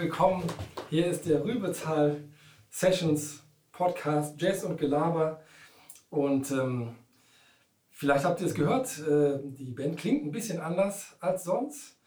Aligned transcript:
willkommen. 0.00 0.42
Hier 0.88 1.08
ist 1.08 1.26
der 1.26 1.44
Rübezahl 1.44 2.24
Sessions 2.70 3.42
Podcast 3.70 4.40
Jazz 4.40 4.64
und 4.64 4.78
Gelaber. 4.78 5.42
Und 6.08 6.50
ähm, 6.52 6.96
vielleicht 7.90 8.24
habt 8.24 8.40
ihr 8.40 8.46
es 8.46 8.54
gehört, 8.54 8.98
äh, 9.00 9.40
die 9.42 9.72
Band 9.72 9.98
klingt 9.98 10.24
ein 10.24 10.30
bisschen 10.30 10.58
anders 10.58 11.18
als 11.20 11.44
sonst. 11.44 11.98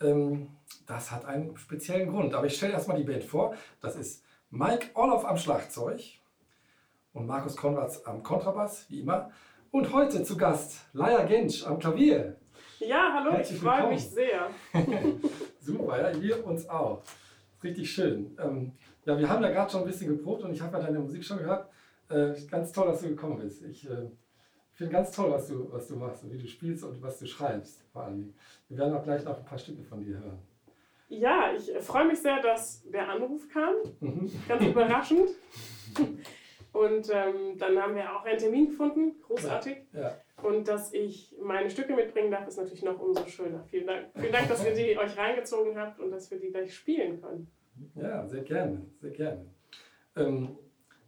Ähm, 0.00 0.56
das 0.86 1.10
hat 1.10 1.26
einen 1.26 1.54
speziellen 1.58 2.08
Grund. 2.08 2.32
Aber 2.32 2.46
ich 2.46 2.56
stelle 2.56 2.72
erstmal 2.72 2.96
die 2.96 3.04
Band 3.04 3.24
vor. 3.24 3.54
Das 3.82 3.94
ist 3.96 4.24
Mike 4.48 4.86
Orloff 4.94 5.26
am 5.26 5.36
Schlagzeug 5.36 6.00
und 7.12 7.26
Markus 7.26 7.56
Konrads 7.56 8.06
am 8.06 8.22
Kontrabass, 8.22 8.86
wie 8.88 9.00
immer. 9.00 9.30
Und 9.70 9.92
heute 9.92 10.22
zu 10.22 10.38
Gast 10.38 10.86
Laia 10.94 11.24
Gensch 11.24 11.66
am 11.66 11.78
Klavier. 11.78 12.38
Ja, 12.78 13.12
hallo, 13.12 13.32
Herzlich 13.32 13.58
ich 13.58 13.62
freue 13.62 13.88
mich 13.88 14.08
sehr. 14.08 14.48
Super, 15.60 16.10
ja, 16.10 16.22
wir 16.22 16.46
uns 16.46 16.66
auch. 16.70 17.02
Richtig 17.64 17.90
schön. 17.90 18.36
Ähm, 18.38 18.72
ja, 19.06 19.18
wir 19.18 19.28
haben 19.28 19.42
ja 19.42 19.50
gerade 19.50 19.70
schon 19.70 19.80
ein 19.80 19.86
bisschen 19.86 20.16
geprobt 20.16 20.42
und 20.44 20.52
ich 20.52 20.60
habe 20.60 20.76
ja 20.76 20.84
deine 20.84 20.98
Musik 20.98 21.24
schon 21.24 21.38
gehört. 21.38 21.68
Äh, 22.10 22.34
ganz 22.50 22.70
toll, 22.72 22.88
dass 22.88 23.00
du 23.00 23.08
gekommen 23.08 23.38
bist. 23.38 23.64
Ich 23.64 23.88
äh, 23.88 24.10
finde 24.74 24.92
ganz 24.92 25.10
toll, 25.12 25.30
was 25.30 25.48
du, 25.48 25.72
was 25.72 25.88
du 25.88 25.96
machst 25.96 26.22
und 26.24 26.32
wie 26.32 26.38
du 26.38 26.46
spielst 26.46 26.84
und 26.84 27.02
was 27.02 27.18
du 27.18 27.26
schreibst 27.26 27.82
vor 27.92 28.02
allem. 28.04 28.34
Wir 28.68 28.78
werden 28.78 28.94
auch 28.94 29.02
gleich 29.02 29.24
noch 29.24 29.38
ein 29.38 29.44
paar 29.44 29.58
Stücke 29.58 29.82
von 29.82 30.04
dir 30.04 30.18
hören. 30.18 30.38
Ja, 31.08 31.52
ich 31.56 31.72
freue 31.84 32.06
mich 32.06 32.20
sehr, 32.20 32.40
dass 32.42 32.82
der 32.90 33.08
Anruf 33.08 33.48
kam. 33.48 33.74
Mhm. 34.00 34.30
Ganz 34.46 34.64
überraschend. 34.66 35.30
Und 36.72 37.08
ähm, 37.10 37.56
dann 37.56 37.78
haben 37.80 37.94
wir 37.94 38.14
auch 38.14 38.24
einen 38.24 38.38
Termin 38.38 38.66
gefunden, 38.66 39.14
großartig. 39.22 39.76
Ja, 39.92 40.00
ja. 40.00 40.16
Und 40.44 40.68
dass 40.68 40.92
ich 40.92 41.34
meine 41.40 41.70
Stücke 41.70 41.94
mitbringen 41.94 42.30
darf, 42.30 42.46
ist 42.46 42.58
natürlich 42.58 42.82
noch 42.82 43.00
umso 43.00 43.26
schöner. 43.26 43.64
Vielen 43.64 43.86
Dank, 43.86 44.08
Vielen 44.14 44.32
Dank 44.32 44.48
dass 44.48 44.64
ihr 44.64 44.74
die 44.74 44.98
euch 44.98 45.16
reingezogen 45.16 45.78
habt 45.78 45.98
und 46.00 46.10
dass 46.10 46.30
wir 46.30 46.38
die 46.38 46.50
gleich 46.50 46.74
spielen 46.74 47.20
können. 47.20 47.50
Ja, 47.94 48.26
sehr 48.26 48.42
gerne, 48.42 48.84
sehr 49.00 49.10
gerne. 49.10 49.46
Ähm, 50.16 50.58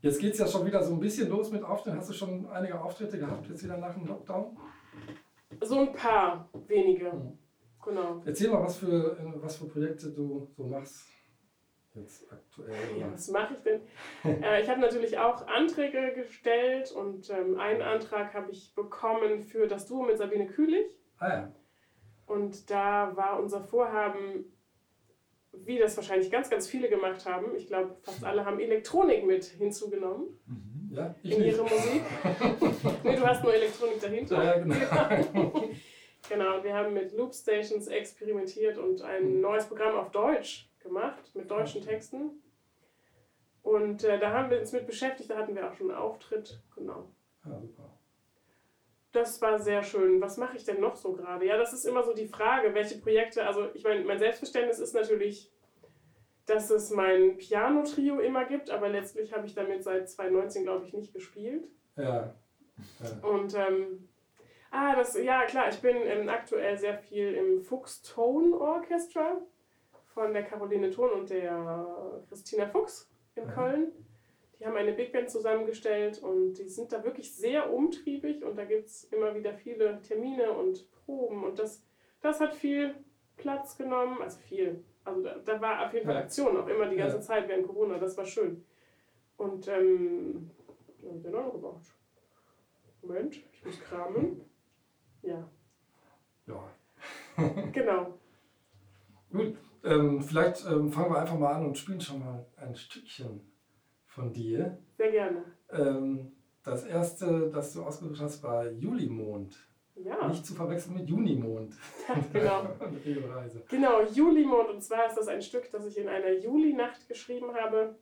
jetzt 0.00 0.20
geht 0.20 0.32
es 0.32 0.38
ja 0.38 0.46
schon 0.46 0.64
wieder 0.64 0.82
so 0.82 0.94
ein 0.94 1.00
bisschen 1.00 1.28
los 1.28 1.52
mit 1.52 1.62
Auftritten. 1.62 1.98
Hast 1.98 2.08
du 2.08 2.14
schon 2.14 2.48
einige 2.48 2.80
Auftritte 2.80 3.18
gehabt, 3.18 3.46
jetzt 3.48 3.62
wieder 3.62 3.76
nach 3.76 3.94
dem 3.94 4.06
Lockdown? 4.06 4.56
So 5.60 5.80
ein 5.80 5.92
paar, 5.92 6.48
wenige. 6.66 7.12
Mhm. 7.12 7.38
Genau. 7.84 8.22
Erzähl 8.24 8.50
mal, 8.50 8.62
was 8.62 8.78
für, 8.78 9.16
was 9.36 9.56
für 9.58 9.66
Projekte 9.66 10.10
du 10.10 10.48
so 10.56 10.64
machst 10.64 11.16
jetzt 11.97 12.33
aktuell? 12.33 12.98
Ja, 12.98 13.12
was 13.12 13.28
mache 13.28 13.55
ich 13.55 13.62
denn? 13.62 13.80
äh, 14.42 14.62
ich 14.62 14.69
habe 14.69 14.80
natürlich 14.80 15.19
auch 15.19 15.47
Anträge 15.47 16.12
gestellt 16.14 16.92
und 16.92 17.30
ähm, 17.30 17.58
einen 17.58 17.83
Antrag 17.83 18.34
habe 18.34 18.50
ich 18.50 18.75
bekommen 18.75 19.42
für 19.42 19.66
das 19.66 19.86
Duo 19.86 20.03
mit 20.03 20.19
Sabine 20.19 20.47
Kühlich. 20.47 20.98
Ah 21.19 21.28
ja. 21.28 21.53
Und 22.26 22.70
da 22.70 23.16
war 23.16 23.41
unser 23.41 23.60
Vorhaben, 23.60 24.53
wie 25.53 25.78
das 25.78 25.97
wahrscheinlich 25.97 26.31
ganz, 26.31 26.50
ganz 26.50 26.69
viele 26.69 26.88
gemacht 26.88 27.25
haben. 27.25 27.54
Ich 27.54 27.69
glaube, 27.69 27.97
fast 28.03 28.25
alle 28.25 28.44
haben 28.44 28.60
Elektronik 28.60 29.25
mit 29.25 29.44
hinzugenommen. 29.44 30.26
Mhm. 30.47 30.91
Ja, 30.93 31.15
in 31.22 31.31
nicht. 31.31 31.41
ihre 31.41 31.62
Musik. 31.62 32.03
nee, 33.04 33.16
du 33.16 33.26
hast 33.26 33.43
nur 33.43 33.54
Elektronik 33.54 34.00
dahinter. 34.00 34.43
Ja, 34.43 34.59
genau. 34.59 35.70
genau, 36.28 36.65
wir 36.65 36.75
haben 36.75 36.94
mit 36.94 37.12
Loopstations 37.12 37.88
experimentiert 37.88 38.78
und 38.78 39.03
ein 39.03 39.37
mhm. 39.37 39.41
neues 39.41 39.66
Programm 39.66 39.97
auf 39.97 40.10
Deutsch 40.10 40.69
gemacht 40.86 41.34
mit 41.34 41.50
deutschen 41.50 41.82
Texten. 41.82 42.42
Und 43.66 44.04
äh, 44.04 44.19
da 44.20 44.30
haben 44.32 44.48
wir 44.48 44.60
uns 44.60 44.72
mit 44.72 44.86
beschäftigt, 44.86 45.28
da 45.28 45.38
hatten 45.38 45.56
wir 45.56 45.69
auch 45.69 45.74
schon 45.74 45.91
einen 45.91 45.98
Auftritt. 45.98 46.60
Genau. 46.76 47.10
Ja, 47.44 47.58
super. 47.60 47.91
Das 49.10 49.42
war 49.42 49.58
sehr 49.58 49.82
schön. 49.82 50.20
Was 50.20 50.36
mache 50.36 50.56
ich 50.56 50.64
denn 50.64 50.80
noch 50.80 50.94
so 50.94 51.14
gerade? 51.14 51.46
Ja, 51.46 51.56
das 51.56 51.72
ist 51.72 51.84
immer 51.84 52.04
so 52.04 52.14
die 52.14 52.28
Frage, 52.28 52.75
welche 52.75 52.98
Projekte. 52.98 53.44
Also, 53.44 53.69
ich 53.75 53.82
meine, 53.82 54.04
mein 54.04 54.20
Selbstverständnis 54.20 54.78
ist 54.78 54.94
natürlich, 54.94 55.50
dass 56.44 56.70
es 56.70 56.91
mein 56.91 57.38
Piano-Trio 57.38 58.20
immer 58.20 58.44
gibt, 58.44 58.70
aber 58.70 58.88
letztlich 58.88 59.34
habe 59.34 59.46
ich 59.46 59.54
damit 59.54 59.82
seit 59.82 60.08
2019, 60.08 60.62
glaube 60.62 60.86
ich, 60.86 60.92
nicht 60.92 61.12
gespielt. 61.12 61.66
Ja. 61.96 62.34
ja. 63.00 63.28
Und, 63.28 63.54
ähm, 63.54 64.08
ah, 64.70 64.94
das, 64.94 65.19
ja, 65.19 65.44
klar, 65.46 65.70
ich 65.70 65.80
bin 65.80 65.96
ähm, 66.04 66.28
aktuell 66.28 66.78
sehr 66.78 66.98
viel 66.98 67.34
im 67.34 67.62
Fuchs 67.62 68.02
Tone 68.02 68.54
Orchestra 68.56 69.38
von 70.16 70.32
der 70.32 70.44
Caroline 70.44 70.91
Thon 70.91 71.10
und 71.10 71.28
der 71.28 72.22
Christina 72.31 72.66
Fuchs 72.66 73.10
in. 73.34 73.47
Köln. 73.49 73.93
Die 74.59 74.65
haben 74.65 74.75
eine 74.75 74.93
Big 74.93 75.12
Band 75.12 75.28
zusammengestellt 75.28 76.22
und 76.22 76.54
die 76.54 76.71
sind 76.71 76.91
da 76.91 77.04
wirklich 77.04 77.34
sehr 77.34 77.71
umtriebig 77.71 78.43
und 78.43 78.56
da 78.56 78.65
gibt 78.65 78.87
es 78.87 79.05
immer 79.12 79.34
wieder 79.34 79.53
viele 79.53 80.00
Termine 80.00 80.53
und 80.53 80.91
Proben 81.05 81.44
und 81.44 81.59
das, 81.59 81.84
das 82.22 82.41
hat 82.41 82.55
viel 82.55 82.94
Platz 83.37 83.76
genommen, 83.76 84.22
also 84.22 84.38
viel. 84.38 84.82
Also 85.05 85.22
da, 85.22 85.37
da 85.37 85.60
war 85.60 85.84
auf 85.84 85.93
jeden 85.93 86.06
Fall 86.06 86.16
Aktion 86.16 86.56
auch 86.56 86.66
immer 86.66 86.88
die 86.88 86.97
ganze 86.97 87.16
ja. 87.16 87.22
Zeit 87.22 87.47
während 87.47 87.66
Corona, 87.66 87.99
das 87.99 88.16
war 88.16 88.25
schön. 88.25 88.65
Und 89.37 89.69
ähm, 89.69 90.50
was 91.03 91.09
habe 91.09 91.16
ich 91.19 91.22
denn 91.25 91.32
noch 91.32 91.53
gemacht? 91.53 91.93
Moment, 93.03 93.37
ich 93.53 93.65
muss 93.66 93.78
kramen. 93.81 94.41
Ja. 95.21 95.47
Ja. 96.47 96.71
genau. 97.71 98.19
Gut, 99.32 99.59
ähm, 99.86 100.20
vielleicht 100.20 100.66
ähm, 100.66 100.91
fangen 100.91 101.12
wir 101.12 101.20
einfach 101.20 101.38
mal 101.38 101.54
an 101.54 101.66
und 101.66 101.78
spielen 101.78 102.00
schon 102.00 102.20
mal 102.20 102.47
ein 102.56 102.74
Stückchen 102.74 103.41
von 104.06 104.32
dir. 104.32 104.78
Sehr 104.97 105.10
gerne. 105.10 105.44
Ähm, 105.70 106.32
das 106.62 106.84
erste, 106.84 107.50
das 107.50 107.72
du 107.72 107.82
ausgesucht 107.82 108.20
hast, 108.20 108.42
war 108.42 108.70
Julimond. 108.70 109.56
Ja. 109.94 110.28
Nicht 110.28 110.44
zu 110.44 110.54
verwechseln 110.54 110.96
mit 110.96 111.08
Junimond. 111.08 111.75
genau. 112.32 112.69
genau, 113.70 114.02
Julimond. 114.02 114.69
Und 114.69 114.82
zwar 114.82 115.06
ist 115.06 115.16
das 115.16 115.28
ein 115.28 115.41
Stück, 115.41 115.70
das 115.70 115.86
ich 115.86 115.96
in 115.96 116.08
einer 116.08 116.32
Julinacht 116.32 117.08
geschrieben 117.08 117.54
habe. 117.54 117.96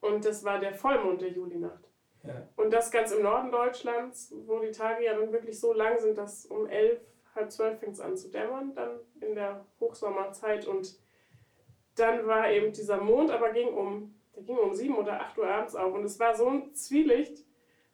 Und 0.00 0.24
das 0.24 0.42
war 0.44 0.58
der 0.58 0.74
Vollmond 0.74 1.20
der 1.20 1.30
Julinacht. 1.30 1.84
Ja. 2.24 2.48
Und 2.56 2.72
das 2.72 2.90
ganz 2.90 3.12
im 3.12 3.22
Norden 3.22 3.50
Deutschlands, 3.50 4.34
wo 4.46 4.58
die 4.58 4.72
Tage 4.72 5.04
ja 5.04 5.14
dann 5.14 5.32
wirklich 5.32 5.60
so 5.60 5.72
lang 5.72 5.98
sind, 5.98 6.18
dass 6.18 6.46
um 6.46 6.66
elf 6.66 7.00
halb 7.34 7.50
zwölf 7.50 7.78
fängt 7.78 7.94
es 7.94 8.00
an 8.00 8.16
zu 8.16 8.28
dämmern, 8.30 8.74
dann 8.74 9.00
in 9.20 9.34
der 9.34 9.64
Hochsommerzeit. 9.80 10.66
Und 10.66 10.98
dann 11.96 12.26
war 12.26 12.50
eben 12.50 12.72
dieser 12.72 13.00
Mond, 13.00 13.30
aber 13.30 13.50
ging 13.50 13.68
um, 13.68 14.14
der 14.34 14.42
ging 14.42 14.58
um 14.58 14.74
sieben 14.74 14.96
oder 14.96 15.20
acht 15.20 15.38
Uhr 15.38 15.48
abends 15.48 15.74
auf. 15.74 15.94
Und 15.94 16.04
es 16.04 16.18
war 16.18 16.34
so 16.34 16.46
ein 16.46 16.74
Zwielicht, 16.74 17.44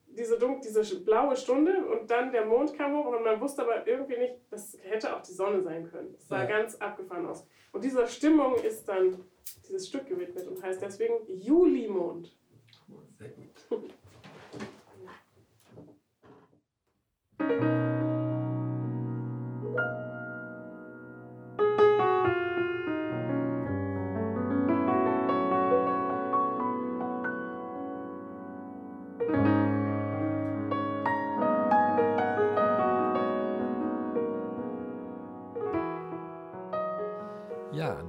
diese, 0.06 0.38
dunkel, 0.38 0.62
diese 0.62 1.00
blaue 1.00 1.36
Stunde 1.36 1.84
und 1.86 2.10
dann 2.10 2.32
der 2.32 2.46
Mond 2.46 2.74
kam 2.74 2.96
hoch 2.96 3.06
und 3.06 3.22
man 3.22 3.40
wusste 3.40 3.62
aber 3.62 3.86
irgendwie 3.86 4.16
nicht, 4.16 4.34
das 4.50 4.78
hätte 4.82 5.14
auch 5.14 5.22
die 5.22 5.32
Sonne 5.32 5.62
sein 5.62 5.90
können. 5.90 6.14
Es 6.16 6.28
sah 6.28 6.42
ja. 6.42 6.46
ganz 6.46 6.76
abgefahren 6.76 7.26
aus. 7.26 7.46
Und 7.72 7.84
dieser 7.84 8.06
Stimmung 8.06 8.54
ist 8.56 8.88
dann 8.88 9.24
dieses 9.68 9.88
Stück 9.88 10.06
gewidmet 10.06 10.46
und 10.46 10.62
heißt 10.62 10.80
deswegen 10.80 11.14
Julimond. 11.28 12.34
Sehr 13.18 13.28
gut. 13.30 13.90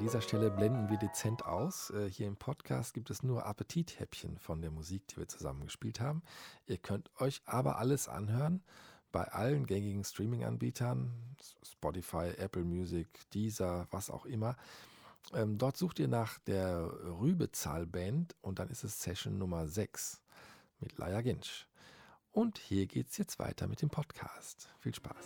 dieser 0.07 0.21
Stelle 0.21 0.49
blenden 0.49 0.89
wir 0.89 0.95
dezent 0.95 1.45
aus. 1.45 1.89
Äh, 1.89 2.09
hier 2.09 2.27
im 2.27 2.37
Podcast 2.37 2.93
gibt 2.93 3.09
es 3.09 3.23
nur 3.23 3.45
Appetithäppchen 3.45 4.37
von 4.37 4.61
der 4.61 4.71
Musik, 4.71 5.05
die 5.09 5.17
wir 5.17 5.27
zusammen 5.27 5.65
gespielt 5.65 5.99
haben. 5.99 6.21
Ihr 6.65 6.77
könnt 6.77 7.11
euch 7.19 7.41
aber 7.45 7.77
alles 7.77 8.07
anhören 8.07 8.63
bei 9.11 9.25
allen 9.25 9.65
gängigen 9.65 10.05
Streaming-Anbietern, 10.05 11.11
Spotify, 11.61 12.29
Apple 12.37 12.63
Music, 12.63 13.09
Deezer, 13.33 13.85
was 13.91 14.09
auch 14.09 14.25
immer. 14.25 14.55
Ähm, 15.33 15.57
dort 15.57 15.75
sucht 15.75 15.99
ihr 15.99 16.07
nach 16.07 16.39
der 16.39 16.89
Rübezahl-Band 17.19 18.33
und 18.39 18.59
dann 18.59 18.69
ist 18.69 18.85
es 18.85 19.01
Session 19.01 19.37
Nummer 19.37 19.67
6 19.67 20.21
mit 20.79 20.97
Laia 20.97 21.19
Ginsch. 21.19 21.67
Und 22.31 22.59
hier 22.59 22.85
geht 22.85 23.09
es 23.09 23.17
jetzt 23.17 23.39
weiter 23.39 23.67
mit 23.67 23.81
dem 23.81 23.89
Podcast. 23.89 24.69
Viel 24.79 24.95
Spaß. 24.95 25.25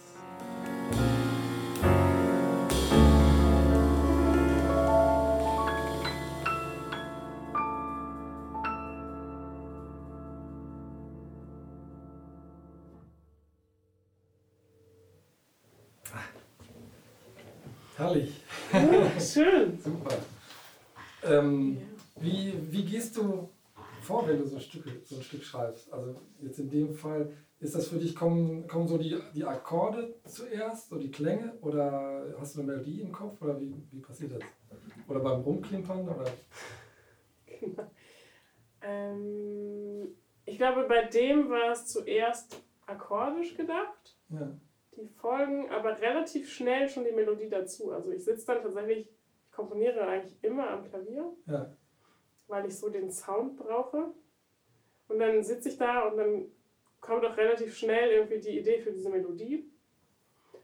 Schön. 19.33 19.79
Super. 19.79 20.15
Ähm, 21.23 21.77
wie, 22.19 22.53
wie 22.69 22.83
gehst 22.85 23.17
du 23.17 23.49
vor, 24.01 24.27
wenn 24.27 24.39
du 24.39 24.45
so 24.45 24.55
ein, 24.55 24.61
Stück, 24.61 24.83
so 25.05 25.15
ein 25.15 25.23
Stück 25.23 25.43
schreibst? 25.43 25.91
Also 25.91 26.15
jetzt 26.41 26.59
in 26.59 26.69
dem 26.69 26.93
Fall, 26.93 27.31
ist 27.59 27.75
das 27.75 27.87
für 27.87 27.97
dich, 27.97 28.15
kommen, 28.15 28.67
kommen 28.67 28.87
so 28.87 28.97
die, 28.97 29.17
die 29.35 29.43
Akkorde 29.43 30.15
zuerst, 30.25 30.89
so 30.89 30.97
die 30.97 31.11
Klänge 31.11 31.53
oder 31.61 32.33
hast 32.39 32.55
du 32.55 32.61
eine 32.61 32.71
Melodie 32.71 33.01
im 33.01 33.11
Kopf 33.11 33.41
oder 33.41 33.59
wie, 33.59 33.73
wie 33.91 33.99
passiert 33.99 34.31
das? 34.33 34.41
Oder 35.07 35.19
beim 35.19 35.41
Rumklimpern? 35.41 36.09
Oder? 36.09 36.25
Genau. 37.59 37.91
Ähm, 38.81 40.07
ich 40.45 40.57
glaube, 40.57 40.85
bei 40.87 41.03
dem 41.03 41.49
war 41.49 41.71
es 41.71 41.85
zuerst 41.85 42.59
akkordisch 42.87 43.55
gedacht. 43.55 44.17
Ja. 44.29 44.51
Die 44.97 45.07
folgen 45.07 45.69
aber 45.69 45.99
relativ 46.01 46.51
schnell 46.51 46.89
schon 46.89 47.05
die 47.05 47.11
Melodie 47.11 47.49
dazu. 47.49 47.91
Also 47.91 48.11
ich 48.11 48.23
sitze 48.23 48.47
dann 48.47 48.63
tatsächlich, 48.63 49.07
ich 49.07 49.20
komponiere 49.61 50.01
eigentlich 50.07 50.43
immer 50.43 50.69
am 50.69 50.83
Klavier, 50.83 51.31
ja. 51.45 51.71
weil 52.47 52.65
ich 52.65 52.77
so 52.77 52.89
den 52.89 53.11
Sound 53.11 53.57
brauche. 53.57 54.11
Und 55.07 55.19
dann 55.19 55.43
sitze 55.43 55.69
ich 55.69 55.77
da 55.77 56.07
und 56.07 56.17
dann 56.17 56.45
kommt 56.99 57.25
auch 57.25 57.37
relativ 57.37 57.75
schnell 57.75 58.11
irgendwie 58.11 58.39
die 58.39 58.59
Idee 58.59 58.79
für 58.79 58.91
diese 58.91 59.09
Melodie. 59.09 59.69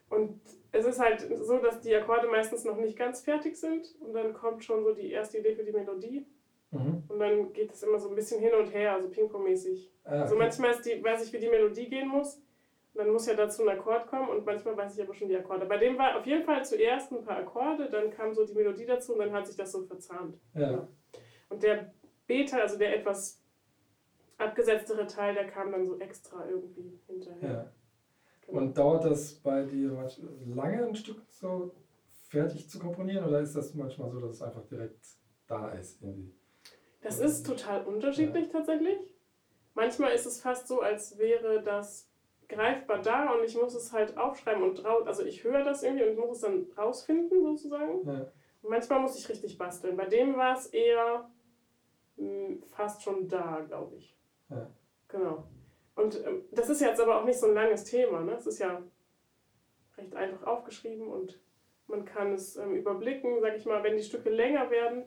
Und 0.09 0.39
es 0.71 0.85
ist 0.85 0.99
halt 0.99 1.27
so, 1.35 1.57
dass 1.57 1.81
die 1.81 1.93
Akkorde 1.95 2.27
meistens 2.27 2.63
noch 2.63 2.77
nicht 2.77 2.97
ganz 2.97 3.21
fertig 3.21 3.57
sind 3.57 3.93
und 3.99 4.13
dann 4.13 4.33
kommt 4.33 4.63
schon 4.63 4.83
so 4.83 4.93
die 4.93 5.11
erste 5.11 5.39
Idee 5.39 5.53
für 5.53 5.63
die 5.63 5.73
Melodie. 5.73 6.25
Mhm. 6.71 7.03
Und 7.07 7.19
dann 7.19 7.53
geht 7.53 7.71
es 7.73 7.83
immer 7.83 7.99
so 7.99 8.09
ein 8.09 8.15
bisschen 8.15 8.39
hin 8.39 8.53
und 8.53 8.67
her, 8.73 8.93
also 8.93 9.09
Ping-Pong-mäßig. 9.09 9.91
Ah, 10.03 10.09
okay. 10.09 10.21
Also 10.21 10.35
manchmal 10.35 10.71
ist 10.71 10.85
die, 10.85 11.03
weiß 11.03 11.25
ich, 11.25 11.33
wie 11.33 11.39
die 11.39 11.49
Melodie 11.49 11.89
gehen 11.89 12.07
muss. 12.07 12.41
Dann 12.97 13.11
muss 13.11 13.27
ja 13.27 13.35
dazu 13.35 13.61
ein 13.61 13.77
Akkord 13.77 14.07
kommen 14.07 14.29
und 14.29 14.45
manchmal 14.45 14.75
weiß 14.75 14.97
ich 14.97 15.03
aber 15.03 15.13
schon 15.13 15.27
die 15.27 15.37
Akkorde. 15.37 15.65
Bei 15.65 15.77
dem 15.77 15.97
war 15.97 16.17
auf 16.17 16.25
jeden 16.25 16.43
Fall 16.43 16.65
zuerst 16.65 17.11
ein 17.11 17.23
paar 17.23 17.37
Akkorde, 17.37 17.89
dann 17.89 18.09
kam 18.09 18.33
so 18.33 18.45
die 18.45 18.53
Melodie 18.53 18.85
dazu 18.85 19.13
und 19.13 19.19
dann 19.19 19.31
hat 19.31 19.45
sich 19.45 19.55
das 19.55 19.71
so 19.71 19.85
verzahnt. 19.85 20.35
Ja. 20.55 20.87
Und 21.49 21.61
der 21.61 21.93
Beta, 22.25 22.57
also 22.57 22.77
der 22.77 22.95
etwas 22.95 23.41
abgesetztere 24.37 25.05
Teil, 25.05 25.35
der 25.35 25.47
kam 25.47 25.71
dann 25.71 25.85
so 25.85 25.99
extra 25.99 26.47
irgendwie 26.49 26.99
hinterher. 27.07 27.49
Ja. 27.49 27.71
Genau. 28.47 28.59
Und 28.59 28.77
dauert 28.77 29.05
das 29.05 29.35
bei 29.35 29.63
dir 29.63 30.09
lange 30.45 30.87
ein 30.87 30.95
Stück 30.95 31.21
so 31.29 31.71
fertig 32.29 32.69
zu 32.69 32.79
komponieren 32.79 33.25
oder 33.25 33.41
ist 33.41 33.55
das 33.55 33.73
manchmal 33.73 34.09
so, 34.09 34.19
dass 34.19 34.31
es 34.31 34.41
einfach 34.41 34.65
direkt 34.65 35.05
da 35.47 35.69
ist? 35.71 36.01
Irgendwie? 36.01 36.33
Das 37.01 37.19
ist 37.19 37.45
total 37.45 37.85
unterschiedlich 37.85 38.47
ja. 38.47 38.51
tatsächlich. 38.53 38.97
Manchmal 39.73 40.13
ist 40.13 40.25
es 40.25 40.41
fast 40.41 40.67
so, 40.67 40.81
als 40.81 41.17
wäre 41.19 41.61
das 41.61 42.06
greifbar 42.49 43.01
da 43.01 43.33
und 43.33 43.43
ich 43.43 43.55
muss 43.55 43.75
es 43.75 43.91
halt 43.91 44.17
aufschreiben 44.17 44.63
und 44.63 44.83
raus, 44.85 45.05
also 45.05 45.23
ich 45.23 45.43
höre 45.43 45.63
das 45.63 45.83
irgendwie 45.83 46.05
und 46.05 46.17
muss 46.17 46.37
es 46.37 46.41
dann 46.41 46.67
rausfinden 46.77 47.43
sozusagen. 47.43 48.07
Ja. 48.07 48.31
Und 48.61 48.69
manchmal 48.69 49.01
muss 49.01 49.17
ich 49.17 49.27
richtig 49.29 49.57
basteln. 49.57 49.97
Bei 49.97 50.05
dem 50.05 50.37
war 50.37 50.55
es 50.57 50.67
eher 50.67 51.29
mh, 52.17 52.47
hm, 52.47 52.63
fast 52.63 53.03
schon 53.03 53.27
da, 53.27 53.61
glaube 53.67 53.97
ich. 53.97 54.17
Ja. 54.49 54.69
Genau. 55.09 55.47
Und 55.95 56.23
ähm, 56.25 56.45
das 56.51 56.69
ist 56.69 56.81
jetzt 56.81 57.01
aber 57.01 57.19
auch 57.19 57.25
nicht 57.25 57.39
so 57.39 57.47
ein 57.47 57.53
langes 57.53 57.83
Thema. 57.83 58.21
Ne? 58.21 58.33
Es 58.33 58.47
ist 58.47 58.59
ja 58.59 58.81
recht 59.97 60.15
einfach 60.15 60.45
aufgeschrieben 60.45 61.07
und 61.07 61.39
man 61.87 62.05
kann 62.05 62.33
es 62.33 62.55
ähm, 62.55 62.75
überblicken, 62.75 63.39
sag 63.41 63.55
ich 63.55 63.65
mal, 63.65 63.83
wenn 63.83 63.97
die 63.97 64.03
Stücke 64.03 64.29
länger 64.29 64.69
werden, 64.69 65.05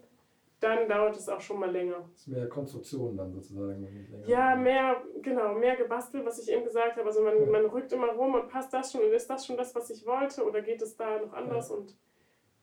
dann 0.61 0.89
dauert 0.89 1.17
es 1.17 1.29
auch 1.29 1.41
schon 1.41 1.59
mal 1.59 1.71
länger. 1.71 2.05
Das 2.13 2.21
ist 2.21 2.29
mehr 2.29 2.49
Konstruktion 2.49 3.17
dann 3.17 3.33
sozusagen. 3.33 3.89
Ja, 4.27 4.55
mehr, 4.55 5.03
genau, 5.23 5.55
mehr 5.55 5.75
gebastelt, 5.77 6.25
was 6.27 6.39
ich 6.39 6.53
eben 6.53 6.65
gesagt 6.65 6.97
habe. 6.97 7.07
Also 7.07 7.23
man, 7.23 7.41
ja. 7.41 7.47
man 7.47 7.65
rückt 7.67 7.93
immer 7.93 8.13
rum 8.13 8.35
und 8.35 8.49
passt 8.49 8.73
das 8.73 8.93
schon 8.93 9.01
und 9.01 9.13
ist 9.13 9.29
das 9.29 9.47
schon 9.47 9.57
das, 9.57 9.75
was 9.75 9.89
ich 9.91 10.07
wollte 10.07 10.45
oder 10.45 10.61
geht 10.61 10.83
es 10.83 10.97
da 10.97 11.19
noch 11.19 11.33
anders 11.33 11.71
ja. 11.71 11.77
und 11.77 11.97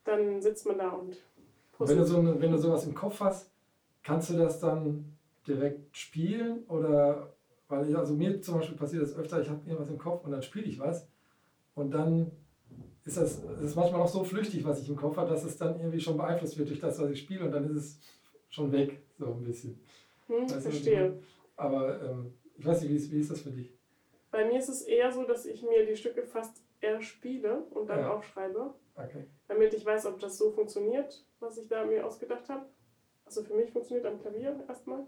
dann 0.03 0.41
sitzt 0.41 0.65
man 0.67 0.77
da 0.77 0.89
und. 0.89 1.17
wenn, 1.79 1.97
du 1.97 2.05
so 2.05 2.19
eine, 2.19 2.39
wenn 2.39 2.51
du 2.51 2.57
sowas 2.57 2.85
im 2.85 2.93
Kopf 2.93 3.19
hast, 3.19 3.51
kannst 4.03 4.29
du 4.29 4.37
das 4.37 4.59
dann 4.59 5.17
direkt 5.47 5.97
spielen 5.97 6.65
oder 6.67 7.33
weil 7.67 7.89
ich, 7.89 7.97
also 7.97 8.13
mir 8.13 8.39
zum 8.41 8.55
Beispiel 8.55 8.77
passiert 8.77 9.03
das 9.03 9.17
öfter, 9.17 9.41
ich 9.41 9.49
habe 9.49 9.61
irgendwas 9.65 9.89
im 9.89 9.97
Kopf 9.97 10.23
und 10.23 10.31
dann 10.31 10.41
spiele 10.41 10.65
ich 10.65 10.79
was 10.79 11.09
und 11.75 11.91
dann 11.91 12.31
ist 13.07 13.17
das, 13.17 13.43
ist 13.61 13.75
manchmal 13.75 14.01
auch 14.01 14.07
so 14.07 14.23
flüchtig, 14.23 14.65
was 14.65 14.81
ich 14.81 14.89
im 14.89 14.97
Kopf 14.97 15.15
habe, 15.15 15.29
dass 15.29 15.45
es 15.45 15.57
dann 15.57 15.79
irgendwie 15.79 15.99
schon 15.99 16.17
beeinflusst 16.17 16.57
wird 16.57 16.69
durch 16.69 16.79
das, 16.79 16.99
was 16.99 17.09
ich 17.09 17.19
spiele 17.19 17.45
und 17.45 17.51
dann 17.51 17.65
ist 17.69 17.75
es 17.77 17.99
schon 18.49 18.71
weg, 18.71 19.01
so 19.17 19.27
ein 19.27 19.43
bisschen. 19.43 19.79
Hm, 20.27 20.47
verstehe. 20.47 21.11
Du? 21.11 21.23
Aber 21.55 22.01
ähm, 22.03 22.33
ich 22.57 22.65
weiß 22.65 22.81
nicht, 22.81 22.91
wie 22.91 22.95
ist, 22.97 23.11
wie 23.11 23.19
ist 23.19 23.31
das 23.31 23.41
für 23.41 23.51
dich? 23.51 23.73
Bei 24.29 24.45
mir 24.45 24.59
ist 24.59 24.67
es 24.67 24.81
eher 24.81 25.11
so, 25.11 25.23
dass 25.23 25.45
ich 25.45 25.63
mir 25.63 25.85
die 25.85 25.95
Stücke 25.95 26.23
fast 26.23 26.61
erspiele 26.81 27.63
und 27.71 27.89
dann 27.89 27.99
ja. 27.99 28.13
aufschreibe. 28.13 28.73
Okay. 28.95 29.25
Damit 29.47 29.73
ich 29.73 29.85
weiß, 29.85 30.05
ob 30.07 30.19
das 30.19 30.37
so 30.37 30.51
funktioniert, 30.51 31.23
was 31.39 31.57
ich 31.57 31.67
da 31.69 31.85
mir 31.85 32.05
ausgedacht 32.05 32.49
habe. 32.49 32.65
Also 33.25 33.43
für 33.43 33.53
mich 33.53 33.71
funktioniert 33.71 34.05
am 34.05 34.19
Klavier 34.19 34.63
erstmal. 34.67 35.05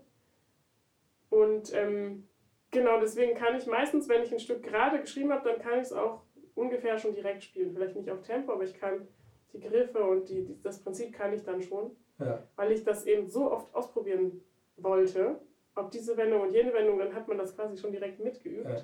Und 1.30 1.74
ähm, 1.74 2.28
genau, 2.72 3.00
deswegen 3.00 3.36
kann 3.36 3.58
ich 3.58 3.68
meistens, 3.68 4.08
wenn 4.08 4.24
ich 4.24 4.32
ein 4.32 4.40
Stück 4.40 4.64
gerade 4.64 5.02
geschrieben 5.02 5.32
habe, 5.32 5.50
dann 5.50 5.60
kann 5.60 5.80
ich 5.80 5.88
es 5.88 5.94
auch 5.94 6.22
ungefähr 6.60 6.98
schon 6.98 7.16
direkt 7.16 7.44
spielen. 7.44 7.74
Vielleicht 7.74 7.96
nicht 7.96 8.10
auf 8.10 8.22
Tempo, 8.22 8.52
aber 8.52 8.64
ich 8.64 8.78
kann 8.80 9.08
die 9.54 9.60
Griffe 9.60 10.04
und 10.04 10.30
die, 10.30 10.44
die 10.44 10.62
das 10.62 10.80
Prinzip 10.80 11.14
kann 11.14 11.34
ich 11.34 11.44
dann 11.44 11.62
schon. 11.62 11.92
Ja. 12.20 12.44
Weil 12.56 12.72
ich 12.72 12.84
das 12.84 13.06
eben 13.06 13.30
so 13.30 13.52
oft 13.52 13.74
ausprobieren 13.74 14.42
wollte, 14.78 15.40
ob 15.76 15.90
diese 15.92 16.18
Wendung 16.18 16.42
und 16.42 16.52
jene 16.52 16.74
Wendung, 16.74 17.00
dann 17.00 17.14
hat 17.14 17.28
man 17.28 17.38
das 17.38 17.56
quasi 17.56 17.78
schon 17.78 17.92
direkt 17.92 18.20
mitgeübt. 18.20 18.70
Ja. 18.70 18.84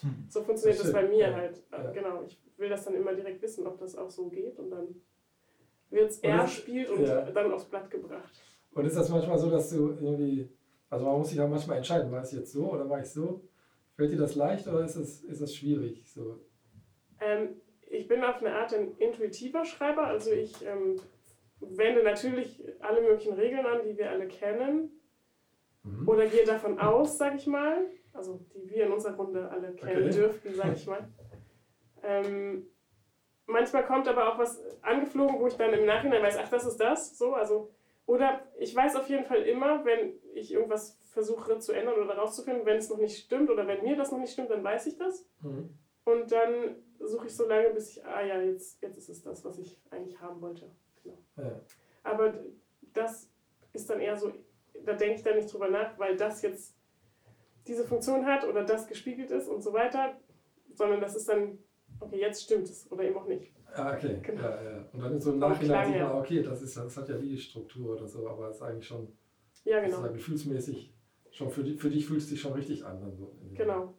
Hm. 0.00 0.26
So 0.28 0.42
funktioniert 0.42 0.78
das, 0.78 0.92
das 0.92 0.94
bei 0.94 1.08
mir 1.08 1.28
ja. 1.28 1.34
halt. 1.34 1.60
Genau, 1.92 2.22
ich 2.24 2.38
will 2.56 2.68
das 2.68 2.84
dann 2.84 2.94
immer 2.94 3.14
direkt 3.14 3.42
wissen, 3.42 3.66
ob 3.66 3.78
das 3.78 3.96
auch 3.96 4.10
so 4.10 4.28
geht 4.28 4.58
und 4.58 4.70
dann 4.70 4.94
wird 5.90 6.10
es 6.10 6.20
erspielt 6.20 6.90
und 6.90 7.04
dann 7.04 7.52
aufs 7.52 7.64
Blatt 7.64 7.90
gebracht. 7.90 8.32
Und 8.72 8.84
ist 8.84 8.96
das 8.96 9.08
manchmal 9.08 9.38
so, 9.38 9.50
dass 9.50 9.70
du 9.70 9.88
irgendwie, 10.00 10.48
also 10.90 11.06
man 11.06 11.18
muss 11.18 11.30
sich 11.30 11.38
ja 11.38 11.46
manchmal 11.46 11.78
entscheiden, 11.78 12.12
war 12.12 12.22
es 12.22 12.32
jetzt 12.32 12.52
so 12.52 12.70
oder 12.70 12.88
war 12.88 13.00
ich 13.00 13.10
so? 13.10 13.42
Fällt 13.96 14.12
dir 14.12 14.18
das 14.18 14.36
leicht 14.36 14.68
oder 14.68 14.84
ist 14.84 14.96
das, 14.96 15.22
ist 15.22 15.40
das 15.40 15.54
schwierig? 15.54 16.08
So? 16.08 16.38
Ähm, 17.20 17.60
ich 17.90 18.06
bin 18.06 18.22
auf 18.22 18.40
eine 18.40 18.54
Art 18.54 18.74
ein 18.74 18.96
intuitiver 18.98 19.64
Schreiber, 19.64 20.06
also 20.06 20.30
ich 20.30 20.64
ähm, 20.64 21.00
wende 21.60 22.02
natürlich 22.02 22.62
alle 22.80 23.02
möglichen 23.02 23.34
Regeln 23.34 23.66
an, 23.66 23.82
die 23.84 23.96
wir 23.96 24.10
alle 24.10 24.28
kennen. 24.28 24.90
Mhm. 25.82 26.08
Oder 26.08 26.26
gehe 26.26 26.44
davon 26.44 26.78
aus, 26.78 27.18
sag 27.18 27.36
ich 27.36 27.46
mal, 27.46 27.86
also 28.12 28.40
die 28.54 28.68
wir 28.68 28.86
in 28.86 28.92
unserer 28.92 29.16
Runde 29.16 29.48
alle 29.50 29.74
kennen 29.74 30.04
okay. 30.04 30.10
dürften, 30.10 30.54
sag 30.54 30.76
ich 30.76 30.86
mal. 30.86 31.08
ähm, 32.02 32.66
manchmal 33.46 33.84
kommt 33.86 34.06
aber 34.08 34.32
auch 34.32 34.38
was 34.38 34.62
angeflogen, 34.82 35.40
wo 35.40 35.46
ich 35.46 35.56
dann 35.56 35.72
im 35.72 35.86
Nachhinein 35.86 36.22
weiß, 36.22 36.38
ach, 36.38 36.50
das 36.50 36.66
ist 36.66 36.76
das, 36.76 37.16
so, 37.16 37.34
also, 37.34 37.70
oder 38.06 38.42
ich 38.58 38.74
weiß 38.74 38.96
auf 38.96 39.08
jeden 39.08 39.24
Fall 39.24 39.42
immer, 39.42 39.84
wenn 39.84 40.14
ich 40.34 40.52
irgendwas 40.52 40.98
versuche 41.10 41.58
zu 41.58 41.72
ändern 41.72 41.98
oder 41.98 42.16
rauszufinden, 42.16 42.64
wenn 42.64 42.78
es 42.78 42.88
noch 42.90 42.98
nicht 42.98 43.18
stimmt 43.18 43.50
oder 43.50 43.66
wenn 43.66 43.82
mir 43.82 43.96
das 43.96 44.12
noch 44.12 44.18
nicht 44.18 44.32
stimmt, 44.32 44.50
dann 44.50 44.64
weiß 44.64 44.86
ich 44.86 44.96
das. 44.96 45.28
Mhm. 45.42 45.70
Und 46.08 46.32
dann 46.32 46.76
suche 47.00 47.26
ich 47.26 47.36
so 47.36 47.46
lange, 47.46 47.68
bis 47.70 47.90
ich, 47.90 48.04
ah 48.04 48.24
ja, 48.24 48.40
jetzt, 48.40 48.82
jetzt 48.82 48.96
ist 48.96 49.10
es 49.10 49.22
das, 49.22 49.44
was 49.44 49.58
ich 49.58 49.78
eigentlich 49.90 50.18
haben 50.18 50.40
wollte. 50.40 50.70
Genau. 51.02 51.18
Ja. 51.36 51.60
Aber 52.02 52.32
das 52.94 53.30
ist 53.74 53.90
dann 53.90 54.00
eher 54.00 54.16
so, 54.16 54.32
da 54.84 54.94
denke 54.94 55.16
ich 55.16 55.22
dann 55.22 55.36
nicht 55.36 55.52
drüber 55.52 55.68
nach, 55.68 55.98
weil 55.98 56.16
das 56.16 56.40
jetzt 56.40 56.74
diese 57.66 57.84
Funktion 57.84 58.24
hat 58.24 58.44
oder 58.44 58.64
das 58.64 58.86
gespiegelt 58.86 59.30
ist 59.30 59.48
und 59.48 59.62
so 59.62 59.74
weiter, 59.74 60.16
sondern 60.72 61.02
das 61.02 61.14
ist 61.14 61.28
dann, 61.28 61.58
okay, 62.00 62.18
jetzt 62.20 62.42
stimmt 62.42 62.64
es 62.64 62.90
oder 62.90 63.04
eben 63.04 63.18
auch 63.18 63.26
nicht. 63.26 63.52
Ja, 63.76 63.94
okay. 63.94 64.18
Genau. 64.22 64.40
Ja, 64.40 64.62
ja. 64.62 64.88
Und 64.90 65.00
dann 65.00 65.14
ist 65.14 65.24
so 65.24 65.32
im 65.32 65.40
Nachhinein 65.40 65.92
sieht 65.92 66.00
man, 66.00 66.12
okay, 66.12 66.42
das, 66.42 66.62
ist, 66.62 66.74
das 66.74 66.96
hat 66.96 67.08
ja 67.10 67.18
die 67.18 67.36
Struktur 67.36 67.96
oder 67.96 68.08
so, 68.08 68.26
aber 68.26 68.48
es 68.48 68.56
ist 68.56 68.62
eigentlich 68.62 68.86
schon 68.86 69.12
ja, 69.64 69.84
genau. 69.84 70.10
gefühlsmäßig, 70.10 70.90
schon 71.30 71.50
für, 71.50 71.62
die, 71.62 71.76
für 71.76 71.90
dich 71.90 72.06
fühlt 72.06 72.22
es 72.22 72.30
sich 72.30 72.40
schon 72.40 72.54
richtig 72.54 72.86
an. 72.86 72.98
Dann 72.98 73.14
so 73.14 73.36
genau. 73.52 73.94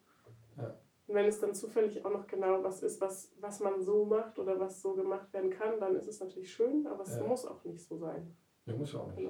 Und 1.09 1.15
wenn 1.15 1.25
es 1.25 1.39
dann 1.39 1.55
zufällig 1.55 2.05
auch 2.05 2.11
noch 2.11 2.27
genau 2.27 2.63
was 2.63 2.83
ist, 2.83 3.01
was, 3.01 3.31
was 3.39 3.59
man 3.61 3.81
so 3.81 4.05
macht 4.05 4.37
oder 4.37 4.59
was 4.59 4.79
so 4.79 4.93
gemacht 4.93 5.33
werden 5.33 5.49
kann, 5.49 5.79
dann 5.79 5.95
ist 5.95 6.07
es 6.07 6.19
natürlich 6.19 6.53
schön, 6.53 6.85
aber 6.85 7.01
es 7.01 7.15
ja. 7.15 7.23
muss 7.23 7.47
auch 7.47 7.63
nicht 7.63 7.81
so 7.81 7.97
sein. 7.97 8.35
Ja, 8.67 8.75
muss 8.75 8.93
ja 8.93 8.99
auch 8.99 9.11
nicht. 9.15 9.27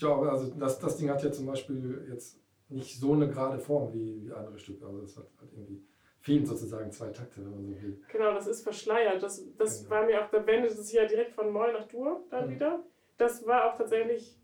Genau. 0.00 0.22
also 0.30 0.54
das, 0.54 0.78
das 0.78 0.96
Ding 0.96 1.10
hat 1.10 1.22
ja 1.22 1.30
zum 1.30 1.44
Beispiel 1.44 2.08
jetzt 2.10 2.40
nicht 2.70 2.98
so 2.98 3.12
eine 3.12 3.28
gerade 3.28 3.58
Form 3.58 3.92
wie, 3.92 4.24
wie 4.24 4.32
andere 4.32 4.58
Stücke. 4.58 4.86
Also 4.86 5.02
es 5.02 5.18
hat 5.18 5.26
halt 5.38 5.52
irgendwie 5.52 5.84
fehlen 6.20 6.46
sozusagen 6.46 6.90
zwei 6.90 7.10
Takte, 7.10 7.44
wenn 7.44 7.50
man 7.50 7.66
so 7.66 7.82
will. 7.82 8.02
Genau, 8.10 8.32
das 8.32 8.46
ist 8.46 8.62
verschleiert. 8.62 9.22
Das, 9.22 9.44
das 9.58 9.80
genau. 9.80 9.90
war 9.90 10.06
mir 10.06 10.24
auch, 10.24 10.30
da 10.30 10.46
wendet 10.46 10.70
es 10.70 10.86
sich 10.86 10.94
ja 10.94 11.04
direkt 11.04 11.32
von 11.32 11.52
Moll 11.52 11.74
nach 11.74 11.88
Dur 11.88 12.24
dann 12.30 12.46
mhm. 12.46 12.54
wieder. 12.54 12.82
Das 13.18 13.46
war 13.46 13.70
auch 13.70 13.76
tatsächlich, 13.76 14.40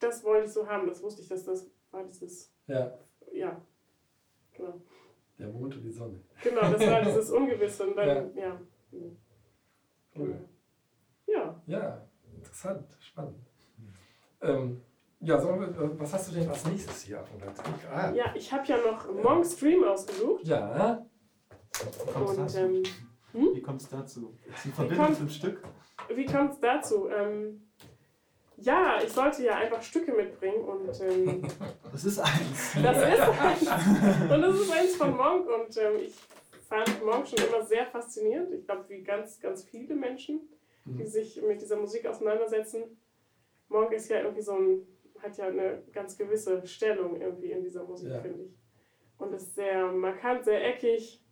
das 0.00 0.22
wollte 0.22 0.48
ich 0.48 0.52
so 0.52 0.68
haben. 0.68 0.86
Das 0.86 1.02
wusste 1.02 1.22
ich, 1.22 1.28
dass 1.28 1.44
das 1.44 1.66
war 1.90 2.04
dieses. 2.04 2.52
Ja. 2.66 2.92
Ja, 3.32 3.58
Genau. 4.56 4.80
Der 5.38 5.48
Mond 5.48 5.76
und 5.76 5.82
die 5.82 5.90
Sonne. 5.90 6.20
Genau, 6.42 6.60
das 6.60 6.86
war 6.86 7.02
dieses 7.04 7.30
Ungewisse 7.30 7.86
und 7.86 7.96
dann, 7.96 8.36
ja. 8.36 8.42
ja. 8.42 8.60
Cool. 10.16 10.48
Ja. 11.26 11.62
Ja, 11.66 12.06
interessant, 12.34 12.86
spannend. 13.00 13.36
Ähm, 14.40 14.80
ja, 15.20 15.40
so, 15.40 15.48
was 15.48 16.12
hast 16.12 16.30
du 16.30 16.38
denn 16.38 16.48
als 16.48 16.64
nächstes 16.66 17.02
hier 17.02 17.24
Ah. 17.92 18.12
Ja, 18.12 18.34
ich 18.34 18.52
habe 18.52 18.66
ja 18.66 18.76
noch 18.78 19.12
Monk 19.12 19.44
Stream 19.46 19.82
ausgesucht. 19.84 20.46
Ja. 20.46 21.04
Und, 22.14 22.56
ähm, 22.56 22.82
hm? 23.32 23.50
Wie 23.54 23.62
kommt 23.62 23.82
es 23.82 23.88
dazu? 23.88 24.34
Ist 24.46 24.66
ein 24.66 24.72
Verbindung 24.72 25.14
zum 25.14 25.28
Stück? 25.28 25.62
Wie 26.14 26.24
kommt 26.24 26.54
es 26.54 26.60
dazu? 26.60 27.08
Ähm, 27.08 27.65
ja, 28.58 28.98
ich 29.02 29.12
sollte 29.12 29.44
ja 29.44 29.56
einfach 29.56 29.82
Stücke 29.82 30.12
mitbringen 30.12 30.64
und. 30.64 31.00
Ähm, 31.00 31.42
das 31.92 32.04
ist 32.04 32.18
eins. 32.18 32.74
Das 32.82 32.96
ist 32.96 33.20
eins. 33.40 34.30
Und 34.30 34.42
das 34.42 34.60
ist 34.60 34.72
eins 34.72 34.96
von 34.96 35.16
Monk 35.16 35.46
und 35.48 35.76
ähm, 35.76 36.00
ich 36.00 36.14
fand 36.68 37.04
Monk 37.04 37.26
schon 37.28 37.38
immer 37.46 37.64
sehr 37.64 37.86
faszinierend. 37.86 38.52
Ich 38.52 38.66
glaube, 38.66 38.84
wie 38.88 39.02
ganz, 39.02 39.38
ganz 39.40 39.64
viele 39.64 39.94
Menschen. 39.94 40.48
mhm. 40.86 40.98
die 40.98 41.06
sich 41.06 41.42
mit 41.42 41.60
dieser 41.60 41.76
Musik 41.76 42.06
auseinandersetzen. 42.06 42.82
Monk 43.68 43.92
ist 43.92 44.08
ja 44.08 44.20
irgendwie 44.20 44.42
so 44.42 44.52
ein, 44.52 44.86
hat 45.20 45.36
ja 45.36 45.46
eine 45.46 45.82
ganz 45.92 46.16
gewisse 46.16 46.66
Stellung 46.66 47.20
irgendwie 47.20 47.50
in 47.50 47.62
dieser 47.62 47.84
Musik, 47.84 48.10
ja. 48.10 48.20
finde 48.20 48.44
ich. 48.44 48.54
Und 49.18 49.32
ist 49.32 49.54
sehr 49.54 49.86
markant, 49.92 50.44
sehr 50.44 50.64
eckig. 50.64 51.22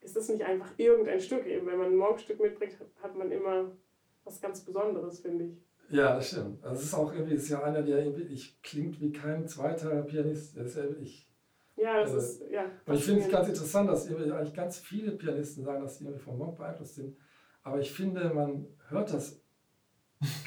Es 0.00 0.14
ist 0.14 0.28
nicht 0.28 0.44
einfach 0.44 0.70
irgendein 0.76 1.20
Stück 1.20 1.46
eben. 1.46 1.66
Wenn 1.66 1.78
man 1.78 1.86
ein 1.88 1.96
Monk-Stück 1.96 2.38
mitbringt, 2.38 2.76
hat 3.02 3.16
man 3.16 3.32
immer 3.32 3.72
was 4.24 4.40
ganz 4.40 4.60
Besonderes, 4.60 5.20
finde 5.20 5.44
ich. 5.44 5.56
Ja, 5.90 6.14
das 6.14 6.28
stimmt. 6.28 6.64
Also 6.64 6.76
es 6.76 6.84
ist 6.84 6.94
auch 6.94 7.12
irgendwie, 7.12 7.34
ist 7.34 7.48
ja 7.48 7.62
einer, 7.62 7.82
der 7.82 8.04
irgendwie, 8.04 8.22
ich 8.22 8.60
klingt 8.62 9.00
wie 9.00 9.12
kein 9.12 9.46
zweiter 9.46 10.02
Pianist. 10.02 10.56
Das 10.56 10.66
ist 10.66 10.76
ja, 10.76 10.84
ich, 11.00 11.28
ja, 11.76 12.00
das 12.02 12.12
äh, 12.12 12.16
ist, 12.16 12.42
ja. 12.50 12.64
Und 12.86 12.94
ich 12.94 13.04
finde 13.04 13.22
es 13.22 13.30
ganz 13.30 13.48
interessant, 13.48 13.88
dass 13.88 14.08
eigentlich 14.08 14.54
ganz 14.54 14.78
viele 14.78 15.12
Pianisten 15.12 15.64
sagen, 15.64 15.82
dass 15.82 15.98
sie 15.98 16.04
irgendwie 16.04 16.22
vom 16.22 16.38
Monk 16.38 16.56
beeinflusst 16.56 16.96
sind. 16.96 17.16
Aber 17.62 17.80
ich 17.80 17.92
finde, 17.92 18.32
man 18.32 18.66
hört 18.88 19.12
das 19.12 19.40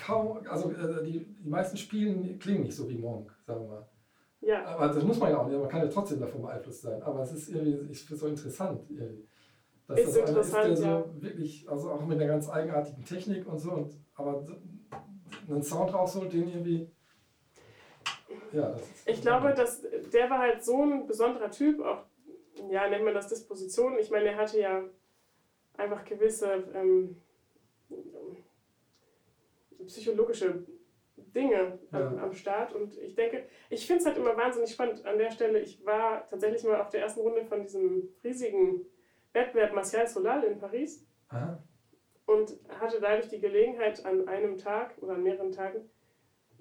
kaum, 0.06 0.39
also 0.48 0.72
äh, 0.72 1.03
die, 1.03 1.25
die 1.25 1.50
meisten 1.50 1.77
Spielen 1.77 2.39
klingen 2.39 2.63
nicht 2.63 2.75
so 2.75 2.89
wie 2.89 2.98
Monk, 2.98 3.36
sagen 3.46 3.62
wir 3.62 3.67
mal. 3.67 3.89
Ja. 4.41 4.65
Aber 4.65 4.88
das 4.88 5.03
muss 5.03 5.20
man 5.20 5.32
ja 5.32 5.39
auch 5.39 5.48
nicht, 5.48 5.60
man 5.60 5.70
kann 5.70 5.82
ja 5.82 5.88
trotzdem 5.88 6.20
davon 6.20 6.41
beeinflusst 6.41 6.82
sein. 6.82 7.01
Aber 7.01 7.22
es 7.22 7.32
ist 7.32 7.50
irgendwie, 7.50 7.91
ich 7.91 8.00
finde 8.00 8.13
es 8.15 8.20
so 8.20 8.27
interessant. 8.27 8.82
Irgendwie. 8.89 9.27
Dass 9.88 10.00
ist 10.00 10.17
das 10.17 10.29
interessant, 10.29 10.74
ist, 10.74 10.84
der 10.84 10.89
ja. 10.89 11.03
so 11.03 11.22
wirklich, 11.22 11.70
also 11.70 11.91
auch 11.91 12.06
mit 12.06 12.20
einer 12.20 12.27
ganz 12.27 12.50
eigenartigen 12.50 13.03
Technik 13.03 13.48
und 13.48 13.58
so, 13.58 13.72
und, 13.72 13.94
aber 14.15 14.46
einen 15.48 15.63
Sound 15.63 15.94
rausholt, 15.94 16.34
den 16.34 16.50
irgendwie. 16.50 16.89
Ja, 18.51 18.75
ich 19.06 19.22
glaube, 19.22 19.54
dass 19.54 19.82
der 20.13 20.30
war 20.30 20.39
halt 20.39 20.63
so 20.63 20.84
ein 20.84 21.08
besonderer 21.08 21.51
Typ, 21.51 21.82
auch, 21.82 22.04
ja, 22.70 22.89
nennt 22.89 23.06
man 23.06 23.13
das 23.13 23.27
Disposition. 23.27 23.98
Ich 24.00 24.10
meine, 24.10 24.30
er 24.30 24.38
hatte 24.38 24.60
ja 24.60 24.84
einfach 25.77 26.04
gewisse 26.06 26.63
ähm, 26.74 27.22
psychologische 29.86 30.66
Dinge 31.16 31.80
ja. 31.92 32.08
am, 32.08 32.18
am, 32.20 32.34
Start. 32.34 32.74
Und 32.74 32.98
ich 32.98 33.16
denke, 33.16 33.46
ich 33.70 33.86
finde 33.86 34.01
es 34.01 34.06
halt 34.06 34.18
immer 34.18 34.36
wahnsinnig 34.36 34.72
spannend 34.72 35.06
an 35.06 35.18
der 35.18 35.32
Stelle. 35.32 35.60
Ich 35.60 35.86
war 35.86 36.25
tatsächlich 36.27 36.63
mal 36.63 36.82
auf 36.82 36.89
der 36.89 37.01
ersten 37.01 37.22
Runde 37.22 37.46
von 37.46 37.62
diesem 37.62 38.10
riesigen 38.24 38.86
Wettbewerb 39.34 39.74
Martial 39.74 40.08
Solal 40.08 40.44
in 40.44 40.58
Paris. 40.58 41.06
Aha. 41.30 41.62
Und 42.27 42.60
hatte 42.79 43.00
dadurch 43.01 43.29
die 43.29 43.39
Gelegenheit, 43.39 44.05
an 44.05 44.27
einem 44.27 44.57
Tag 44.57 44.93
oder 45.01 45.13
an 45.13 45.24
mehreren 45.24 45.51
Tagen 45.51 45.89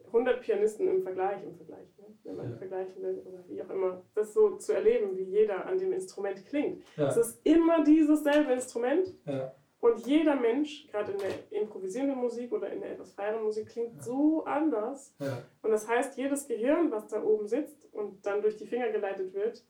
100 0.07 0.41
Pianisten 0.41 0.89
im 0.89 1.03
Vergleich, 1.03 1.43
im 1.43 1.55
Vergleich, 1.57 1.89
ne? 1.99 2.07
wenn 2.25 2.37
man 2.37 2.51
ja. 2.53 2.57
vergleichen 2.57 3.03
will 3.03 3.23
oder 3.27 3.45
wie 3.49 3.63
auch 3.63 3.71
immer, 3.71 4.03
das 4.15 4.33
so 4.33 4.57
zu 4.57 4.73
erleben, 4.73 5.17
wie 5.17 5.25
jeder 5.25 5.67
an 5.67 5.79
dem 5.79 5.93
Instrument 5.93 6.47
klingt. 6.47 6.83
Ja. 6.97 7.09
Es 7.09 7.17
ist 7.17 7.41
immer 7.45 7.85
dieses 7.85 8.23
selbe 8.23 8.53
Instrument 8.53 9.13
ja. 9.27 9.53
und 9.81 10.07
jeder 10.07 10.37
Mensch, 10.37 10.87
gerade 10.89 11.13
in 11.13 11.19
der 11.19 11.61
improvisierenden 11.61 12.19
Musik 12.19 12.53
oder 12.53 12.71
in 12.71 12.81
der 12.81 12.93
etwas 12.93 13.13
freieren 13.13 13.43
Musik, 13.43 13.69
klingt 13.69 14.03
so 14.03 14.45
anders. 14.45 15.15
Und 15.63 15.71
das 15.73 15.89
heißt, 15.89 16.17
jedes 16.17 16.47
Gehirn, 16.47 16.91
was 16.91 17.09
da 17.09 17.23
oben 17.23 17.47
sitzt 17.47 17.93
und 17.93 18.25
dann 18.25 18.41
durch 18.41 18.57
die 18.57 18.67
Finger 18.67 18.91
geleitet 18.91 19.35
wird, 19.35 19.65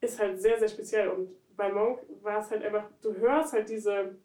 ist 0.00 0.20
halt 0.20 0.40
sehr, 0.40 0.58
sehr 0.58 0.68
speziell. 0.68 1.08
Und 1.08 1.30
bei 1.56 1.72
Monk 1.72 2.00
war 2.22 2.40
es 2.40 2.50
halt 2.50 2.62
einfach, 2.62 2.90
du 3.00 3.14
hörst 3.16 3.52
halt 3.52 3.68
diese, 3.68 4.16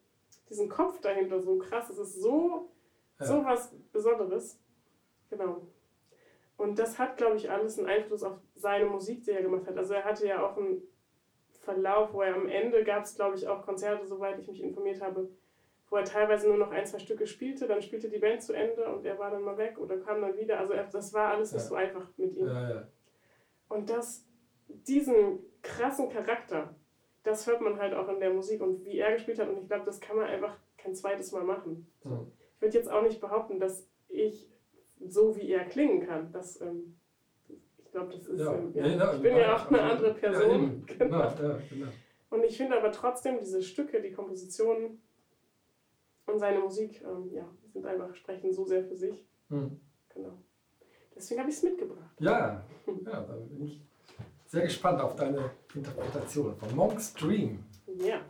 diesen 0.50 0.68
Kopf 0.68 1.00
dahinter 1.00 1.40
so 1.40 1.58
krass. 1.58 1.88
Es 1.88 1.98
ist 1.98 2.20
so, 2.20 2.70
so 3.18 3.44
was 3.44 3.72
Besonderes. 3.92 4.60
Genau. 5.30 5.66
Und 6.56 6.78
das 6.78 6.98
hat, 6.98 7.16
glaube 7.16 7.36
ich, 7.36 7.50
alles 7.50 7.78
einen 7.78 7.88
Einfluss 7.88 8.22
auf 8.22 8.38
seine 8.54 8.84
Musik, 8.84 9.24
die 9.24 9.30
er 9.30 9.42
gemacht 9.42 9.66
hat. 9.66 9.78
Also 9.78 9.94
er 9.94 10.04
hatte 10.04 10.26
ja 10.26 10.44
auch 10.44 10.58
einen 10.58 10.82
Verlauf, 11.60 12.12
wo 12.12 12.20
er 12.20 12.34
am 12.34 12.48
Ende 12.48 12.84
gab 12.84 13.04
es, 13.04 13.14
glaube 13.14 13.36
ich, 13.36 13.48
auch 13.48 13.64
Konzerte, 13.64 14.06
soweit 14.06 14.38
ich 14.38 14.48
mich 14.48 14.62
informiert 14.62 15.00
habe, 15.00 15.30
wo 15.88 15.96
er 15.96 16.04
teilweise 16.04 16.48
nur 16.48 16.58
noch 16.58 16.70
ein, 16.70 16.86
zwei 16.86 16.98
Stücke 16.98 17.26
spielte, 17.26 17.66
dann 17.66 17.82
spielte 17.82 18.08
die 18.08 18.18
Band 18.18 18.42
zu 18.42 18.52
Ende 18.52 18.84
und 18.92 19.04
er 19.04 19.18
war 19.18 19.30
dann 19.30 19.42
mal 19.42 19.56
weg 19.56 19.78
oder 19.78 19.98
kam 19.98 20.20
dann 20.20 20.36
wieder. 20.36 20.58
Also 20.58 20.74
das 20.74 21.12
war 21.14 21.32
alles 21.32 21.52
nicht 21.52 21.62
ja. 21.62 21.68
so 21.68 21.74
einfach 21.74 22.06
mit 22.16 22.36
ihm. 22.36 22.46
Ja, 22.46 22.70
ja. 22.70 22.88
Und 23.68 23.88
das, 23.88 24.26
diesen 24.68 25.40
krassen 25.62 26.08
Charakter, 26.08 26.74
das 27.22 27.46
hört 27.46 27.60
man 27.60 27.78
halt 27.78 27.94
auch 27.94 28.08
in 28.08 28.20
der 28.20 28.32
Musik 28.32 28.60
und 28.60 28.84
wie 28.84 28.98
er 28.98 29.12
gespielt 29.12 29.38
hat. 29.38 29.48
Und 29.48 29.58
ich 29.58 29.68
glaube, 29.68 29.84
das 29.84 30.00
kann 30.00 30.16
man 30.16 30.26
einfach 30.26 30.56
kein 30.78 30.94
zweites 30.94 31.32
Mal 31.32 31.44
machen. 31.44 31.86
Mhm. 32.04 32.32
Ich 32.54 32.62
würde 32.62 32.76
jetzt 32.76 32.90
auch 32.90 33.02
nicht 33.02 33.20
behaupten, 33.20 33.58
dass 33.58 33.86
ich 34.08 34.50
so 35.06 35.36
wie 35.36 35.50
er 35.50 35.64
klingen 35.64 36.06
kann. 36.06 36.32
Das, 36.32 36.60
ähm, 36.60 36.96
ich 37.78 37.90
glaube, 37.90 38.12
das 38.12 38.26
ist. 38.26 38.40
Ja. 38.40 38.54
Ähm, 38.54 38.72
ja. 38.74 38.86
Ja, 38.86 39.14
ich 39.14 39.22
bin 39.22 39.36
ja 39.36 39.56
auch 39.56 39.68
eine 39.68 39.82
andere 39.82 40.14
Person. 40.14 40.84
Genau. 40.98 41.32
genau. 41.38 41.88
Und 42.30 42.44
ich 42.44 42.56
finde 42.56 42.76
aber 42.76 42.92
trotzdem 42.92 43.38
diese 43.40 43.62
Stücke, 43.62 44.00
die 44.00 44.12
Kompositionen 44.12 45.02
und 46.26 46.38
seine 46.38 46.60
Musik, 46.60 47.02
ähm, 47.02 47.30
ja, 47.32 47.48
sind 47.72 47.84
einfach, 47.84 48.14
sprechen 48.14 48.52
so 48.52 48.64
sehr 48.64 48.84
für 48.84 48.94
sich. 48.94 49.26
Mhm. 49.48 49.80
Genau. 50.14 50.38
Deswegen 51.14 51.40
habe 51.40 51.50
ich 51.50 51.56
es 51.56 51.62
mitgebracht. 51.62 52.16
Ja, 52.20 52.64
ja, 52.86 53.20
da 53.20 53.36
bin 53.48 53.64
ich 53.64 53.82
sehr 54.50 54.62
gespannt 54.62 55.00
auf 55.00 55.14
deine 55.14 55.52
Interpretation 55.74 56.56
von 56.56 56.74
Monk's 56.74 57.14
Dream. 57.14 57.64
Ja. 57.86 58.20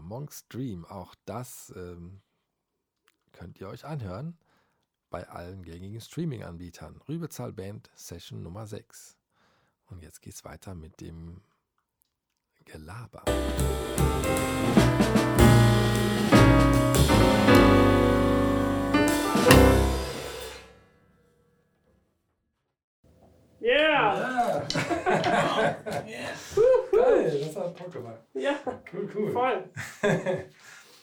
Monk's 0.00 0.46
Dream, 0.48 0.84
auch 0.84 1.16
das 1.24 1.72
ähm, 1.76 2.20
könnt 3.32 3.60
ihr 3.60 3.68
euch 3.68 3.84
anhören 3.84 4.38
bei 5.10 5.28
allen 5.28 5.64
gängigen 5.64 6.00
Streaming-Anbietern. 6.00 7.00
Rübezahl 7.08 7.52
Band 7.52 7.90
Session 7.96 8.42
Nummer 8.42 8.66
6. 8.66 9.16
Und 9.86 10.02
jetzt 10.02 10.22
geht's 10.22 10.44
weiter 10.44 10.74
mit 10.74 11.00
dem 11.00 11.40
Gelaber. 12.64 13.24
Yeah! 23.60 24.66
Yeah! 24.76 25.76
Geil, 26.92 27.40
das 27.40 27.56
hat 27.56 27.76
Bock 27.76 27.92
gemacht. 27.92 28.20
Ja, 28.34 28.58
cool, 28.92 29.08
cool. 29.14 29.32
Voll. 29.32 29.70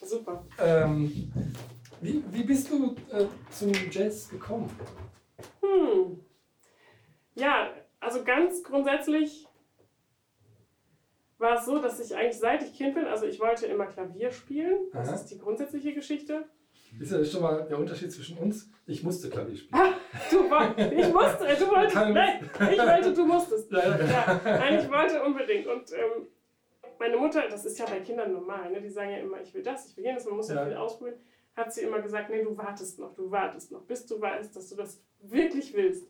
Super. 0.03 0.45
Ähm, 0.59 1.31
wie, 2.01 2.23
wie 2.31 2.43
bist 2.43 2.69
du 2.69 2.95
äh, 3.11 3.25
zum 3.49 3.71
Jazz 3.89 4.29
gekommen? 4.29 4.69
Hm. 5.61 6.19
Ja, 7.35 7.69
also 8.01 8.23
ganz 8.23 8.63
grundsätzlich 8.63 9.47
war 11.37 11.57
es 11.57 11.65
so, 11.65 11.79
dass 11.79 11.99
ich 11.99 12.15
eigentlich 12.15 12.37
seit 12.37 12.61
ich 12.61 12.75
Kind 12.75 12.95
bin, 12.95 13.05
also 13.05 13.25
ich 13.25 13.39
wollte 13.39 13.65
immer 13.65 13.85
Klavier 13.85 14.31
spielen. 14.31 14.89
Das 14.93 15.07
Aha. 15.07 15.15
ist 15.15 15.25
die 15.27 15.39
grundsätzliche 15.39 15.93
Geschichte. 15.93 16.45
Ist 16.99 17.11
ja 17.11 17.23
schon 17.23 17.41
mal 17.41 17.65
der 17.67 17.79
Unterschied 17.79 18.11
zwischen 18.11 18.37
uns. 18.37 18.69
Ich 18.85 19.01
musste 19.01 19.29
Klavier 19.29 19.55
spielen. 19.55 19.81
Ah, 19.81 19.93
du, 20.29 20.43
ich 20.43 21.13
musste, 21.13 21.45
du 21.57 21.71
wolltest, 21.71 21.95
nein, 21.95 22.49
ich 22.71 22.79
wollte, 22.79 23.13
du 23.13 23.25
musstest. 23.25 23.71
Ja. 23.71 24.41
Nein, 24.43 24.79
ich 24.79 24.91
wollte 24.91 25.23
unbedingt. 25.23 25.67
Und 25.67 25.91
ähm, 25.93 26.27
meine 26.99 27.17
Mutter, 27.17 27.47
das 27.49 27.65
ist 27.65 27.79
ja 27.79 27.85
bei 27.85 28.01
Kindern 28.01 28.33
normal, 28.33 28.69
ne? 28.71 28.81
die 28.81 28.89
sagen 28.89 29.11
ja 29.11 29.17
immer, 29.17 29.41
ich 29.41 29.53
will 29.53 29.63
das, 29.63 29.87
ich 29.87 29.97
will 29.97 30.03
jenes, 30.03 30.25
man 30.25 30.35
muss 30.35 30.49
ja, 30.49 30.55
ja 30.55 30.65
viel 30.65 30.75
ausprobieren, 30.75 31.17
hat 31.55 31.73
sie 31.73 31.81
immer 31.81 31.99
gesagt, 31.99 32.29
nee, 32.29 32.43
du 32.43 32.55
wartest 32.55 32.99
noch, 32.99 33.15
du 33.15 33.31
wartest 33.31 33.71
noch, 33.71 33.81
bis 33.83 34.05
du 34.05 34.21
weißt, 34.21 34.55
dass 34.55 34.69
du 34.69 34.75
das 34.75 35.01
wirklich 35.21 35.73
willst. 35.73 36.07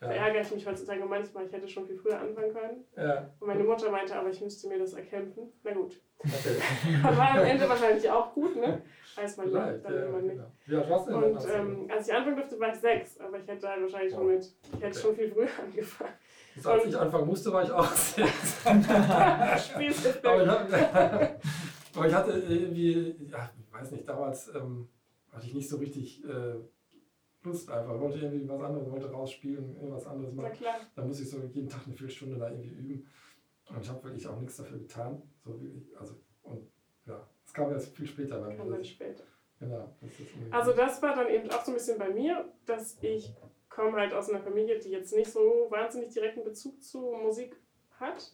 Ja. 0.00 0.08
Da 0.08 0.14
ärgere 0.14 0.40
ich 0.40 0.50
mich 0.50 0.66
heutzutage 0.66 1.04
manchmal, 1.04 1.44
ich 1.44 1.52
hätte 1.52 1.68
schon 1.68 1.86
viel 1.86 1.96
früher 1.96 2.18
anfangen 2.18 2.54
können. 2.54 2.84
Ja. 2.96 3.30
Und 3.38 3.48
meine 3.48 3.64
Mutter 3.64 3.90
meinte, 3.90 4.16
aber 4.16 4.30
ich 4.30 4.40
müsste 4.40 4.66
mir 4.68 4.78
das 4.78 4.94
erkämpfen. 4.94 5.52
Na 5.62 5.74
gut. 5.74 6.00
Okay. 6.18 6.56
war 7.02 7.32
am 7.32 7.44
Ende 7.44 7.68
wahrscheinlich 7.68 8.10
auch 8.10 8.32
gut, 8.32 8.56
ne? 8.56 8.80
Weiß 9.14 9.36
man 9.36 9.46
nicht, 9.46 9.84
dann 9.84 9.94
ja, 9.94 10.06
immer 10.06 10.22
nicht. 10.22 10.40
Ja, 10.66 10.88
was 10.88 11.04
denn 11.04 11.14
Und 11.14 11.46
ähm, 11.54 11.86
als 11.90 12.08
ich 12.08 12.14
anfangen 12.14 12.36
durfte, 12.36 12.58
war 12.58 12.72
ich 12.72 12.80
sechs, 12.80 13.20
aber 13.20 13.38
ich 13.38 13.46
hätte 13.46 13.68
halt 13.68 13.82
wahrscheinlich 13.82 14.14
schon 14.14 14.26
mit, 14.26 14.50
ich 14.74 14.82
hätte 14.82 14.98
schon 14.98 15.14
viel 15.14 15.30
früher 15.30 15.48
angefangen. 15.62 16.14
Das, 16.56 16.66
als 16.66 16.86
ich 16.86 16.96
anfangen 16.96 17.26
musste, 17.26 17.52
war 17.52 17.62
ich 17.62 17.70
auch 17.70 17.92
sechs. 17.92 18.66
aber, 18.66 19.52
ich, 19.52 19.76
aber 21.94 22.06
ich 22.06 22.14
hatte 22.14 22.42
irgendwie, 22.48 23.16
ja, 23.30 23.50
ich 23.58 23.70
weiß 23.72 23.90
nicht, 23.90 24.08
damals 24.08 24.50
ähm, 24.54 24.88
hatte 25.30 25.46
ich 25.46 25.52
nicht 25.54 25.68
so 25.68 25.76
richtig 25.76 26.24
äh, 26.24 26.54
Lust 27.42 27.70
einfach. 27.70 27.94
Ich 27.94 28.00
wollte 28.00 28.18
irgendwie 28.18 28.48
was 28.48 28.60
anderes, 28.60 28.90
wollte 28.90 29.10
rausspielen, 29.10 29.76
irgendwas 29.76 30.06
anderes 30.06 30.34
machen. 30.34 30.52
Dann 30.94 31.06
muss 31.06 31.20
ich 31.20 31.30
so 31.30 31.38
jeden 31.38 31.68
Tag 31.68 31.86
eine 31.86 31.94
Viertelstunde 31.94 32.38
da 32.38 32.50
irgendwie 32.50 32.70
üben. 32.70 33.06
Und 33.70 33.80
ich 33.80 33.88
habe 33.88 34.04
wirklich 34.04 34.26
auch 34.26 34.38
nichts 34.38 34.56
dafür 34.56 34.78
getan. 34.78 35.22
So 35.44 35.60
wirklich, 35.60 35.96
also, 35.98 36.16
und 36.42 36.70
ja, 37.06 37.26
es 37.46 37.52
kam 37.52 37.70
erst 37.72 37.96
viel 37.96 38.06
später 38.06 38.38
bei 38.40 38.54
mir. 38.54 38.64
Dann 38.64 38.84
später. 38.84 39.24
Genau. 39.58 39.94
Das 40.00 40.10
also 40.50 40.72
das 40.72 41.02
war 41.02 41.14
dann 41.14 41.28
eben 41.28 41.50
auch 41.50 41.64
so 41.64 41.70
ein 41.70 41.74
bisschen 41.74 41.98
bei 41.98 42.10
mir, 42.10 42.52
dass 42.66 42.98
ich 43.02 43.34
komme 43.68 43.98
halt 43.98 44.12
aus 44.12 44.28
einer 44.28 44.40
Familie, 44.40 44.78
die 44.78 44.90
jetzt 44.90 45.14
nicht 45.14 45.30
so 45.30 45.66
wahnsinnig 45.70 46.12
direkten 46.12 46.44
Bezug 46.44 46.82
zu 46.82 47.12
Musik 47.22 47.56
hat. 47.98 48.32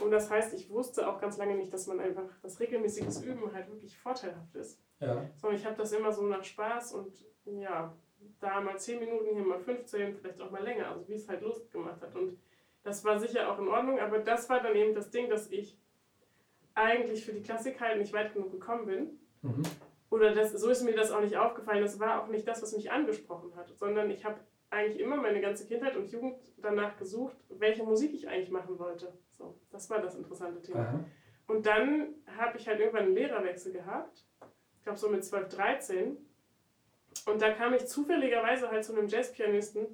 Und 0.00 0.10
das 0.10 0.30
heißt, 0.30 0.54
ich 0.54 0.70
wusste 0.70 1.08
auch 1.08 1.20
ganz 1.20 1.36
lange 1.36 1.54
nicht, 1.54 1.72
dass 1.72 1.86
man 1.86 2.00
einfach 2.00 2.38
das 2.42 2.58
regelmäßiges 2.60 3.22
Üben 3.22 3.52
halt 3.52 3.68
wirklich 3.68 3.98
vorteilhaft 3.98 4.54
ist. 4.54 4.80
Ja. 5.00 5.28
Sondern 5.36 5.58
ich 5.58 5.66
habe 5.66 5.76
das 5.76 5.92
immer 5.92 6.12
so 6.12 6.22
nach 6.22 6.44
Spaß 6.44 6.94
und 6.94 7.26
ja, 7.44 7.94
da 8.40 8.60
mal 8.60 8.78
10 8.78 8.98
Minuten, 8.98 9.34
hier 9.34 9.44
mal 9.44 9.58
15, 9.58 10.16
vielleicht 10.16 10.40
auch 10.40 10.50
mal 10.50 10.62
länger, 10.62 10.88
also 10.88 11.08
wie 11.08 11.14
es 11.14 11.28
halt 11.28 11.42
Lust 11.42 11.70
gemacht 11.70 12.00
hat. 12.00 12.14
Und 12.14 12.38
das 12.82 13.04
war 13.04 13.18
sicher 13.18 13.50
auch 13.50 13.58
in 13.58 13.68
Ordnung, 13.68 14.00
aber 14.00 14.18
das 14.18 14.48
war 14.48 14.60
dann 14.60 14.74
eben 14.74 14.94
das 14.94 15.10
Ding, 15.10 15.28
dass 15.30 15.50
ich 15.50 15.78
eigentlich 16.74 17.24
für 17.24 17.32
die 17.32 17.42
Klassik 17.42 17.80
halt 17.80 17.98
nicht 17.98 18.12
weit 18.12 18.32
genug 18.32 18.50
gekommen 18.50 18.86
bin. 18.86 19.20
Mhm. 19.42 19.62
Oder 20.10 20.34
das, 20.34 20.52
so 20.52 20.68
ist 20.68 20.82
mir 20.82 20.94
das 20.94 21.10
auch 21.10 21.20
nicht 21.20 21.36
aufgefallen. 21.36 21.82
Das 21.82 21.98
war 21.98 22.22
auch 22.22 22.28
nicht 22.28 22.46
das, 22.46 22.62
was 22.62 22.76
mich 22.76 22.90
angesprochen 22.90 23.54
hat, 23.56 23.76
sondern 23.78 24.10
ich 24.10 24.24
habe 24.24 24.40
eigentlich 24.68 25.00
immer 25.00 25.16
meine 25.16 25.40
ganze 25.40 25.66
Kindheit 25.66 25.96
und 25.96 26.10
Jugend 26.10 26.36
danach 26.58 26.96
gesucht, 26.96 27.36
welche 27.48 27.82
Musik 27.82 28.14
ich 28.14 28.28
eigentlich 28.28 28.50
machen 28.50 28.78
wollte. 28.78 29.12
So, 29.30 29.58
das 29.70 29.88
war 29.90 30.00
das 30.00 30.14
interessante 30.14 30.60
Thema. 30.62 30.80
Aha. 30.80 31.04
Und 31.46 31.66
dann 31.66 32.14
habe 32.38 32.58
ich 32.58 32.66
halt 32.68 32.80
irgendwann 32.80 33.04
einen 33.04 33.14
Lehrerwechsel 33.14 33.72
gehabt. 33.72 34.24
Ich 34.76 34.82
glaube 34.82 34.98
so 34.98 35.08
mit 35.08 35.24
12, 35.24 35.48
13. 35.48 36.16
Und 37.26 37.40
da 37.40 37.52
kam 37.52 37.74
ich 37.74 37.86
zufälligerweise 37.86 38.70
halt 38.70 38.84
zu 38.84 38.96
einem 38.96 39.08
Jazzpianisten, 39.08 39.86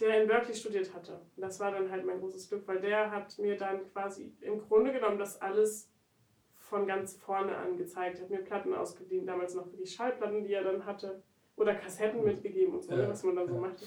der 0.00 0.22
in 0.22 0.28
Berkeley 0.28 0.54
studiert 0.54 0.92
hatte. 0.94 1.20
Das 1.36 1.60
war 1.60 1.70
dann 1.70 1.90
halt 1.90 2.04
mein 2.04 2.20
großes 2.20 2.48
Glück, 2.48 2.66
weil 2.66 2.80
der 2.80 3.10
hat 3.10 3.38
mir 3.38 3.56
dann 3.56 3.90
quasi 3.92 4.32
im 4.40 4.60
Grunde 4.60 4.92
genommen 4.92 5.18
das 5.18 5.40
alles 5.40 5.88
von 6.56 6.86
ganz 6.86 7.16
vorne 7.16 7.56
an 7.56 7.76
gezeigt, 7.76 8.20
hat 8.20 8.30
mir 8.30 8.38
Platten 8.38 8.74
ausgeliehen, 8.74 9.26
damals 9.26 9.54
noch 9.54 9.68
die 9.68 9.86
Schallplatten, 9.86 10.42
die 10.42 10.54
er 10.54 10.64
dann 10.64 10.86
hatte, 10.86 11.22
oder 11.56 11.74
Kassetten 11.74 12.24
mitgegeben 12.24 12.74
und 12.74 12.82
so, 12.82 12.94
ja, 12.94 13.08
was 13.08 13.22
man 13.24 13.36
dann 13.36 13.46
so 13.46 13.58
machte. 13.58 13.84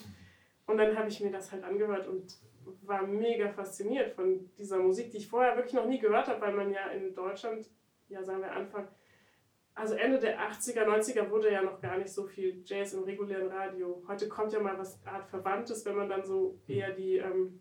Und 0.67 0.77
dann 0.77 0.97
habe 0.97 1.09
ich 1.09 1.19
mir 1.19 1.31
das 1.31 1.51
halt 1.51 1.63
angehört 1.63 2.07
und 2.07 2.38
war 2.83 3.05
mega 3.05 3.50
fasziniert 3.50 4.12
von 4.12 4.50
dieser 4.57 4.77
Musik, 4.77 5.12
die 5.12 5.17
ich 5.17 5.27
vorher 5.27 5.55
wirklich 5.55 5.74
noch 5.74 5.88
nie 5.88 6.00
gehört 6.00 6.27
habe, 6.27 6.41
weil 6.41 6.53
man 6.53 6.71
ja 6.71 6.88
in 6.89 7.13
Deutschland, 7.13 7.69
ja 8.07 8.24
sagen 8.24 8.41
wir 8.41 8.51
Anfang, 8.51 8.88
also 9.75 9.94
Ende 9.96 10.20
der 10.20 10.39
80er, 10.39 10.86
90er 10.86 11.29
wurde 11.29 11.51
ja 11.51 11.62
noch 11.62 11.82
gar 11.82 11.98
nicht 11.98 12.10
so 12.10 12.24
viel 12.24 12.63
Jazz 12.65 12.94
im 12.94 13.03
regulären 13.03 13.51
Radio. 13.51 14.01
Heute 14.08 14.29
kommt 14.29 14.53
ja 14.53 14.62
mal 14.62 14.77
was 14.79 15.05
Art 15.05 15.27
Verwandtes, 15.27 15.86
wenn 15.86 15.98
man 15.98 16.08
dann 16.08 16.24
so 16.24 16.58
eher 16.65 16.91
die 16.91 17.17
ähm, 17.17 17.60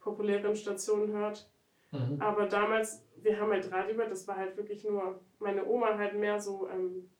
populären 0.00 0.56
Stationen 0.56 1.12
hört. 1.12 1.48
Mhm. 1.92 2.20
Aber 2.20 2.46
damals, 2.46 3.04
wir 3.22 3.38
haben 3.38 3.52
halt 3.52 3.70
Radio 3.70 3.94
gehört, 3.94 4.10
das 4.10 4.26
war 4.26 4.36
halt 4.36 4.56
wirklich 4.56 4.84
nur, 4.84 5.20
meine 5.38 5.64
Oma 5.64 5.96
halt 5.96 6.18
mehr 6.18 6.40
so 6.40 6.68
ähm, 6.68 7.10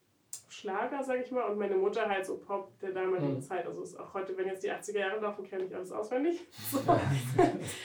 Schlager, 0.49 1.05
sag 1.05 1.21
ich 1.21 1.31
mal, 1.31 1.45
und 1.45 1.59
meine 1.59 1.77
Mutter 1.77 2.09
halt 2.09 2.27
so 2.27 2.39
Pop 2.39 2.79
der 2.81 2.91
damaligen 2.91 3.35
mhm. 3.35 3.43
Zeit. 3.43 3.65
Also 3.65 3.83
ist 3.83 3.99
auch 3.99 4.13
heute, 4.13 4.37
wenn 4.37 4.47
jetzt 4.49 4.65
die 4.65 4.73
80er 4.73 4.99
Jahre 4.99 5.21
laufen, 5.21 5.45
kenne 5.45 5.65
ich 5.65 5.75
alles 5.75 5.93
auswendig. 5.93 6.45
So. 6.73 6.81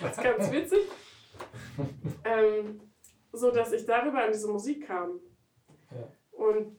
das 0.02 0.18
ist 0.18 0.24
ganz 0.24 0.52
witzig. 0.52 0.80
ähm, 2.26 2.82
so 3.32 3.52
dass 3.52 3.72
ich 3.72 3.86
darüber 3.86 4.24
an 4.24 4.32
diese 4.32 4.48
Musik 4.48 4.88
kam. 4.88 5.20
Und 6.42 6.78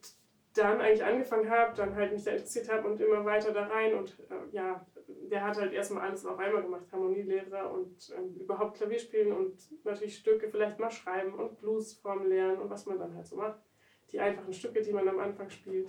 dann 0.54 0.80
eigentlich 0.80 1.04
angefangen 1.04 1.48
habe, 1.48 1.74
dann 1.74 1.94
halt 1.94 2.12
mich 2.12 2.24
da 2.24 2.32
interessiert 2.32 2.70
habe 2.70 2.86
und 2.86 3.00
immer 3.00 3.24
weiter 3.24 3.52
da 3.52 3.68
rein 3.68 3.94
und 3.94 4.18
äh, 4.28 4.54
ja, 4.54 4.84
der 5.06 5.42
hat 5.42 5.58
halt 5.58 5.72
erstmal 5.72 6.06
alles 6.08 6.26
auf 6.26 6.38
einmal 6.38 6.62
gemacht, 6.62 6.84
Harmonielehrer 6.92 7.72
und 7.72 8.10
äh, 8.10 8.42
überhaupt 8.42 8.76
Klavier 8.76 8.98
spielen 8.98 9.32
und 9.32 9.56
natürlich 9.84 10.18
Stücke 10.18 10.50
vielleicht 10.50 10.78
mal 10.78 10.90
schreiben 10.90 11.32
und 11.32 11.58
Bluesform 11.58 12.26
lernen 12.26 12.60
und 12.60 12.68
was 12.68 12.84
man 12.84 12.98
dann 12.98 13.14
halt 13.14 13.26
so 13.26 13.36
macht 13.36 13.62
die 14.12 14.20
einfachen 14.20 14.52
Stücke, 14.52 14.82
die 14.82 14.92
man 14.92 15.08
am 15.08 15.18
Anfang 15.18 15.50
spielt. 15.50 15.88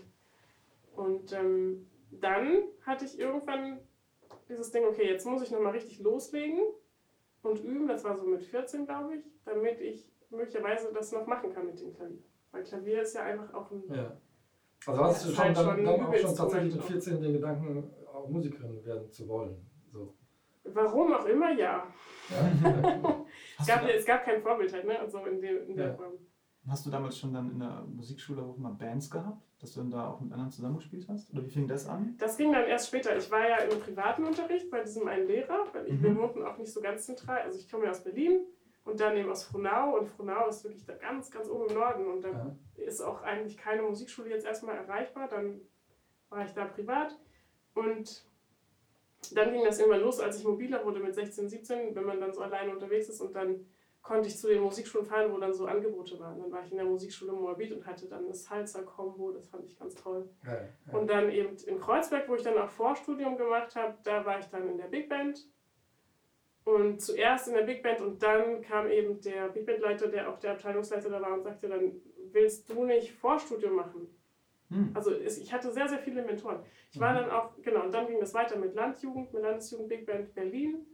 Und 0.96 1.34
ähm, 1.34 1.90
dann 2.12 2.64
hatte 2.86 3.06
ich 3.06 3.20
irgendwann 3.20 3.80
dieses 4.50 4.72
Ding, 4.72 4.86
okay, 4.86 5.08
jetzt 5.08 5.26
muss 5.26 5.42
ich 5.42 5.52
nochmal 5.52 5.74
richtig 5.74 6.00
loslegen 6.00 6.62
und 7.42 7.64
üben, 7.64 7.88
das 7.88 8.04
war 8.04 8.16
so 8.16 8.26
mit 8.26 8.44
14, 8.44 8.86
glaube 8.86 9.16
ich, 9.16 9.24
damit 9.46 9.80
ich 9.82 10.08
möglicherweise 10.30 10.92
das 10.94 11.12
noch 11.12 11.28
machen 11.28 11.54
kann 11.54 11.66
mit 11.66 11.80
dem 11.80 11.94
Klavier. 11.94 12.24
Weil 12.54 12.64
Klavier 12.64 13.02
ist 13.02 13.16
ja 13.16 13.24
einfach 13.24 13.52
auch 13.54 13.72
ein. 13.72 13.84
Ja. 13.94 14.16
Also 14.86 15.04
hast 15.04 15.26
du 15.26 15.30
schon, 15.32 15.44
halt 15.44 15.58
dann, 15.58 15.66
schon 15.66 15.86
dann 15.86 16.06
auch 16.06 16.16
schon 16.16 16.36
tatsächlich 16.36 16.76
mit 16.76 16.84
14 16.84 17.22
den 17.22 17.34
Gedanken, 17.34 17.92
auch 18.14 18.30
Musikerin 18.30 18.86
werden 18.86 19.12
zu 19.12 19.28
wollen? 19.28 19.58
So. 19.90 20.14
Warum 20.66 21.14
auch 21.14 21.26
immer, 21.26 21.52
ja. 21.52 21.88
ja. 22.30 23.26
es, 23.60 23.68
gab, 23.68 23.88
es 23.88 24.06
gab 24.06 24.24
kein 24.24 24.42
Vorbild 24.42 24.72
halt, 24.72 24.86
ne? 24.86 25.00
Also 25.00 25.26
in, 25.26 25.42
dem, 25.42 25.68
in 25.68 25.76
der 25.76 25.88
ja. 25.88 25.94
Form. 25.96 26.14
Hast 26.68 26.86
du 26.86 26.92
damals 26.92 27.18
schon 27.18 27.34
dann 27.34 27.52
in 27.52 27.60
der 27.60 27.84
Musikschule 27.88 28.42
auch 28.42 28.58
mal 28.58 28.72
Bands 28.72 29.10
gehabt, 29.10 29.42
dass 29.60 29.74
du 29.74 29.82
dann 29.82 29.90
da 29.90 30.12
auch 30.12 30.22
mit 30.22 30.32
anderen 30.32 30.52
zusammengespielt 30.52 31.08
hast? 31.10 31.34
Oder 31.34 31.44
wie 31.44 31.50
fing 31.50 31.68
das 31.68 31.88
an? 31.88 32.16
Das 32.20 32.38
ging 32.38 32.54
dann 32.54 32.66
erst 32.66 32.88
später. 32.88 33.18
Ich 33.18 33.32
war 33.32 33.48
ja 33.48 33.58
im 33.58 33.80
privaten 33.80 34.24
Unterricht 34.26 34.70
bei 34.70 34.82
diesem 34.82 35.08
einen 35.08 35.28
Lehrer, 35.28 35.66
weil 35.74 35.88
ich, 35.88 35.94
mhm. 35.94 36.04
wir 36.04 36.18
wohnten 36.18 36.44
auch 36.44 36.58
nicht 36.58 36.72
so 36.72 36.82
ganz 36.82 37.06
zentral. 37.06 37.42
Also 37.42 37.60
ich 37.60 37.70
komme 37.70 37.86
ja 37.86 37.92
aus 37.92 38.04
Berlin 38.04 38.46
und 38.86 39.00
dann 39.00 39.16
eben 39.16 39.30
aus 39.30 39.46
Frohnau 39.46 39.98
und 39.98 40.08
Frohnau 40.08 40.48
ist 40.48 40.64
wirklich 40.64 40.86
da 40.86 40.94
ganz, 40.94 41.32
ganz 41.32 41.50
oben 41.50 41.70
im 41.70 41.76
Norden 41.76 42.08
und 42.08 42.22
da 42.22 42.30
ja. 42.30 42.56
ist 42.76 43.02
auch 43.02 43.22
eigentlich 43.22 43.58
keine 43.58 43.82
Musikschule 43.84 44.30
jetzt 44.30 44.46
erstmal 44.46 44.76
erreichbar. 44.76 45.28
Dann 45.28 45.62
war 46.30 46.44
ich 46.44 46.52
da 46.52 46.66
privat 46.66 47.18
und 47.74 48.26
dann 49.34 49.54
ging 49.54 49.64
das 49.64 49.80
irgendwann 49.80 50.02
los, 50.02 50.20
als 50.20 50.38
ich 50.38 50.44
mobiler 50.44 50.86
wurde 50.86 51.00
mit 51.00 51.16
16, 51.16 51.48
17, 51.48 51.96
wenn 51.96 52.06
man 52.06 52.20
dann 52.20 52.34
so 52.34 52.42
alleine 52.42 52.74
unterwegs 52.74 53.08
ist 53.08 53.22
und 53.22 53.34
dann 53.36 53.66
konnte 54.02 54.28
ich 54.28 54.38
zu 54.38 54.48
den 54.48 54.62
Musikschulen 54.62 55.08
fahren, 55.08 55.32
wo 55.32 55.38
dann 55.38 55.54
so 55.54 55.66
Angebote 55.66 56.20
waren. 56.20 56.38
Dann 56.38 56.52
war 56.52 56.62
ich 56.62 56.72
in 56.72 56.78
der 56.78 56.86
Musikschule 56.86 57.32
Moabit 57.32 57.72
und 57.72 57.86
hatte 57.88 58.06
dann 58.08 58.28
das 58.28 58.44
Salsa-Kombo, 58.44 59.32
das 59.32 59.48
fand 59.48 59.66
ich 59.66 59.80
ganz 59.80 59.96
toll. 59.96 60.30
Ja, 60.46 60.56
ja. 60.56 61.00
Und 61.00 61.10
dann 61.10 61.30
eben 61.30 61.56
in 61.56 61.80
Kreuzberg, 61.80 62.28
wo 62.28 62.36
ich 62.36 62.44
dann 62.44 62.58
auch 62.58 62.70
Vorstudium 62.70 63.38
gemacht 63.38 63.78
habe, 63.78 63.98
da 64.04 64.26
war 64.26 64.40
ich 64.40 64.48
dann 64.48 64.68
in 64.68 64.78
der 64.78 64.88
Big 64.88 65.08
Band. 65.08 65.48
Und 66.66 67.02
zuerst 67.02 67.48
in 67.48 67.56
der 67.56 67.64
Big 67.64 67.84
Band 67.84 68.02
und 68.02 68.24
dann 68.24 68.62
kam 68.62 68.90
eben 68.90 69.20
der 69.22 69.50
Big 69.50 69.66
Band-Leiter, 69.66 70.08
der 70.08 70.30
auch 70.30 70.40
der 70.40 70.54
Abteilungsleiter 70.54 71.10
da 71.10 71.22
war 71.22 71.34
und 71.34 71.44
sagte 71.44 71.68
dann, 71.68 71.92
willst 72.32 72.70
du 72.70 72.86
nicht 72.86 73.12
Vorstudium 73.12 73.76
machen? 73.76 74.08
Hm. 74.70 74.92
Also 74.94 75.12
ich 75.12 75.52
hatte 75.54 75.72
sehr, 75.72 75.90
sehr 75.90 76.00
viele 76.00 76.24
Mentoren. 76.24 76.60
Ich 76.92 77.00
war 77.00 77.12
mhm. 77.12 77.18
dann 77.18 77.32
auch, 77.32 77.52
genau, 77.62 77.84
und 77.84 77.94
dann 77.94 78.08
ging 78.08 78.20
das 78.20 78.34
weiter 78.34 78.58
mit 78.58 78.76
Landjugend, 78.76 79.34
mit 79.34 79.44
Landesjugend 79.44 79.90
Big 79.90 80.06
Band 80.06 80.34
Berlin 80.34 80.86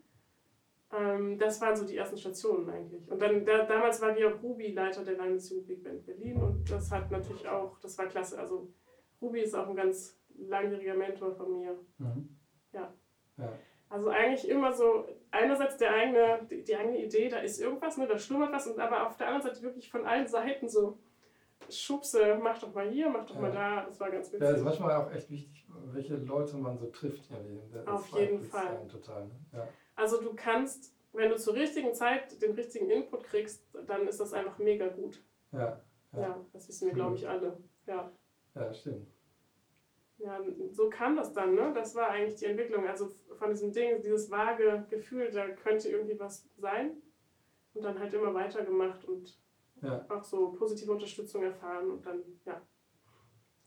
ähm, 0.91 1.37
das 1.37 1.61
waren 1.61 1.75
so 1.75 1.85
die 1.85 1.97
ersten 1.97 2.17
Stationen 2.17 2.69
eigentlich. 2.69 3.09
Und 3.09 3.21
dann 3.21 3.45
da, 3.45 3.65
damals 3.65 4.01
war 4.01 4.13
Georg 4.13 4.41
Ruby 4.41 4.71
Leiter 4.71 5.03
der 5.03 5.17
Landesjugend 5.17 5.67
Big 5.67 5.83
Band 5.83 6.05
Berlin 6.05 6.37
und 6.41 6.69
das 6.69 6.91
hat 6.91 7.11
natürlich 7.11 7.47
auch, 7.47 7.79
das 7.79 7.97
war 7.97 8.07
klasse. 8.07 8.39
Also 8.39 8.73
Ruby 9.21 9.41
ist 9.41 9.53
auch 9.53 9.67
ein 9.67 9.75
ganz 9.75 10.19
langjähriger 10.35 10.95
Mentor 10.95 11.35
von 11.35 11.59
mir. 11.59 11.77
Mhm. 11.99 12.37
Ja. 12.73 12.93
ja. 13.37 13.59
Also 13.89 14.09
eigentlich 14.09 14.47
immer 14.47 14.71
so, 14.71 15.07
einerseits 15.31 15.77
der 15.77 15.91
eigene, 15.91 16.39
die, 16.49 16.63
die, 16.63 16.75
eigene 16.75 17.03
Idee, 17.03 17.27
da 17.27 17.39
ist 17.39 17.59
irgendwas, 17.59 17.97
ne, 17.97 18.07
da 18.07 18.19
schlummert 18.19 18.51
was, 18.51 18.67
und 18.67 18.79
aber 18.79 19.07
auf 19.07 19.17
der 19.17 19.27
anderen 19.27 19.47
Seite 19.47 19.63
wirklich 19.63 19.89
von 19.89 20.05
allen 20.05 20.27
Seiten 20.27 20.69
so 20.69 20.99
Schubse, 21.69 22.39
mach 22.41 22.59
doch 22.59 22.73
mal 22.73 22.89
hier, 22.89 23.09
mach 23.09 23.25
doch 23.25 23.35
ja. 23.35 23.41
mal 23.41 23.51
da, 23.51 23.85
das 23.85 23.99
war 23.99 24.11
ganz 24.11 24.27
witzig. 24.27 24.41
Ja, 24.41 24.51
es 24.51 24.57
ist 24.57 24.63
manchmal 24.63 24.95
auch 24.95 25.11
echt 25.11 25.29
wichtig, 25.29 25.65
welche 25.91 26.15
Leute 26.17 26.57
man 26.57 26.77
so 26.77 26.87
trifft. 26.87 27.29
Ja, 27.29 27.37
das 27.73 27.87
auf 27.87 28.19
jeden 28.19 28.41
Fall. 28.41 28.87
Total, 28.87 29.25
ne? 29.25 29.31
ja. 29.53 29.67
Also 29.95 30.21
du 30.21 30.33
kannst, 30.35 30.93
wenn 31.13 31.29
du 31.29 31.37
zur 31.37 31.55
richtigen 31.55 31.93
Zeit 31.93 32.41
den 32.41 32.53
richtigen 32.53 32.89
Input 32.89 33.23
kriegst, 33.23 33.63
dann 33.87 34.07
ist 34.07 34.19
das 34.19 34.33
einfach 34.33 34.57
mega 34.59 34.87
gut. 34.87 35.21
Ja. 35.51 35.81
Ja, 36.13 36.19
ja 36.19 36.45
das 36.53 36.67
wissen 36.67 36.87
wir, 36.87 36.93
glaube 36.93 37.15
ich, 37.15 37.27
alle. 37.27 37.57
Ja. 37.85 38.11
Ja, 38.55 38.73
stimmt. 38.73 39.07
Ja, 40.19 40.39
so 40.71 40.89
kam 40.89 41.15
das 41.15 41.33
dann, 41.33 41.55
ne? 41.55 41.71
Das 41.73 41.95
war 41.95 42.09
eigentlich 42.09 42.35
die 42.35 42.45
Entwicklung. 42.45 42.85
Also 42.87 43.09
von 43.37 43.49
diesem 43.51 43.71
Ding, 43.71 44.01
dieses 44.01 44.29
vage 44.29 44.85
Gefühl, 44.89 45.31
da 45.31 45.47
könnte 45.49 45.89
irgendwie 45.89 46.19
was 46.19 46.47
sein. 46.57 46.91
Und 47.73 47.83
dann 47.83 47.99
halt 47.99 48.13
immer 48.13 48.33
weitergemacht 48.33 49.05
und 49.05 49.37
ja. 49.81 50.05
auch 50.09 50.23
so 50.23 50.51
positive 50.51 50.91
Unterstützung 50.91 51.43
erfahren 51.43 51.91
und 51.91 52.05
dann, 52.05 52.21
ja. 52.45 52.61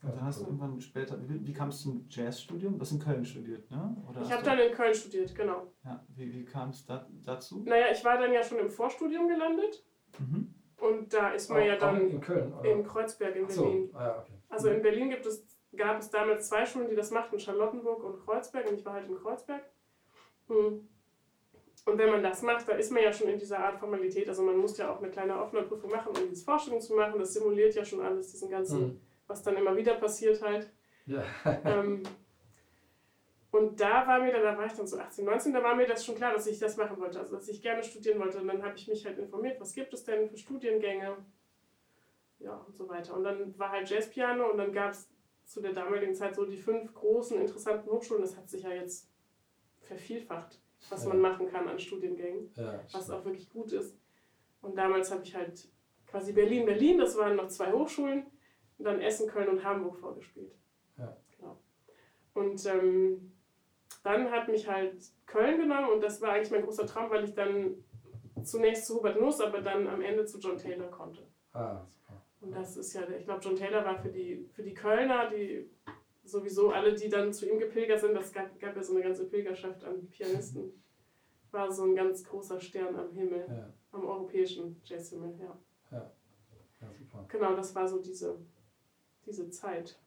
Und 0.03 0.15
dann 0.15 0.25
hast 0.25 0.41
du 0.41 0.45
irgendwann 0.45 0.79
später, 0.81 1.17
wie, 1.27 1.47
wie 1.47 1.53
kam 1.53 1.69
es 1.69 1.81
zum 1.81 2.05
Jazzstudium? 2.09 2.73
Du 2.73 2.81
hast 2.81 2.91
in 2.91 2.99
Köln 2.99 3.23
studiert, 3.23 3.71
ne? 3.71 3.95
Oder 4.09 4.21
ich 4.21 4.31
habe 4.31 4.43
dann 4.43 4.59
in 4.59 4.73
Köln 4.73 4.93
studiert, 4.93 5.33
genau. 5.33 5.71
Ja, 5.85 6.05
wie, 6.09 6.31
wie 6.33 6.43
kam 6.43 6.69
es 6.69 6.85
da, 6.85 7.07
dazu? 7.23 7.63
Naja, 7.65 7.85
ich 7.91 8.03
war 8.03 8.17
dann 8.17 8.33
ja 8.33 8.43
schon 8.43 8.59
im 8.59 8.69
Vorstudium 8.69 9.29
gelandet. 9.29 9.85
Mhm. 10.19 10.53
Und 10.77 11.13
da 11.13 11.29
ist 11.29 11.49
man 11.49 11.61
oh, 11.61 11.65
ja 11.65 11.77
dann 11.77 12.09
in 12.09 12.19
Köln, 12.19 12.53
oder? 12.53 12.69
in 12.69 12.83
Kreuzberg 12.83 13.37
in 13.37 13.47
Berlin. 13.47 13.89
So. 13.89 13.97
Ah, 13.97 14.07
ja, 14.07 14.19
okay. 14.19 14.33
Also 14.49 14.69
in 14.69 14.81
Berlin 14.81 15.09
gibt 15.09 15.25
es, 15.25 15.45
gab 15.75 15.99
es 15.99 16.09
damals 16.09 16.49
zwei 16.49 16.65
Schulen, 16.65 16.89
die 16.89 16.95
das 16.95 17.11
machten, 17.11 17.39
Charlottenburg 17.39 18.03
und 18.03 18.25
Kreuzberg. 18.25 18.69
Und 18.69 18.79
ich 18.79 18.85
war 18.85 18.93
halt 18.93 19.07
in 19.07 19.15
Kreuzberg. 19.15 19.63
Hm. 20.47 20.87
Und 21.85 21.97
wenn 21.97 22.11
man 22.11 22.23
das 22.23 22.41
macht, 22.41 22.67
da 22.69 22.73
ist 22.73 22.91
man 22.91 23.03
ja 23.03 23.11
schon 23.11 23.27
in 23.27 23.39
dieser 23.39 23.59
Art 23.59 23.77
Formalität. 23.77 24.29
Also 24.29 24.43
man 24.43 24.57
muss 24.57 24.77
ja 24.77 24.93
auch 24.93 24.99
eine 24.99 25.09
kleine 25.09 25.39
Aufnahmeprüfung 25.39 25.89
machen, 25.89 26.09
um 26.09 26.29
dieses 26.29 26.43
Vorstellung 26.43 26.79
zu 26.79 26.93
machen. 26.93 27.19
Das 27.19 27.33
simuliert 27.33 27.75
ja 27.75 27.83
schon 27.83 28.01
alles, 28.01 28.31
diesen 28.31 28.49
ganzen... 28.49 28.81
Mhm 28.81 29.01
was 29.27 29.43
dann 29.43 29.57
immer 29.57 29.75
wieder 29.75 29.95
passiert 29.95 30.41
halt. 30.41 30.69
Ja. 31.05 31.23
ähm, 31.65 32.03
und 33.51 33.79
da 33.79 34.07
war 34.07 34.19
mir 34.19 34.31
dann, 34.31 34.43
da 34.43 34.57
war 34.57 34.65
ich 34.65 34.73
dann 34.73 34.87
so 34.87 34.97
18, 34.97 35.25
19, 35.25 35.53
da 35.53 35.61
war 35.61 35.75
mir 35.75 35.85
das 35.85 36.05
schon 36.05 36.15
klar, 36.15 36.33
dass 36.33 36.47
ich 36.47 36.57
das 36.57 36.77
machen 36.77 36.99
wollte, 36.99 37.19
also 37.19 37.35
dass 37.35 37.47
ich 37.47 37.61
gerne 37.61 37.83
studieren 37.83 38.19
wollte. 38.19 38.39
Und 38.39 38.47
dann 38.47 38.63
habe 38.63 38.75
ich 38.75 38.87
mich 38.87 39.05
halt 39.05 39.19
informiert, 39.19 39.59
was 39.59 39.73
gibt 39.73 39.93
es 39.93 40.03
denn 40.03 40.27
für 40.27 40.37
Studiengänge, 40.37 41.17
ja 42.39 42.55
und 42.55 42.75
so 42.75 42.89
weiter. 42.89 43.15
Und 43.15 43.23
dann 43.23 43.57
war 43.59 43.71
halt 43.71 43.89
Jazzpiano 43.89 44.49
und 44.49 44.57
dann 44.57 44.73
gab 44.73 44.91
es 44.91 45.07
zu 45.45 45.61
der 45.61 45.73
damaligen 45.73 46.15
Zeit 46.15 46.35
so 46.35 46.45
die 46.45 46.57
fünf 46.57 46.93
großen, 46.93 47.39
interessanten 47.39 47.89
Hochschulen. 47.89 48.21
Das 48.21 48.37
hat 48.37 48.49
sich 48.49 48.63
ja 48.63 48.71
jetzt 48.71 49.09
vervielfacht, 49.81 50.61
was 50.89 51.03
ja. 51.03 51.09
man 51.09 51.19
machen 51.21 51.47
kann 51.47 51.67
an 51.67 51.79
Studiengängen, 51.79 52.51
ja, 52.55 52.79
was 52.91 53.09
auch 53.09 53.25
wirklich 53.25 53.49
gut 53.49 53.71
ist. 53.71 53.97
Und 54.61 54.77
damals 54.77 55.11
habe 55.11 55.23
ich 55.23 55.35
halt 55.35 55.67
quasi 56.07 56.31
Berlin, 56.31 56.65
Berlin, 56.65 56.97
das 56.97 57.17
waren 57.17 57.35
noch 57.35 57.47
zwei 57.47 57.71
Hochschulen 57.71 58.25
dann 58.83 59.01
Essen, 59.01 59.27
Köln 59.27 59.49
und 59.49 59.63
Hamburg 59.63 59.97
vorgespielt. 59.97 60.55
Ja. 60.97 61.17
Genau. 61.37 61.59
Und 62.33 62.65
ähm, 62.65 63.33
dann 64.03 64.29
hat 64.31 64.47
mich 64.47 64.67
halt 64.67 65.03
Köln 65.25 65.59
genommen 65.59 65.89
und 65.89 66.01
das 66.01 66.21
war 66.21 66.33
eigentlich 66.33 66.51
mein 66.51 66.63
großer 66.63 66.85
Traum, 66.85 67.09
weil 67.09 67.23
ich 67.23 67.33
dann 67.33 67.83
zunächst 68.43 68.85
zu 68.85 68.95
Hubert 68.95 69.19
Nuss, 69.19 69.39
aber 69.39 69.61
dann 69.61 69.87
am 69.87 70.01
Ende 70.01 70.25
zu 70.25 70.39
John 70.39 70.57
Taylor 70.57 70.89
konnte. 70.89 71.25
Ah. 71.53 71.85
Und 72.43 72.51
das 72.51 72.75
ist 72.75 72.93
ja, 72.93 73.09
ich 73.09 73.23
glaube, 73.23 73.39
John 73.41 73.55
Taylor 73.55 73.85
war 73.85 73.97
für 73.97 74.09
die, 74.09 74.49
für 74.53 74.63
die 74.63 74.73
Kölner, 74.73 75.29
die 75.29 75.69
sowieso 76.25 76.71
alle, 76.71 76.93
die 76.93 77.07
dann 77.07 77.31
zu 77.31 77.49
ihm 77.49 77.57
gepilgert 77.57 78.01
sind, 78.01 78.13
das 78.13 78.33
gab, 78.33 78.59
gab 78.59 78.75
ja 78.75 78.83
so 78.83 78.93
eine 78.93 79.03
ganze 79.03 79.25
Pilgerschaft 79.29 79.83
an 79.85 80.09
Pianisten, 80.09 80.83
war 81.51 81.71
so 81.71 81.85
ein 81.85 81.95
ganz 81.95 82.23
großer 82.23 82.59
Stern 82.59 82.95
am 82.97 83.13
Himmel, 83.13 83.45
ja. 83.47 83.73
am 83.91 84.05
europäischen 84.05 84.81
Jazzhimmel, 84.83 85.39
ja. 85.39 85.57
ja. 85.91 86.11
Ja, 86.81 86.93
super. 86.93 87.25
Genau, 87.29 87.55
das 87.55 87.73
war 87.75 87.87
so 87.87 88.01
diese, 88.01 88.37
diese 89.25 89.49
Zeit. 89.49 89.97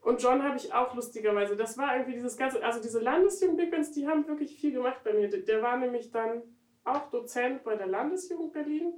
Und 0.00 0.22
John 0.22 0.44
habe 0.44 0.56
ich 0.56 0.72
auch 0.72 0.94
lustigerweise, 0.94 1.56
das 1.56 1.76
war 1.76 1.96
irgendwie 1.96 2.14
dieses 2.14 2.36
ganze, 2.36 2.62
also 2.62 2.80
diese 2.80 3.00
Landesjugend 3.00 3.56
Big 3.56 3.70
Bands, 3.72 3.90
die 3.90 4.06
haben 4.06 4.28
wirklich 4.28 4.60
viel 4.60 4.72
gemacht 4.72 5.02
bei 5.02 5.12
mir. 5.12 5.28
Der 5.28 5.62
war 5.62 5.76
nämlich 5.76 6.12
dann 6.12 6.42
auch 6.84 7.10
Dozent 7.10 7.64
bei 7.64 7.74
der 7.74 7.86
Landesjugend 7.86 8.52
Berlin 8.52 8.92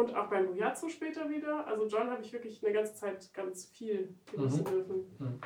und 0.00 0.14
auch 0.14 0.28
beim 0.28 0.46
Bujazzo 0.46 0.88
später 0.88 1.28
wieder. 1.28 1.66
Also 1.66 1.86
John 1.86 2.10
habe 2.10 2.22
ich 2.22 2.32
wirklich 2.32 2.64
eine 2.64 2.72
ganze 2.72 2.94
Zeit 2.94 3.32
ganz 3.34 3.66
viel 3.66 4.14
genießen 4.32 4.60
mhm. 4.60 4.64
dürfen. 4.64 5.16
Mhm. 5.18 5.40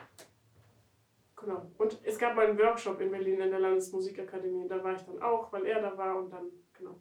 Genau. 1.37 1.71
Und 1.77 2.01
es 2.05 2.19
gab 2.19 2.37
mal 2.37 2.47
einen 2.47 2.59
Workshop 2.59 3.01
in 3.01 3.11
Berlin 3.11 3.41
in 3.41 3.51
der 3.51 3.61
Landesmusikakademie. 3.61 4.67
Da 4.69 4.83
war 4.83 4.95
ich 4.95 5.03
dann 5.03 5.21
auch, 5.21 5.53
weil 5.53 5.67
er 5.67 5.83
da 5.83 5.97
war 5.97 6.17
und 6.17 6.31
dann, 6.31 6.51
genau. 6.73 7.01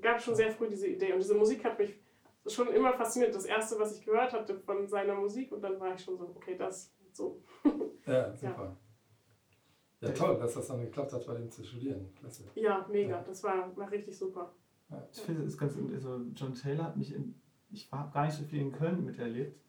Gab 0.00 0.20
schon 0.20 0.34
sehr 0.34 0.50
früh 0.50 0.68
diese 0.68 0.86
Idee. 0.86 1.12
Und 1.12 1.20
diese 1.20 1.34
Musik 1.34 1.64
hat 1.64 1.78
mich 1.78 1.98
schon 2.46 2.68
immer 2.68 2.92
fasziniert. 2.92 3.34
Das 3.34 3.46
erste, 3.46 3.78
was 3.78 3.96
ich 3.96 4.04
gehört 4.04 4.32
hatte 4.32 4.58
von 4.58 4.86
seiner 4.86 5.14
Musik 5.14 5.50
und 5.52 5.62
dann 5.62 5.80
war 5.80 5.94
ich 5.94 6.02
schon 6.02 6.16
so, 6.16 6.32
okay, 6.36 6.56
das 6.56 6.94
so. 7.12 7.42
Ja, 8.06 8.34
super. 8.36 8.76
Ja, 10.02 10.08
ja 10.08 10.14
toll, 10.14 10.36
dass 10.38 10.52
das 10.52 10.68
dann 10.68 10.82
geklappt 10.82 11.14
hat, 11.14 11.26
bei 11.26 11.34
dem 11.36 11.50
zu 11.50 11.64
studieren. 11.64 12.12
Klasse. 12.20 12.44
Ja, 12.54 12.86
mega. 12.90 13.22
Das 13.22 13.42
war, 13.42 13.74
war 13.78 13.90
richtig 13.90 14.18
super. 14.18 14.52
Ja. 14.94 15.08
Ich 15.12 15.20
finde, 15.20 15.42
es 15.42 15.48
ist 15.48 15.58
ganz, 15.58 15.74
also 15.76 16.20
John 16.34 16.54
Taylor 16.54 16.84
hat 16.84 16.96
mich 16.96 17.14
in, 17.14 17.34
ich 17.70 17.90
habe 17.92 18.12
gar 18.12 18.26
nicht 18.26 18.36
so 18.36 18.44
viel 18.44 18.60
in 18.60 18.72
Köln 18.72 19.04
miterlebt, 19.04 19.60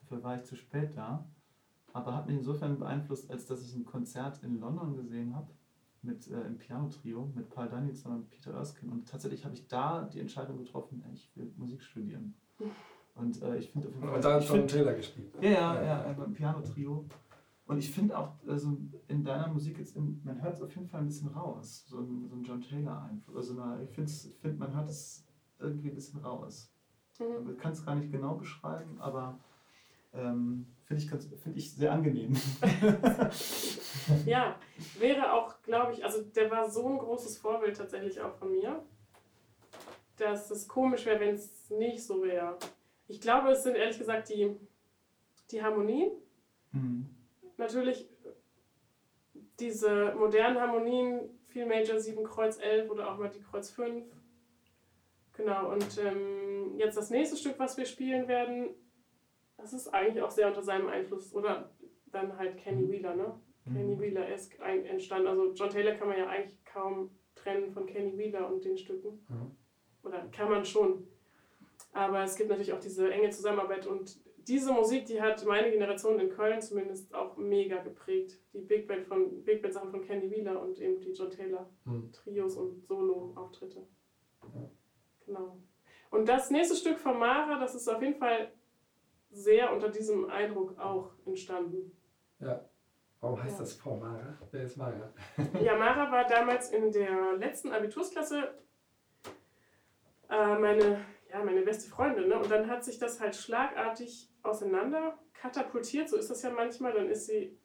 dafür 0.00 0.22
war 0.22 0.36
ich 0.36 0.44
zu 0.44 0.56
spät 0.56 0.96
da, 0.96 1.26
aber 1.92 2.14
hat 2.14 2.26
mich 2.26 2.36
insofern 2.36 2.78
beeinflusst, 2.78 3.30
als 3.30 3.46
dass 3.46 3.62
ich 3.62 3.74
ein 3.74 3.84
Konzert 3.84 4.42
in 4.42 4.60
London 4.60 4.96
gesehen 4.96 5.34
habe 5.34 5.50
mit 6.02 6.28
äh, 6.28 6.40
im 6.42 6.56
Piano-Trio 6.56 7.30
mit 7.34 7.50
Paul 7.50 7.68
Danielson 7.68 8.12
und 8.12 8.30
Peter 8.30 8.52
Erskine. 8.52 8.92
Und 8.92 9.08
tatsächlich 9.08 9.44
habe 9.44 9.54
ich 9.54 9.66
da 9.68 10.02
die 10.02 10.20
Entscheidung 10.20 10.58
getroffen, 10.58 11.04
ich 11.12 11.30
will 11.34 11.52
Musik 11.56 11.82
studieren. 11.82 12.34
Und 13.16 13.42
äh, 13.42 13.58
ich 13.58 13.70
finde 13.70 13.88
auf 13.88 13.94
jeden 13.94 14.06
Fall. 14.06 14.16
Und 14.16 14.24
da 14.24 14.34
hat 14.34 14.48
John 14.48 14.66
Taylor 14.66 14.94
gespielt. 14.94 15.34
Ja, 15.42 15.50
ja, 15.50 15.74
ja, 15.74 16.06
ja 16.06 16.12
beim 16.12 16.32
Piano-Trio. 16.32 17.04
Und 17.70 17.78
ich 17.78 17.90
finde 17.92 18.18
auch, 18.18 18.32
also 18.48 18.76
in 19.06 19.22
deiner 19.22 19.46
Musik 19.46 19.78
jetzt, 19.78 19.96
in, 19.96 20.20
man 20.24 20.42
hört 20.42 20.54
es 20.54 20.62
auf 20.62 20.74
jeden 20.74 20.88
Fall 20.88 21.02
ein 21.02 21.06
bisschen 21.06 21.28
raus, 21.28 21.84
so 21.86 22.00
ein, 22.00 22.26
so 22.28 22.34
ein 22.34 22.42
John 22.42 22.60
Taylor-Einfluss. 22.60 23.36
Also 23.36 23.62
eine, 23.62 23.84
ich 23.84 23.90
finde, 23.90 24.10
find, 24.10 24.58
man 24.58 24.74
hört 24.74 24.88
es 24.88 25.24
irgendwie 25.60 25.90
ein 25.90 25.94
bisschen 25.94 26.18
raus. 26.18 26.74
Mhm. 27.20 27.44
Man 27.44 27.56
kann 27.58 27.70
es 27.70 27.84
gar 27.84 27.94
nicht 27.94 28.10
genau 28.10 28.34
beschreiben, 28.34 29.00
aber 29.00 29.38
ähm, 30.12 30.66
Finde 30.86 31.04
ich, 31.04 31.38
find 31.40 31.56
ich 31.56 31.72
sehr 31.72 31.92
angenehm. 31.92 32.32
ja, 34.26 34.58
wäre 34.98 35.32
auch, 35.32 35.62
glaube 35.62 35.92
ich, 35.92 36.04
also 36.04 36.22
der 36.22 36.50
war 36.50 36.68
so 36.68 36.84
ein 36.88 36.98
großes 36.98 37.38
Vorbild 37.38 37.76
tatsächlich 37.76 38.20
auch 38.20 38.34
von 38.34 38.50
mir, 38.50 38.84
dass 40.16 40.50
es 40.50 40.66
komisch 40.66 41.06
wäre, 41.06 41.20
wenn 41.20 41.36
es 41.36 41.70
nicht 41.70 42.04
so 42.04 42.24
wäre. 42.24 42.58
Ich 43.06 43.20
glaube, 43.20 43.50
es 43.50 43.62
sind 43.62 43.76
ehrlich 43.76 43.98
gesagt 43.98 44.30
die, 44.30 44.56
die 45.52 45.62
Harmonien. 45.62 46.10
Mhm. 46.72 47.19
Natürlich 47.60 48.08
diese 49.60 50.14
modernen 50.14 50.58
Harmonien, 50.58 51.38
viel 51.48 51.66
Major 51.66 52.00
7, 52.00 52.24
Kreuz 52.24 52.58
11 52.58 52.90
oder 52.90 53.12
auch 53.12 53.18
mal 53.18 53.28
die 53.28 53.42
Kreuz 53.42 53.70
5. 53.70 54.06
Genau, 55.34 55.70
und 55.70 55.98
ähm, 55.98 56.78
jetzt 56.78 56.96
das 56.96 57.10
nächste 57.10 57.36
Stück, 57.36 57.58
was 57.58 57.76
wir 57.76 57.84
spielen 57.84 58.28
werden, 58.28 58.70
das 59.58 59.74
ist 59.74 59.88
eigentlich 59.88 60.22
auch 60.22 60.30
sehr 60.30 60.48
unter 60.48 60.62
seinem 60.62 60.88
Einfluss. 60.88 61.34
Oder 61.34 61.70
dann 62.06 62.38
halt 62.38 62.56
Kenny 62.56 62.86
mhm. 62.86 62.92
Wheeler, 62.92 63.14
ne? 63.14 63.38
Mhm. 63.66 63.74
Kenny 63.74 64.00
Wheeler 64.00 64.32
ist 64.32 64.58
entstanden. 64.58 65.28
Also 65.28 65.52
John 65.52 65.68
Taylor 65.68 65.96
kann 65.96 66.08
man 66.08 66.18
ja 66.18 66.28
eigentlich 66.28 66.64
kaum 66.64 67.10
trennen 67.34 67.70
von 67.70 67.84
Kenny 67.84 68.16
Wheeler 68.16 68.50
und 68.50 68.64
den 68.64 68.78
Stücken. 68.78 69.22
Mhm. 69.28 69.54
Oder 70.02 70.26
kann 70.32 70.48
man 70.48 70.64
schon. 70.64 71.06
Aber 71.92 72.22
es 72.24 72.36
gibt 72.36 72.48
natürlich 72.48 72.72
auch 72.72 72.80
diese 72.80 73.12
enge 73.12 73.28
Zusammenarbeit 73.28 73.86
und 73.86 74.18
diese 74.46 74.72
Musik, 74.72 75.06
die 75.06 75.20
hat 75.20 75.44
meine 75.44 75.70
Generation 75.70 76.18
in 76.18 76.30
Köln 76.30 76.60
zumindest 76.60 77.14
auch 77.14 77.36
mega 77.36 77.82
geprägt. 77.82 78.38
Die 78.52 78.60
Big 78.60 78.86
Band 78.86 79.06
von 79.06 79.44
Big 79.44 79.62
Band 79.62 79.74
Sachen 79.74 79.90
von 79.90 80.02
Kenny 80.02 80.30
Wheeler 80.30 80.60
und 80.60 80.78
eben 80.78 81.00
die 81.00 81.12
John 81.12 81.30
Taylor 81.30 81.68
mhm. 81.84 82.12
Trios 82.12 82.56
und 82.56 82.82
Solo-Auftritte. 82.86 83.86
Genau. 85.26 85.58
Und 86.10 86.28
das 86.28 86.50
nächste 86.50 86.74
Stück 86.74 86.98
von 86.98 87.18
Mara, 87.18 87.58
das 87.58 87.74
ist 87.74 87.88
auf 87.88 88.02
jeden 88.02 88.16
Fall 88.16 88.52
sehr 89.30 89.72
unter 89.72 89.88
diesem 89.88 90.28
Eindruck 90.28 90.78
auch 90.78 91.12
entstanden. 91.24 91.96
Ja. 92.40 92.64
Warum 93.20 93.42
heißt 93.42 93.58
ja. 93.58 93.60
das 93.60 93.74
Frau 93.74 93.96
Mara? 93.96 94.38
Wer 94.50 94.64
ist 94.64 94.76
Mara? 94.76 95.12
ja, 95.62 95.76
Mara 95.76 96.10
war 96.10 96.26
damals 96.26 96.72
in 96.72 96.90
der 96.90 97.36
letzten 97.36 97.70
Abitursklasse 97.70 98.54
äh, 100.30 100.58
meine, 100.58 101.04
ja, 101.30 101.42
meine 101.44 101.62
beste 101.62 101.88
Freundin. 101.88 102.28
Ne? 102.28 102.38
Und 102.38 102.50
dann 102.50 102.68
hat 102.68 102.84
sich 102.84 102.98
das 102.98 103.20
halt 103.20 103.36
schlagartig 103.36 104.30
auseinander 104.42 105.18
katapultiert. 105.34 106.08
So 106.08 106.16
ist 106.16 106.30
das 106.30 106.42
ja 106.42 106.50
manchmal. 106.50 106.92
Dann 106.92 107.08
ist 107.08 107.26
sie 107.26 107.56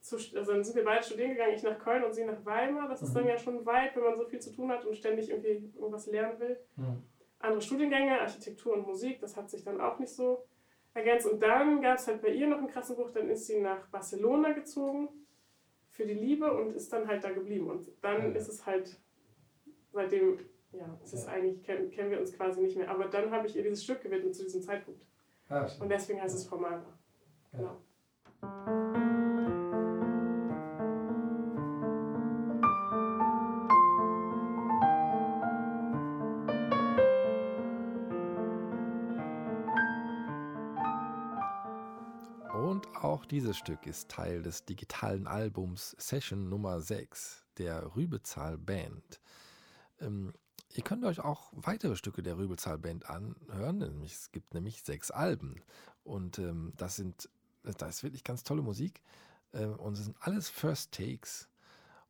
zu, 0.00 0.16
also 0.16 0.52
dann 0.52 0.62
sind 0.62 0.76
wir 0.76 0.84
beide 0.84 1.02
studieren 1.02 1.30
gegangen, 1.30 1.54
ich 1.54 1.62
nach 1.62 1.78
Köln 1.78 2.04
und 2.04 2.14
sie 2.14 2.24
nach 2.24 2.44
Weimar. 2.44 2.88
Das 2.88 3.02
ist 3.02 3.14
dann 3.14 3.24
mhm. 3.24 3.30
ja 3.30 3.38
schon 3.38 3.66
weit, 3.66 3.96
wenn 3.96 4.04
man 4.04 4.16
so 4.16 4.24
viel 4.24 4.40
zu 4.40 4.52
tun 4.52 4.70
hat 4.70 4.84
und 4.84 4.96
ständig 4.96 5.30
irgendwie 5.30 5.72
irgendwas 5.74 6.06
lernen 6.06 6.38
will. 6.38 6.58
Mhm. 6.76 7.02
Andere 7.38 7.60
Studiengänge, 7.60 8.20
Architektur 8.20 8.74
und 8.74 8.86
Musik, 8.86 9.20
das 9.20 9.36
hat 9.36 9.50
sich 9.50 9.64
dann 9.64 9.80
auch 9.80 9.98
nicht 9.98 10.14
so 10.14 10.46
ergänzt. 10.94 11.26
Und 11.26 11.42
dann 11.42 11.82
gab 11.82 11.98
es 11.98 12.06
halt 12.06 12.22
bei 12.22 12.28
ihr 12.28 12.46
noch 12.46 12.58
einen 12.58 12.68
krassen 12.68 12.96
Bruch, 12.96 13.10
dann 13.10 13.28
ist 13.28 13.46
sie 13.46 13.60
nach 13.60 13.88
Barcelona 13.88 14.52
gezogen 14.52 15.08
für 15.90 16.06
die 16.06 16.14
Liebe 16.14 16.52
und 16.52 16.74
ist 16.74 16.92
dann 16.92 17.08
halt 17.08 17.24
da 17.24 17.30
geblieben. 17.30 17.68
Und 17.68 17.90
dann 18.02 18.34
ist 18.34 18.48
es 18.48 18.64
halt, 18.64 18.98
seitdem, 19.92 20.38
ja, 20.78 20.98
es 21.02 21.12
ist 21.12 21.26
eigentlich, 21.26 21.62
kennen, 21.62 21.90
kennen 21.90 22.10
wir 22.10 22.20
uns 22.20 22.32
quasi 22.32 22.60
nicht 22.60 22.76
mehr. 22.76 22.90
Aber 22.90 23.06
dann 23.06 23.30
habe 23.30 23.46
ich 23.46 23.56
ihr 23.56 23.62
dieses 23.62 23.84
Stück 23.84 24.02
gewidmet 24.02 24.34
zu 24.34 24.44
diesem 24.44 24.62
Zeitpunkt. 24.62 25.04
Ah, 25.48 25.68
und 25.80 25.88
deswegen 25.88 26.20
heißt 26.20 26.34
es 26.34 26.46
Formata. 26.46 26.98
Genau. 27.52 27.64
Ja. 27.64 28.86
Auch 43.02 43.24
dieses 43.24 43.56
Stück 43.56 43.86
ist 43.86 44.10
Teil 44.10 44.42
des 44.42 44.64
digitalen 44.64 45.26
Albums 45.26 45.94
Session 45.98 46.48
Nummer 46.48 46.80
6 46.80 47.46
der 47.56 47.94
Rübezahl 47.94 48.58
Band. 48.58 49.20
Ähm, 50.00 50.32
ihr 50.76 50.84
könnt 50.84 51.04
euch 51.04 51.20
auch 51.20 51.50
weitere 51.52 51.96
Stücke 51.96 52.22
der 52.22 52.36
Rübezahl 52.36 52.78
Band 52.78 53.08
anhören, 53.08 53.78
nämlich, 53.78 54.12
es 54.12 54.30
gibt 54.30 54.52
nämlich 54.54 54.82
sechs 54.82 55.10
Alben 55.10 55.62
und 56.04 56.38
ähm, 56.38 56.72
das 56.76 56.96
sind, 56.96 57.28
das 57.62 57.96
ist 57.96 58.02
wirklich 58.02 58.24
ganz 58.24 58.44
tolle 58.44 58.62
Musik 58.62 59.02
äh, 59.52 59.64
und 59.64 59.94
es 59.94 60.04
sind 60.04 60.16
alles 60.20 60.48
First 60.48 60.92
Takes 60.92 61.48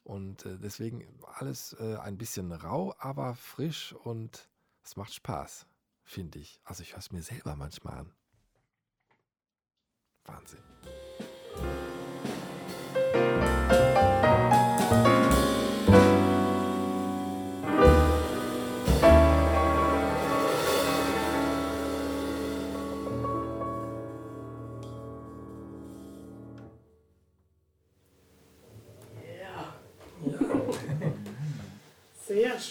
und 0.02 0.44
äh, 0.44 0.58
deswegen 0.58 1.06
alles 1.38 1.74
äh, 1.78 1.96
ein 1.96 2.18
bisschen 2.18 2.50
rau, 2.52 2.94
aber 2.98 3.34
frisch 3.36 3.92
und 3.92 4.48
es 4.82 4.96
macht 4.96 5.14
Spaß, 5.14 5.66
finde 6.04 6.38
ich. 6.40 6.60
Also 6.64 6.82
ich 6.82 6.92
höre 6.92 6.98
es 6.98 7.12
mir 7.12 7.22
selber 7.22 7.56
manchmal 7.56 7.98
an. 7.98 8.12
Wahnsinn. 10.24 10.62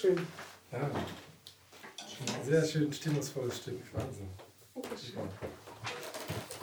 Schön. 0.06 0.28
Ja. 0.72 0.92
Sehr 2.44 2.64
schön 2.64 2.94
stimmungsvolles 2.94 3.58
Stück. 3.58 3.82
Wahnsinn. 3.94 4.30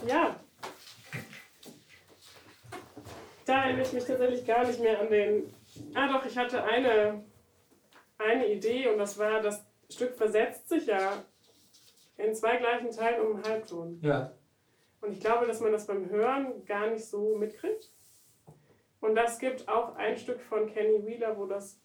Ja, 0.07 0.37
da 3.45 3.65
erinnere 3.65 3.83
ich 3.83 3.93
mich 3.93 4.05
tatsächlich 4.05 4.47
gar 4.47 4.67
nicht 4.67 4.81
mehr 4.81 5.01
an 5.01 5.11
den. 5.11 5.55
Ah, 5.95 6.13
doch, 6.13 6.25
ich 6.25 6.37
hatte 6.37 6.63
eine, 6.65 7.25
eine 8.19 8.53
Idee 8.53 8.89
und 8.89 8.99
das 8.99 9.19
war, 9.19 9.41
das 9.41 9.65
Stück 9.91 10.17
versetzt 10.17 10.69
sich 10.69 10.87
ja 10.87 11.25
In 12.17 12.35
zwei 12.35 12.57
gleichen 12.57 12.91
Teilen 12.91 13.21
um 13.21 13.37
einen 13.37 13.45
Halbton. 13.45 13.99
Ja. 14.03 14.33
Und 15.01 15.13
ich 15.13 15.21
glaube, 15.21 15.47
dass 15.47 15.61
man 15.61 15.73
das 15.73 15.87
beim 15.87 16.09
Hören 16.09 16.65
gar 16.65 16.89
nicht 16.91 17.05
so 17.05 17.37
mitkriegt. 17.37 17.91
Und 19.01 19.17
das 19.17 19.39
gibt 19.39 19.69
auch 19.69 19.97
ein 19.97 20.17
Stück 20.17 20.41
von 20.41 20.67
Kenny 20.73 21.05
Wheeler, 21.05 21.37
wo 21.37 21.47
das, 21.47 21.82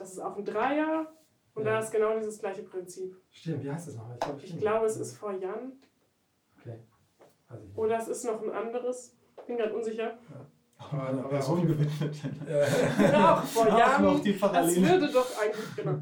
das 0.00 0.12
ist 0.12 0.18
auch 0.18 0.36
ein 0.36 0.44
Dreier 0.44 1.12
und 1.54 1.64
ja. 1.64 1.72
da 1.72 1.78
ist 1.80 1.90
genau 1.90 2.16
dieses 2.16 2.40
gleiche 2.40 2.62
Prinzip. 2.62 3.14
Stimmt, 3.30 3.62
wie 3.62 3.70
heißt 3.70 3.88
das 3.88 3.96
noch? 3.96 4.10
Ich 4.12 4.20
glaube, 4.20 4.40
ich 4.42 4.58
glaube 4.58 4.86
es 4.86 4.96
ist 4.96 5.16
vor 5.16 5.32
Jan. 5.32 5.72
Okay. 6.58 6.78
Also 7.48 7.66
Oder 7.74 7.98
es 7.98 8.08
ist 8.08 8.24
noch 8.24 8.42
ein 8.42 8.50
anderes. 8.50 9.16
Bin 9.46 9.56
gerade 9.56 9.74
unsicher. 9.74 10.18
Ja. 10.30 10.46
Aber, 10.78 11.08
aber 11.08 11.28
Person 11.28 11.66
gewidmet. 11.66 12.16
Ja, 12.98 13.34
auch 13.38 13.44
vor 13.44 13.68
Jahren. 13.68 14.04
Noch 14.04 14.20
die 14.20 14.38
das 14.38 14.76
würde 14.76 15.12
doch 15.12 15.38
eigentlich, 15.38 15.76
genau. 15.76 16.00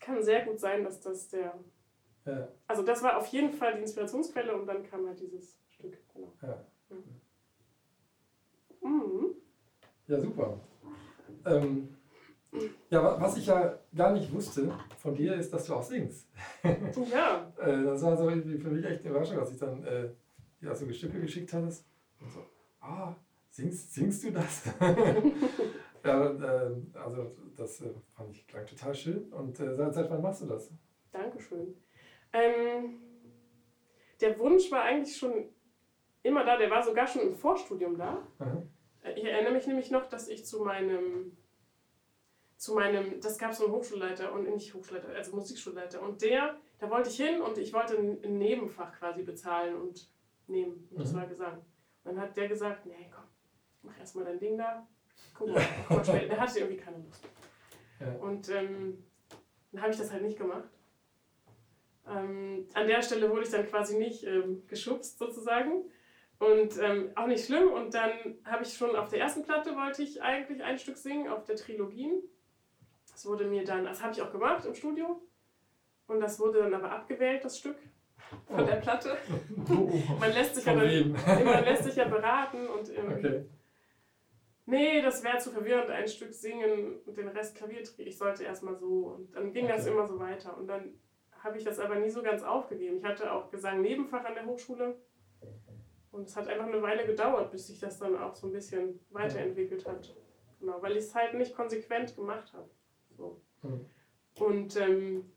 Kann 0.00 0.22
sehr 0.22 0.44
gut 0.44 0.60
sein, 0.60 0.84
dass 0.84 1.00
das 1.00 1.28
der. 1.28 1.58
Ja. 2.26 2.48
Also, 2.66 2.82
das 2.82 3.02
war 3.02 3.16
auf 3.16 3.26
jeden 3.28 3.52
Fall 3.52 3.76
die 3.76 3.82
Inspirationsquelle 3.82 4.54
und 4.54 4.66
dann 4.66 4.82
kam 4.82 5.06
halt 5.06 5.18
dieses 5.20 5.58
Stück. 5.70 5.96
Genau. 6.12 6.32
Ja. 6.42 6.62
Mhm. 8.82 9.36
Ja, 10.08 10.20
super. 10.20 10.60
Ähm, 11.46 11.96
ja, 12.90 13.20
was 13.20 13.36
ich 13.36 13.46
ja 13.46 13.78
gar 13.94 14.12
nicht 14.12 14.32
wusste 14.32 14.72
von 14.98 15.14
dir, 15.14 15.34
ist, 15.34 15.52
dass 15.52 15.66
du 15.66 15.74
auch 15.74 15.82
singst. 15.82 16.28
Ja. 17.10 17.52
äh, 17.58 17.84
das 17.84 18.02
war 18.02 18.16
so 18.16 18.28
für 18.28 18.70
mich 18.70 18.84
echt 18.84 19.00
eine 19.00 19.10
Überraschung, 19.10 19.38
als 19.38 19.52
ich 19.52 19.58
dann 19.58 19.84
äh, 19.84 20.10
ja, 20.60 20.74
so 20.74 20.90
Stücke 20.92 21.20
geschickt 21.20 21.52
hattest. 21.52 21.86
Und 22.20 22.30
so, 22.30 22.40
ah, 22.80 23.14
singst, 23.50 23.94
singst 23.94 24.24
du 24.24 24.30
das? 24.32 24.64
ja, 26.04 26.30
äh, 26.30 26.70
also 26.94 27.36
das 27.56 27.80
äh, 27.80 27.90
fand 28.14 28.30
ich 28.30 28.46
klang 28.46 28.66
total 28.66 28.94
schön. 28.94 29.32
Und 29.32 29.56
seit, 29.56 29.94
seit 29.94 30.10
wann 30.10 30.22
machst 30.22 30.42
du 30.42 30.46
das? 30.46 30.70
Dankeschön. 31.10 31.74
Ähm, 32.32 33.00
der 34.20 34.38
Wunsch 34.38 34.70
war 34.70 34.82
eigentlich 34.82 35.16
schon 35.16 35.48
immer 36.22 36.44
da, 36.44 36.56
der 36.56 36.70
war 36.70 36.82
sogar 36.82 37.06
schon 37.06 37.22
im 37.22 37.34
Vorstudium 37.34 37.98
da. 37.98 38.26
Aha. 38.38 38.62
Ich 39.16 39.24
erinnere 39.24 39.52
mich 39.52 39.66
nämlich 39.66 39.90
noch, 39.90 40.06
dass 40.06 40.28
ich 40.28 40.46
zu 40.46 40.64
meinem, 40.64 41.36
zu 42.62 42.74
meinem, 42.74 43.20
das 43.20 43.38
gab 43.38 43.52
so 43.52 43.64
einen 43.64 43.74
Hochschulleiter 43.74 44.32
und 44.32 44.48
nicht 44.48 44.72
Hochschulleiter, 44.72 45.08
also 45.08 45.34
Musikschulleiter. 45.34 46.00
Und 46.00 46.22
der, 46.22 46.60
da 46.78 46.88
wollte 46.88 47.10
ich 47.10 47.16
hin 47.16 47.40
und 47.40 47.58
ich 47.58 47.72
wollte 47.72 47.96
ein 47.96 48.38
Nebenfach 48.38 48.96
quasi 49.00 49.24
bezahlen 49.24 49.74
und 49.74 50.08
nehmen. 50.46 50.86
Und 50.92 51.00
das 51.00 51.10
mhm. 51.10 51.16
war 51.16 51.26
Gesang. 51.26 51.54
Und 51.54 51.64
dann 52.04 52.20
hat 52.20 52.36
der 52.36 52.46
gesagt, 52.46 52.86
nee, 52.86 53.10
komm, 53.12 53.24
mach 53.82 53.98
erstmal 53.98 54.26
dein 54.26 54.38
Ding 54.38 54.56
da. 54.56 54.86
Guck 55.36 55.48
mal, 55.48 55.60
guck 55.88 55.96
mal 55.96 56.04
später. 56.04 56.28
Der 56.28 56.40
hatte 56.40 56.60
irgendwie 56.60 56.76
keine 56.76 56.98
Lust. 56.98 57.24
Ja. 57.98 58.12
Und 58.20 58.48
ähm, 58.50 59.04
dann 59.72 59.82
habe 59.82 59.90
ich 59.90 59.98
das 59.98 60.12
halt 60.12 60.22
nicht 60.22 60.38
gemacht. 60.38 60.70
Ähm, 62.06 62.68
an 62.74 62.86
der 62.86 63.02
Stelle 63.02 63.28
wurde 63.28 63.42
ich 63.42 63.50
dann 63.50 63.66
quasi 63.66 63.98
nicht 63.98 64.22
ähm, 64.22 64.62
geschubst 64.68 65.18
sozusagen. 65.18 65.90
Und 66.38 66.78
ähm, 66.78 67.10
auch 67.16 67.26
nicht 67.26 67.44
schlimm. 67.44 67.72
Und 67.72 67.92
dann 67.92 68.38
habe 68.44 68.62
ich 68.62 68.72
schon 68.72 68.94
auf 68.94 69.08
der 69.08 69.18
ersten 69.18 69.42
Platte 69.42 69.74
wollte 69.74 70.04
ich 70.04 70.22
eigentlich 70.22 70.62
ein 70.62 70.78
Stück 70.78 70.96
singen, 70.96 71.26
auf 71.26 71.42
der 71.42 71.56
Trilogien. 71.56 72.22
Das 73.12 73.26
wurde 73.26 73.44
mir 73.44 73.64
dann, 73.64 73.84
das 73.84 74.02
habe 74.02 74.12
ich 74.12 74.22
auch 74.22 74.32
gemacht 74.32 74.64
im 74.64 74.74
Studio. 74.74 75.22
Und 76.06 76.20
das 76.20 76.40
wurde 76.40 76.60
dann 76.60 76.74
aber 76.74 76.90
abgewählt, 76.90 77.44
das 77.44 77.58
Stück 77.58 77.76
von 78.46 78.60
oh. 78.60 78.64
der 78.64 78.76
Platte. 78.76 79.16
man, 80.20 80.32
lässt 80.32 80.56
sich 80.56 80.64
ja 80.64 80.74
dann, 80.74 81.12
man 81.44 81.64
lässt 81.64 81.84
sich 81.84 81.96
ja 81.96 82.08
beraten 82.08 82.66
und 82.66 82.90
ähm, 82.96 83.12
okay. 83.12 83.44
nee, 84.66 85.02
das 85.02 85.22
wäre 85.22 85.38
zu 85.38 85.50
verwirrend, 85.50 85.90
ein 85.90 86.08
Stück 86.08 86.32
singen 86.32 87.00
und 87.06 87.16
den 87.16 87.28
Rest 87.28 87.56
Klavier 87.56 87.82
Ich 87.98 88.18
sollte 88.18 88.44
erstmal 88.44 88.76
so. 88.76 89.14
Und 89.16 89.34
dann 89.34 89.52
ging 89.52 89.66
okay. 89.66 89.74
das 89.76 89.86
immer 89.86 90.06
so 90.06 90.18
weiter. 90.18 90.56
Und 90.56 90.66
dann 90.66 90.94
habe 91.38 91.58
ich 91.58 91.64
das 91.64 91.78
aber 91.78 91.96
nie 91.96 92.10
so 92.10 92.22
ganz 92.22 92.42
aufgegeben. 92.42 92.98
Ich 92.98 93.04
hatte 93.04 93.32
auch 93.32 93.50
Gesang 93.50 93.82
Nebenfach 93.82 94.24
an 94.24 94.34
der 94.34 94.46
Hochschule. 94.46 94.96
Und 96.12 96.28
es 96.28 96.36
hat 96.36 96.46
einfach 96.46 96.66
eine 96.66 96.82
Weile 96.82 97.06
gedauert, 97.06 97.50
bis 97.50 97.68
sich 97.68 97.80
das 97.80 97.98
dann 97.98 98.16
auch 98.16 98.34
so 98.34 98.46
ein 98.46 98.52
bisschen 98.52 99.00
weiterentwickelt 99.10 99.86
hat. 99.86 100.14
Genau, 100.60 100.80
weil 100.82 100.92
ich 100.92 101.04
es 101.04 101.14
halt 101.14 101.34
nicht 101.34 101.56
konsequent 101.56 102.14
gemacht 102.14 102.52
habe. 102.52 102.68
So. 103.16 103.40
Mhm. 103.62 103.86
Und 104.38 104.76
ähm, 104.76 105.32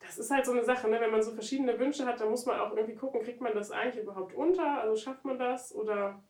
das 0.00 0.18
ist 0.18 0.30
halt 0.30 0.46
so 0.46 0.52
eine 0.52 0.64
Sache, 0.64 0.88
ne? 0.88 1.00
wenn 1.00 1.10
man 1.10 1.22
so 1.22 1.32
verschiedene 1.32 1.78
Wünsche 1.78 2.06
hat, 2.06 2.20
dann 2.20 2.30
muss 2.30 2.46
man 2.46 2.60
auch 2.60 2.76
irgendwie 2.76 2.94
gucken, 2.94 3.22
kriegt 3.22 3.40
man 3.40 3.54
das 3.54 3.70
eigentlich 3.70 4.02
überhaupt 4.02 4.34
unter? 4.34 4.80
Also 4.80 4.96
schafft 4.96 5.24
man 5.24 5.38
das? 5.38 5.74
Oder 5.74 6.22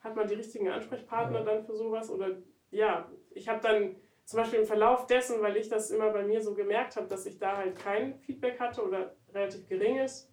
hat 0.00 0.14
man 0.14 0.28
die 0.28 0.34
richtigen 0.34 0.68
Ansprechpartner 0.68 1.42
dann 1.42 1.64
für 1.64 1.76
sowas? 1.76 2.10
Oder 2.10 2.36
ja, 2.70 3.10
ich 3.30 3.48
habe 3.48 3.60
dann 3.60 3.96
zum 4.24 4.38
Beispiel 4.38 4.60
im 4.60 4.66
Verlauf 4.66 5.06
dessen, 5.06 5.40
weil 5.40 5.56
ich 5.56 5.68
das 5.68 5.90
immer 5.90 6.10
bei 6.10 6.24
mir 6.24 6.40
so 6.40 6.54
gemerkt 6.54 6.96
habe, 6.96 7.06
dass 7.06 7.26
ich 7.26 7.38
da 7.38 7.56
halt 7.56 7.76
kein 7.76 8.18
Feedback 8.20 8.58
hatte 8.60 8.84
oder 8.84 9.14
relativ 9.32 9.68
geringes, 9.68 10.32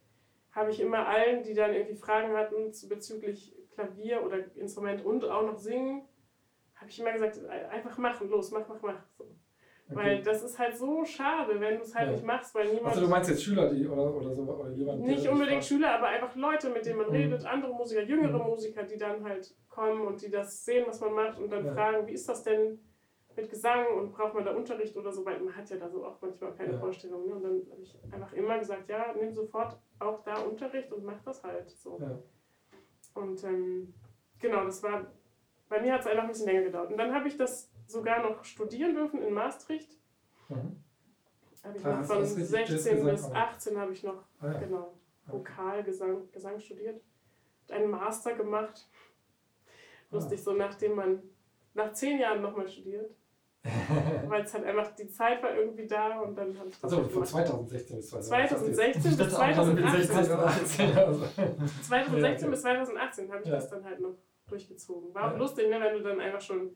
habe 0.51 0.71
ich 0.71 0.79
immer 0.79 1.07
allen, 1.07 1.43
die 1.43 1.53
dann 1.53 1.73
irgendwie 1.73 1.95
Fragen 1.95 2.35
hatten 2.35 2.71
bezüglich 2.87 3.55
Klavier 3.71 4.23
oder 4.23 4.55
Instrument 4.55 5.03
und 5.03 5.25
auch 5.25 5.43
noch 5.43 5.57
Singen, 5.57 6.07
habe 6.83 6.91
ich 6.91 6.99
immer 6.99 7.13
gesagt, 7.13 7.39
einfach 7.45 7.97
machen, 7.97 8.29
los, 8.29 8.51
mach, 8.51 8.67
mach, 8.67 8.81
mach. 8.81 9.05
So. 9.17 9.23
Okay. 9.23 9.95
Weil 9.95 10.21
das 10.21 10.43
ist 10.43 10.57
halt 10.59 10.77
so 10.77 11.03
schade, 11.03 11.59
wenn 11.59 11.77
du 11.77 11.81
es 11.81 11.93
halt 11.93 12.07
ja. 12.07 12.13
nicht 12.13 12.25
machst, 12.25 12.53
weil 12.55 12.67
niemand. 12.69 12.87
Also 12.87 13.01
du 13.01 13.07
meinst 13.07 13.29
jetzt 13.29 13.43
Schüler, 13.43 13.69
die 13.69 13.87
oder, 13.87 14.15
oder 14.15 14.33
so 14.33 14.43
oder 14.43 14.69
jemand. 14.71 15.01
Nicht 15.01 15.27
unbedingt 15.27 15.63
Schüler, 15.63 15.95
aber 15.95 16.07
einfach 16.07 16.35
Leute, 16.35 16.69
mit 16.69 16.85
denen 16.85 16.97
man 16.97 17.07
mhm. 17.07 17.15
redet, 17.15 17.45
andere 17.45 17.73
Musiker, 17.73 18.01
jüngere 18.01 18.39
mhm. 18.39 18.49
Musiker, 18.49 18.83
die 18.83 18.97
dann 18.97 19.23
halt 19.23 19.55
kommen 19.69 20.01
und 20.07 20.21
die 20.21 20.29
das 20.29 20.63
sehen, 20.65 20.85
was 20.87 21.01
man 21.01 21.13
macht 21.13 21.39
und 21.39 21.49
dann 21.51 21.65
ja. 21.65 21.73
fragen, 21.73 22.07
wie 22.07 22.13
ist 22.13 22.27
das 22.27 22.43
denn 22.43 22.79
mit 23.35 23.49
Gesang 23.49 23.85
und 23.97 24.11
braucht 24.11 24.35
man 24.35 24.45
da 24.45 24.53
Unterricht 24.53 24.95
oder 24.95 25.11
so, 25.11 25.25
weil 25.25 25.39
man 25.39 25.55
hat 25.55 25.69
ja 25.69 25.77
da 25.77 25.89
so 25.89 26.05
auch 26.05 26.21
manchmal 26.21 26.53
keine 26.53 26.73
ja. 26.73 26.79
Vorstellung. 26.79 27.25
Ne? 27.27 27.35
Und 27.35 27.43
dann 27.43 27.61
habe 27.71 27.81
ich 27.81 27.97
einfach 28.11 28.33
immer 28.33 28.59
gesagt, 28.59 28.89
ja, 28.89 29.13
nimm 29.19 29.33
sofort 29.33 29.77
auch 29.99 30.23
da 30.23 30.41
Unterricht 30.41 30.91
und 30.91 31.03
mach 31.03 31.21
das 31.23 31.43
halt 31.43 31.69
so. 31.69 31.99
Und 33.15 33.43
ähm, 33.43 33.93
genau, 34.39 34.63
das 34.63 34.81
war, 34.83 35.11
bei 35.73 35.81
mir 35.81 35.93
hat 35.93 36.01
es 36.01 36.07
einfach 36.07 36.23
ein 36.23 36.29
bisschen 36.29 36.45
länger 36.45 36.61
gedauert. 36.61 36.91
Und 36.91 36.97
dann 36.99 37.13
habe 37.15 37.27
ich 37.27 37.35
das 37.35 37.67
sogar 37.87 38.21
noch 38.21 38.43
studieren 38.43 38.93
dürfen 38.93 39.23
in 39.23 39.33
Maastricht. 39.33 39.89
Mhm. 40.49 40.83
Habe 41.63 41.77
ich 41.77 41.85
ah, 41.85 41.99
noch 41.99 42.05
von 42.05 42.25
16 42.25 43.03
bis 43.03 43.31
18 43.31 43.77
habe 43.79 43.91
ich 43.93 44.03
noch, 44.03 44.23
ah, 44.41 44.51
ja. 44.51 44.59
genau, 44.59 44.93
Vokalgesang 45.25 46.29
Gesang 46.31 46.59
studiert. 46.59 47.01
Einen 47.71 47.89
Master 47.89 48.35
gemacht. 48.35 48.87
Lustig, 50.11 50.39
ah. 50.41 50.43
so 50.43 50.53
nachdem 50.53 50.95
man 50.95 51.23
nach 51.73 51.93
zehn 51.93 52.19
Jahren 52.19 52.43
nochmal 52.43 52.67
studiert. 52.67 53.09
Weil 54.27 54.43
es 54.43 54.53
halt 54.53 54.65
einfach 54.65 54.93
die 54.93 55.07
Zeit 55.07 55.41
war 55.41 55.55
irgendwie 55.55 55.87
da 55.87 56.19
und 56.19 56.35
dann 56.35 56.55
habe 56.59 56.69
ich 56.69 56.79
das. 56.79 56.83
Also 56.83 57.07
von 57.07 57.25
2016 57.25 57.95
bis 57.95 58.09
2016 58.09 59.17
bis 59.17 59.29
2018. 59.29 60.93
2016 61.81 62.51
bis 62.51 62.61
2018 62.61 63.31
habe 63.31 63.41
ich 63.41 63.49
das 63.49 63.69
dann 63.69 63.85
halt 63.85 64.01
noch 64.01 64.17
durchgezogen. 64.53 65.13
War 65.13 65.29
auch 65.29 65.33
ja. 65.33 65.37
lustig, 65.37 65.69
ne, 65.69 65.79
wenn 65.79 65.97
du 65.97 66.03
dann 66.03 66.19
einfach 66.19 66.41
schon. 66.41 66.75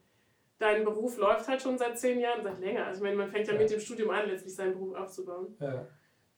Dein 0.59 0.83
Beruf 0.83 1.17
läuft 1.17 1.47
halt 1.47 1.61
schon 1.61 1.77
seit 1.77 1.99
zehn 1.99 2.19
Jahren, 2.19 2.41
seit 2.41 2.59
länger. 2.59 2.87
Also 2.87 2.97
ich 2.97 3.03
meine, 3.03 3.15
man 3.15 3.29
fängt 3.29 3.45
ja, 3.45 3.53
ja. 3.53 3.59
mit 3.59 3.69
dem 3.69 3.79
Studium 3.79 4.09
an, 4.09 4.27
letztlich 4.27 4.55
seinen 4.55 4.73
Beruf 4.73 4.95
aufzubauen. 4.95 5.55
Ja. 5.59 5.85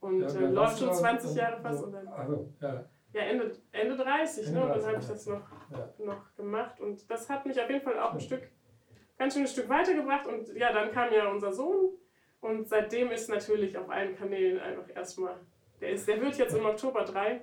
Und 0.01 0.23
äh, 0.23 0.47
läuft 0.47 0.79
schon 0.79 0.93
20 0.93 1.35
Jahre 1.35 1.61
fast. 1.61 1.85
Und 1.85 1.93
dann, 1.93 2.07
also, 2.09 2.53
ja. 2.59 2.85
Ja, 3.13 3.21
Ende, 3.21 3.53
Ende 3.71 3.95
30, 3.95 4.47
Ende 4.47 4.59
ne? 4.59 4.65
Und 4.65 4.75
dann 4.75 4.85
habe 4.85 4.97
ich 4.99 5.07
das 5.07 5.25
noch, 5.25 5.47
noch 5.99 6.35
gemacht. 6.35 6.81
Und 6.81 7.09
das 7.09 7.29
hat 7.29 7.45
mich 7.45 7.59
auf 7.61 7.69
jeden 7.69 7.81
Fall 7.81 7.97
auch 7.97 8.11
ein 8.11 8.19
Stück 8.19 8.49
ganz 9.19 9.33
schönes 9.33 9.51
Stück 9.51 9.69
weitergebracht 9.69 10.25
und 10.25 10.55
ja, 10.55 10.71
dann 10.73 10.91
kam 10.91 11.13
ja 11.13 11.29
unser 11.29 11.53
Sohn 11.53 11.89
und 12.39 12.67
seitdem 12.67 13.11
ist 13.11 13.29
natürlich 13.29 13.77
auf 13.77 13.89
allen 13.89 14.15
Kanälen 14.15 14.59
einfach 14.59 14.89
erstmal, 14.95 15.35
der, 15.81 15.91
ist, 15.91 16.07
der 16.07 16.21
wird 16.21 16.37
jetzt 16.37 16.55
im 16.55 16.65
Oktober 16.65 17.03
drei. 17.03 17.41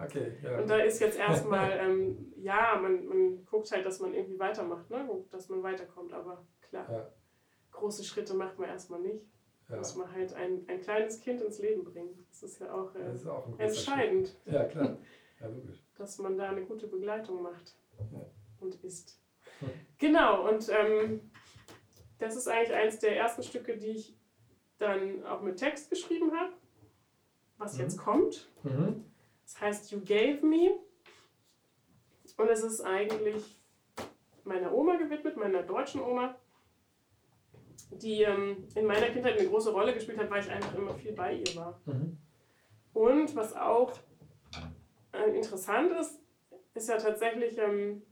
Okay, 0.00 0.32
ja. 0.42 0.60
Und 0.60 0.70
da 0.70 0.78
ist 0.78 1.00
jetzt 1.00 1.18
erstmal, 1.18 1.72
ähm, 1.72 2.32
ja, 2.36 2.78
man, 2.80 3.06
man 3.06 3.44
guckt 3.46 3.70
halt, 3.72 3.84
dass 3.84 4.00
man 4.00 4.14
irgendwie 4.14 4.38
weitermacht, 4.38 4.88
ne? 4.90 5.08
dass 5.30 5.48
man 5.48 5.62
weiterkommt, 5.62 6.12
aber 6.12 6.46
klar, 6.62 6.86
ja. 6.90 7.12
große 7.72 8.04
Schritte 8.04 8.34
macht 8.34 8.58
man 8.58 8.68
erstmal 8.68 9.00
nicht. 9.00 9.26
Ja. 9.68 9.76
Muss 9.76 9.96
man 9.96 10.10
halt 10.12 10.32
ein, 10.32 10.64
ein 10.66 10.80
kleines 10.80 11.20
Kind 11.20 11.42
ins 11.42 11.58
Leben 11.58 11.84
bringen. 11.84 12.24
Das 12.30 12.42
ist 12.42 12.58
ja 12.58 12.72
auch, 12.72 12.94
äh, 12.94 13.12
ist 13.12 13.26
auch 13.26 13.46
entscheidend. 13.58 14.28
Schritt. 14.28 14.54
Ja, 14.54 14.64
klar. 14.64 14.96
Ja, 15.40 15.46
logisch. 15.48 15.84
Dass 15.96 16.18
man 16.18 16.38
da 16.38 16.48
eine 16.48 16.62
gute 16.62 16.86
Begleitung 16.86 17.42
macht 17.42 17.76
und 18.60 18.82
ist. 18.82 19.20
Genau, 19.98 20.48
und 20.48 20.68
ähm, 20.70 21.30
das 22.18 22.36
ist 22.36 22.48
eigentlich 22.48 22.72
eines 22.72 22.98
der 23.00 23.16
ersten 23.16 23.42
Stücke, 23.42 23.76
die 23.76 23.88
ich 23.88 24.16
dann 24.78 25.24
auch 25.26 25.42
mit 25.42 25.58
Text 25.58 25.90
geschrieben 25.90 26.32
habe, 26.32 26.52
was 27.58 27.74
mhm. 27.74 27.80
jetzt 27.80 27.98
kommt. 27.98 28.48
Mhm. 28.62 29.04
Das 29.48 29.60
heißt 29.62 29.90
You 29.90 30.00
Gave 30.00 30.44
Me. 30.44 30.78
Und 32.36 32.50
es 32.50 32.62
ist 32.62 32.82
eigentlich 32.82 33.58
meiner 34.44 34.74
Oma 34.74 34.96
gewidmet, 34.96 35.38
meiner 35.38 35.62
deutschen 35.62 36.02
Oma, 36.02 36.36
die 37.90 38.22
ähm, 38.24 38.68
in 38.74 38.84
meiner 38.84 39.08
Kindheit 39.08 39.38
eine 39.38 39.48
große 39.48 39.72
Rolle 39.72 39.94
gespielt 39.94 40.18
hat, 40.18 40.30
weil 40.30 40.44
ich 40.44 40.50
einfach 40.50 40.74
immer 40.74 40.94
viel 40.94 41.12
bei 41.12 41.34
ihr 41.34 41.56
war. 41.56 41.80
Mhm. 41.86 42.18
Und 42.92 43.34
was 43.36 43.56
auch 43.56 43.98
äh, 45.12 45.34
interessant 45.34 45.92
ist, 45.98 46.20
ist 46.74 46.90
ja 46.90 46.98
tatsächlich, 46.98 47.56
ähm, 47.56 48.02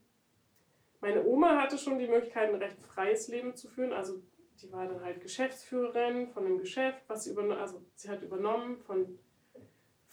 meine 1.03 1.23
Oma 1.27 1.61
hatte 1.61 1.77
schon 1.77 1.99
die 1.99 2.09
Möglichkeit, 2.09 2.49
ein 2.49 2.57
recht 2.57 2.81
freies 2.81 3.29
Leben 3.29 3.55
zu 3.55 3.69
führen. 3.69 3.93
Also 3.93 4.23
die 4.63 4.73
war 4.73 4.87
dann 4.87 5.03
halt 5.03 5.21
Geschäftsführerin 5.21 6.29
von 6.29 6.47
einem 6.47 6.59
Geschäft, 6.59 7.03
was 7.09 7.25
sie 7.25 7.33
übernommen, 7.33 7.61
also 7.61 7.83
sie 7.95 8.09
hat 8.09 8.23
übernommen 8.23 8.79
von, 8.79 9.19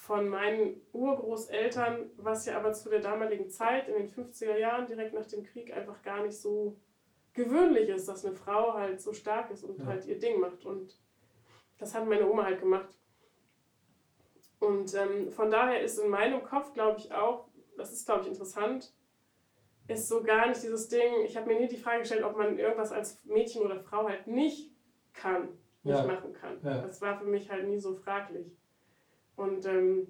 von 0.04 0.28
meinen 0.28 0.82
Urgroßeltern, 0.92 2.12
was 2.18 2.46
ja 2.46 2.58
aber 2.58 2.74
zu 2.74 2.90
der 2.90 3.00
damaligen 3.00 3.50
Zeit, 3.50 3.88
in 3.88 3.94
den 3.94 4.10
50er 4.10 4.58
Jahren, 4.58 4.86
direkt 4.86 5.14
nach 5.14 5.26
dem 5.26 5.46
Krieg, 5.46 5.74
einfach 5.74 6.02
gar 6.02 6.24
nicht 6.24 6.38
so 6.38 6.76
gewöhnlich 7.34 7.88
ist, 7.88 8.10
dass 8.10 8.26
eine 8.26 8.36
Frau 8.36 8.74
halt 8.74 9.02
so 9.02 9.14
stark 9.14 9.50
ist 9.50 9.64
und 9.64 9.80
ja. 9.80 9.86
halt 9.86 10.06
ihr 10.06 10.20
Ding 10.20 10.42
macht. 10.42 10.66
Und 10.66 11.00
das 11.78 11.96
hat 11.96 12.06
meine 12.06 12.30
Oma 12.30 12.44
halt 12.44 12.60
gemacht. 12.60 13.00
Und 14.60 14.94
ähm, 14.94 15.32
von 15.32 15.50
daher 15.50 15.82
ist 15.82 15.98
in 16.00 16.10
meinem 16.10 16.44
Kopf, 16.44 16.74
glaube 16.74 17.00
ich, 17.00 17.14
auch, 17.14 17.48
das 17.78 17.94
ist, 17.94 18.06
glaube 18.06 18.24
ich, 18.24 18.28
interessant, 18.28 18.94
ist 19.88 20.10
so 20.10 20.22
gar 20.22 20.50
nicht 20.50 20.62
dieses 20.64 20.90
Ding, 20.90 21.24
ich 21.24 21.38
habe 21.38 21.48
mir 21.48 21.62
nie 21.62 21.70
die 21.70 21.78
Frage 21.78 22.00
gestellt, 22.00 22.26
ob 22.26 22.36
man 22.36 22.60
irgendwas 22.60 22.92
als 22.92 23.24
Mädchen 23.24 23.62
oder 23.62 23.80
Frau 23.80 24.10
halt 24.10 24.28
nicht 24.28 24.70
kann, 25.14 25.48
nicht 25.84 25.98
ja. 25.98 26.06
machen 26.06 26.34
kann. 26.34 26.60
Ja. 26.62 26.82
Das 26.82 27.00
war 27.00 27.18
für 27.18 27.26
mich 27.26 27.50
halt 27.50 27.70
nie 27.70 27.80
so 27.80 27.96
fraglich. 27.96 28.52
Und 29.36 29.66
ähm, 29.66 30.08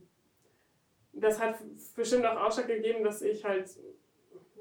das 1.14 1.40
hat 1.40 1.56
bestimmt 1.96 2.26
auch 2.26 2.42
Ausschlag 2.42 2.68
gegeben, 2.68 3.04
dass 3.04 3.22
ich 3.22 3.46
halt, 3.46 3.70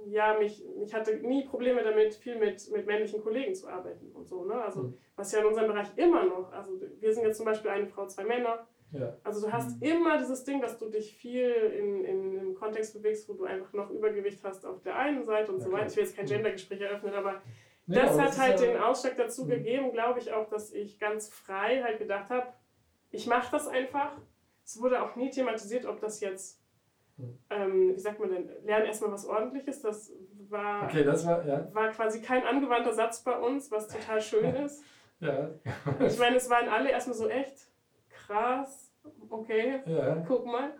ja, 0.06 0.38
mich, 0.38 0.64
ich 0.82 0.94
hatte 0.94 1.16
nie 1.16 1.44
Probleme 1.44 1.82
damit, 1.82 2.14
viel 2.14 2.36
mit, 2.36 2.70
mit 2.70 2.86
männlichen 2.86 3.22
Kollegen 3.22 3.54
zu 3.54 3.68
arbeiten 3.68 4.12
und 4.12 4.28
so. 4.28 4.44
Ne? 4.44 4.54
Also, 4.54 4.82
mhm. 4.82 4.98
was 5.16 5.32
ja 5.32 5.40
in 5.40 5.46
unserem 5.46 5.68
Bereich 5.68 5.88
immer 5.96 6.24
noch, 6.24 6.52
also 6.52 6.72
wir 7.00 7.12
sind 7.12 7.24
jetzt 7.24 7.38
zum 7.38 7.46
Beispiel 7.46 7.70
eine 7.70 7.86
Frau, 7.86 8.06
zwei 8.06 8.24
Männer, 8.24 8.66
ja. 8.92 9.16
Also 9.24 9.46
du 9.46 9.52
hast 9.52 9.80
mhm. 9.80 9.88
immer 9.88 10.18
dieses 10.18 10.44
Ding, 10.44 10.60
dass 10.60 10.78
du 10.78 10.88
dich 10.88 11.14
viel 11.14 11.50
in, 11.50 12.04
in 12.04 12.38
einem 12.38 12.54
Kontext 12.54 12.94
bewegst, 12.94 13.28
wo 13.28 13.32
du 13.32 13.44
einfach 13.44 13.72
noch 13.72 13.90
Übergewicht 13.90 14.44
hast 14.44 14.66
auf 14.66 14.82
der 14.82 14.96
einen 14.96 15.24
Seite 15.24 15.50
und 15.50 15.58
ja, 15.58 15.64
so 15.64 15.72
weiter. 15.72 15.86
Ich 15.86 15.96
will 15.96 16.04
jetzt 16.04 16.16
kein 16.16 16.26
mhm. 16.26 16.30
Gendergespräch 16.30 16.80
eröffnen, 16.80 17.14
aber 17.14 17.40
nee, 17.86 17.96
das 17.96 18.12
aber 18.12 18.22
hat 18.24 18.38
halt 18.38 18.60
ja 18.60 18.66
den 18.66 18.76
Ausschlag 18.76 19.16
dazu 19.16 19.44
mhm. 19.44 19.50
gegeben, 19.50 19.92
glaube 19.92 20.20
ich 20.20 20.32
auch, 20.32 20.48
dass 20.48 20.72
ich 20.72 20.98
ganz 20.98 21.28
frei 21.30 21.82
halt 21.82 21.98
gedacht 21.98 22.30
habe, 22.30 22.48
ich 23.10 23.26
mache 23.26 23.50
das 23.50 23.66
einfach. 23.66 24.16
Es 24.74 24.80
wurde 24.80 25.02
auch 25.02 25.16
nie 25.16 25.30
thematisiert, 25.30 25.84
ob 25.84 26.00
das 26.00 26.20
jetzt, 26.20 26.58
mhm. 27.18 27.38
ähm, 27.50 27.94
wie 27.94 28.00
sagt 28.00 28.20
man 28.20 28.30
denn, 28.30 28.50
lernen 28.64 28.86
erstmal 28.86 29.12
was 29.12 29.26
ordentliches. 29.26 29.82
Das 29.82 30.12
war, 30.48 30.84
okay, 30.84 31.04
das 31.04 31.26
war, 31.26 31.46
ja. 31.46 31.68
war 31.74 31.90
quasi 31.90 32.22
kein 32.22 32.42
angewandter 32.44 32.94
Satz 32.94 33.22
bei 33.22 33.38
uns, 33.38 33.70
was 33.70 33.88
total 33.88 34.20
schön 34.22 34.54
ist. 34.64 34.82
ja. 35.20 35.50
ich 36.00 36.18
meine, 36.18 36.36
es 36.36 36.48
waren 36.48 36.70
alle 36.70 36.90
erstmal 36.90 37.16
so 37.16 37.28
echt 37.28 37.66
krass, 38.08 38.90
okay, 39.28 39.82
ja. 39.84 40.24
guck 40.26 40.46
mal. 40.46 40.72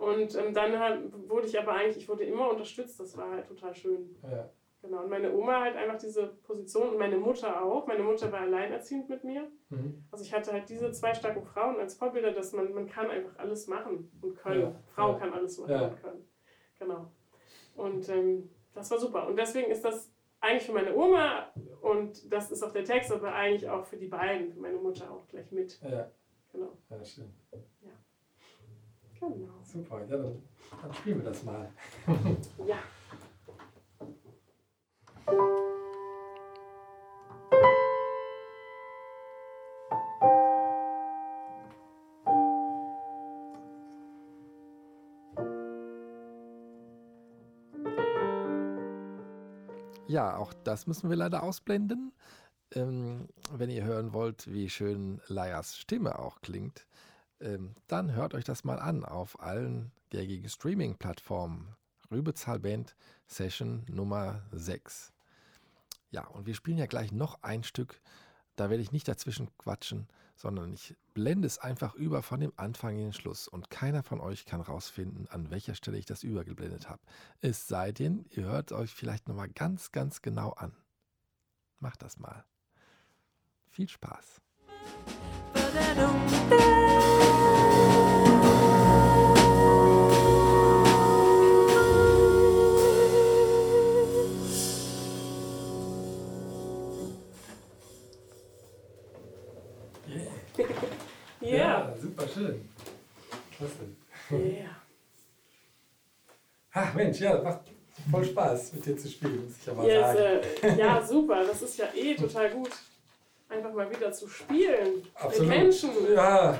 Und 0.00 0.34
ähm, 0.34 0.52
dann 0.52 0.80
halt, 0.80 1.12
wurde 1.28 1.46
ich 1.46 1.56
aber 1.56 1.74
eigentlich, 1.74 1.98
ich 1.98 2.08
wurde 2.08 2.24
immer 2.24 2.50
unterstützt, 2.50 2.98
das 2.98 3.16
war 3.16 3.30
halt 3.30 3.46
total 3.46 3.72
schön. 3.72 4.16
Ja. 4.24 4.50
Genau, 4.82 5.04
und 5.04 5.10
meine 5.10 5.32
Oma 5.32 5.60
halt 5.60 5.76
einfach 5.76 5.96
diese 5.96 6.26
Position 6.26 6.90
und 6.90 6.98
meine 6.98 7.16
Mutter 7.16 7.62
auch. 7.62 7.86
Meine 7.86 8.02
Mutter 8.02 8.32
war 8.32 8.40
alleinerziehend 8.40 9.08
mit 9.08 9.22
mir. 9.22 9.48
Mhm. 9.70 10.04
Also 10.10 10.24
ich 10.24 10.34
hatte 10.34 10.52
halt 10.52 10.68
diese 10.68 10.90
zwei 10.90 11.14
starken 11.14 11.44
Frauen 11.44 11.78
als 11.78 11.94
Vorbilder, 11.94 12.32
dass 12.32 12.52
man, 12.52 12.74
man 12.74 12.88
kann 12.88 13.08
einfach 13.08 13.38
alles 13.38 13.68
machen 13.68 14.10
und 14.20 14.36
können. 14.36 14.60
Ja. 14.60 14.74
Frau 14.92 15.12
ja. 15.12 15.18
kann 15.20 15.32
alles 15.32 15.56
machen 15.58 15.70
ja. 15.70 15.86
und 15.86 16.02
können. 16.02 16.28
Genau. 16.80 17.12
Und 17.76 18.08
ähm, 18.08 18.50
das 18.74 18.90
war 18.90 18.98
super. 18.98 19.28
Und 19.28 19.36
deswegen 19.36 19.70
ist 19.70 19.84
das 19.84 20.12
eigentlich 20.40 20.64
für 20.64 20.72
meine 20.72 20.96
Oma 20.96 21.52
und 21.80 22.32
das 22.32 22.50
ist 22.50 22.64
auch 22.64 22.72
der 22.72 22.84
Text, 22.84 23.12
aber 23.12 23.32
eigentlich 23.32 23.70
auch 23.70 23.86
für 23.86 23.96
die 23.96 24.08
beiden, 24.08 24.52
für 24.52 24.58
meine 24.58 24.78
Mutter 24.78 25.08
auch 25.12 25.28
gleich 25.28 25.52
mit. 25.52 25.80
Ja. 25.82 26.10
Genau. 26.52 26.76
Ja, 26.90 27.04
schön. 27.04 27.32
Ja. 27.52 27.90
Genau. 29.20 29.52
Super, 29.62 30.00
ja, 30.00 30.16
dann, 30.16 30.42
dann 30.82 30.92
spielen 30.92 31.18
wir 31.18 31.30
das 31.30 31.44
mal. 31.44 31.70
ja. 32.66 32.78
Ja, 50.12 50.36
auch 50.36 50.52
das 50.52 50.86
müssen 50.86 51.08
wir 51.08 51.16
leider 51.16 51.42
ausblenden. 51.42 52.12
Ähm, 52.74 53.28
wenn 53.50 53.70
ihr 53.70 53.84
hören 53.84 54.12
wollt, 54.12 54.52
wie 54.52 54.68
schön 54.68 55.22
Layas 55.26 55.78
Stimme 55.78 56.18
auch 56.18 56.42
klingt, 56.42 56.86
ähm, 57.40 57.74
dann 57.86 58.12
hört 58.14 58.34
euch 58.34 58.44
das 58.44 58.62
mal 58.62 58.78
an 58.78 59.06
auf 59.06 59.40
allen 59.40 59.90
gängigen 60.10 60.50
Streaming-Plattformen. 60.50 61.74
Rübezahl 62.12 62.58
Band 62.58 62.94
Session 63.26 63.84
Nummer 63.90 64.42
6. 64.52 65.12
Ja, 66.10 66.26
und 66.26 66.46
wir 66.46 66.54
spielen 66.54 66.78
ja 66.78 66.86
gleich 66.86 67.10
noch 67.10 67.42
ein 67.42 67.64
Stück. 67.64 68.00
Da 68.56 68.68
werde 68.68 68.82
ich 68.82 68.92
nicht 68.92 69.08
dazwischen 69.08 69.48
quatschen, 69.56 70.08
sondern 70.36 70.72
ich 70.74 70.94
blende 71.14 71.46
es 71.46 71.58
einfach 71.58 71.94
über 71.94 72.22
von 72.22 72.40
dem 72.40 72.52
Anfang 72.56 72.96
in 72.96 73.04
den 73.04 73.12
Schluss 73.12 73.48
und 73.48 73.70
keiner 73.70 74.02
von 74.02 74.20
euch 74.20 74.44
kann 74.44 74.60
rausfinden, 74.60 75.26
an 75.28 75.50
welcher 75.50 75.74
Stelle 75.74 75.98
ich 75.98 76.06
das 76.06 76.22
übergeblendet 76.22 76.88
habe. 76.88 77.00
Es 77.40 77.66
sei 77.66 77.92
denn, 77.92 78.26
ihr 78.30 78.44
hört 78.44 78.72
euch 78.72 78.92
vielleicht 78.94 79.28
nochmal 79.28 79.48
ganz, 79.48 79.90
ganz 79.90 80.20
genau 80.20 80.50
an. 80.50 80.72
Macht 81.80 82.02
das 82.02 82.18
mal. 82.18 82.44
Viel 83.70 83.88
Spaß. 83.88 84.42
Schön. 102.32 102.68
Klasse. 103.56 103.74
Yeah. 104.30 104.76
Ach 106.72 106.94
Mensch, 106.94 107.20
ja, 107.20 107.42
macht 107.42 107.60
voll 108.10 108.24
Spaß 108.24 108.72
mit 108.74 108.86
dir 108.86 108.96
zu 108.96 109.08
spielen, 109.08 109.44
muss 109.44 109.58
ich 109.60 109.70
aber 109.70 109.86
yes, 109.86 110.16
sagen. 110.16 110.40
Äh, 110.62 110.78
ja, 110.78 111.02
super, 111.04 111.44
das 111.44 111.62
ist 111.62 111.76
ja 111.76 111.86
eh 111.94 112.14
total 112.14 112.50
gut 112.50 112.70
einfach 113.52 113.72
mal 113.72 113.90
wieder 113.90 114.12
zu 114.12 114.28
spielen 114.28 115.02
Absolut. 115.14 115.48
mit 115.48 115.58
Menschen. 115.58 115.90
Ja. 116.14 116.58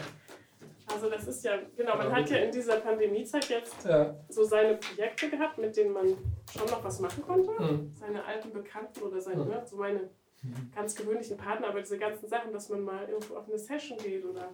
Also 0.92 1.08
das 1.08 1.26
ist 1.26 1.44
ja, 1.44 1.58
genau, 1.76 1.96
man 1.96 2.12
hat 2.12 2.28
ja 2.28 2.38
in 2.38 2.50
dieser 2.50 2.76
Pandemiezeit 2.76 3.48
jetzt 3.48 3.84
ja. 3.84 4.14
so 4.28 4.44
seine 4.44 4.76
Projekte 4.76 5.30
gehabt, 5.30 5.56
mit 5.56 5.76
denen 5.76 5.92
man 5.92 6.06
schon 6.52 6.66
noch 6.66 6.84
was 6.84 7.00
machen 7.00 7.22
konnte. 7.22 7.50
Mhm. 7.50 7.92
Seine 7.98 8.24
alten 8.24 8.52
Bekannten 8.52 9.00
oder 9.00 9.20
seine, 9.20 9.44
mhm. 9.44 9.52
so 9.64 9.76
meine 9.76 10.10
ganz 10.74 10.94
gewöhnlichen 10.94 11.36
Partner, 11.36 11.68
aber 11.68 11.80
diese 11.80 11.98
ganzen 11.98 12.28
Sachen, 12.28 12.52
dass 12.52 12.68
man 12.68 12.82
mal 12.82 13.08
irgendwo 13.08 13.36
auf 13.36 13.48
eine 13.48 13.58
Session 13.58 13.96
geht 13.98 14.24
oder 14.24 14.52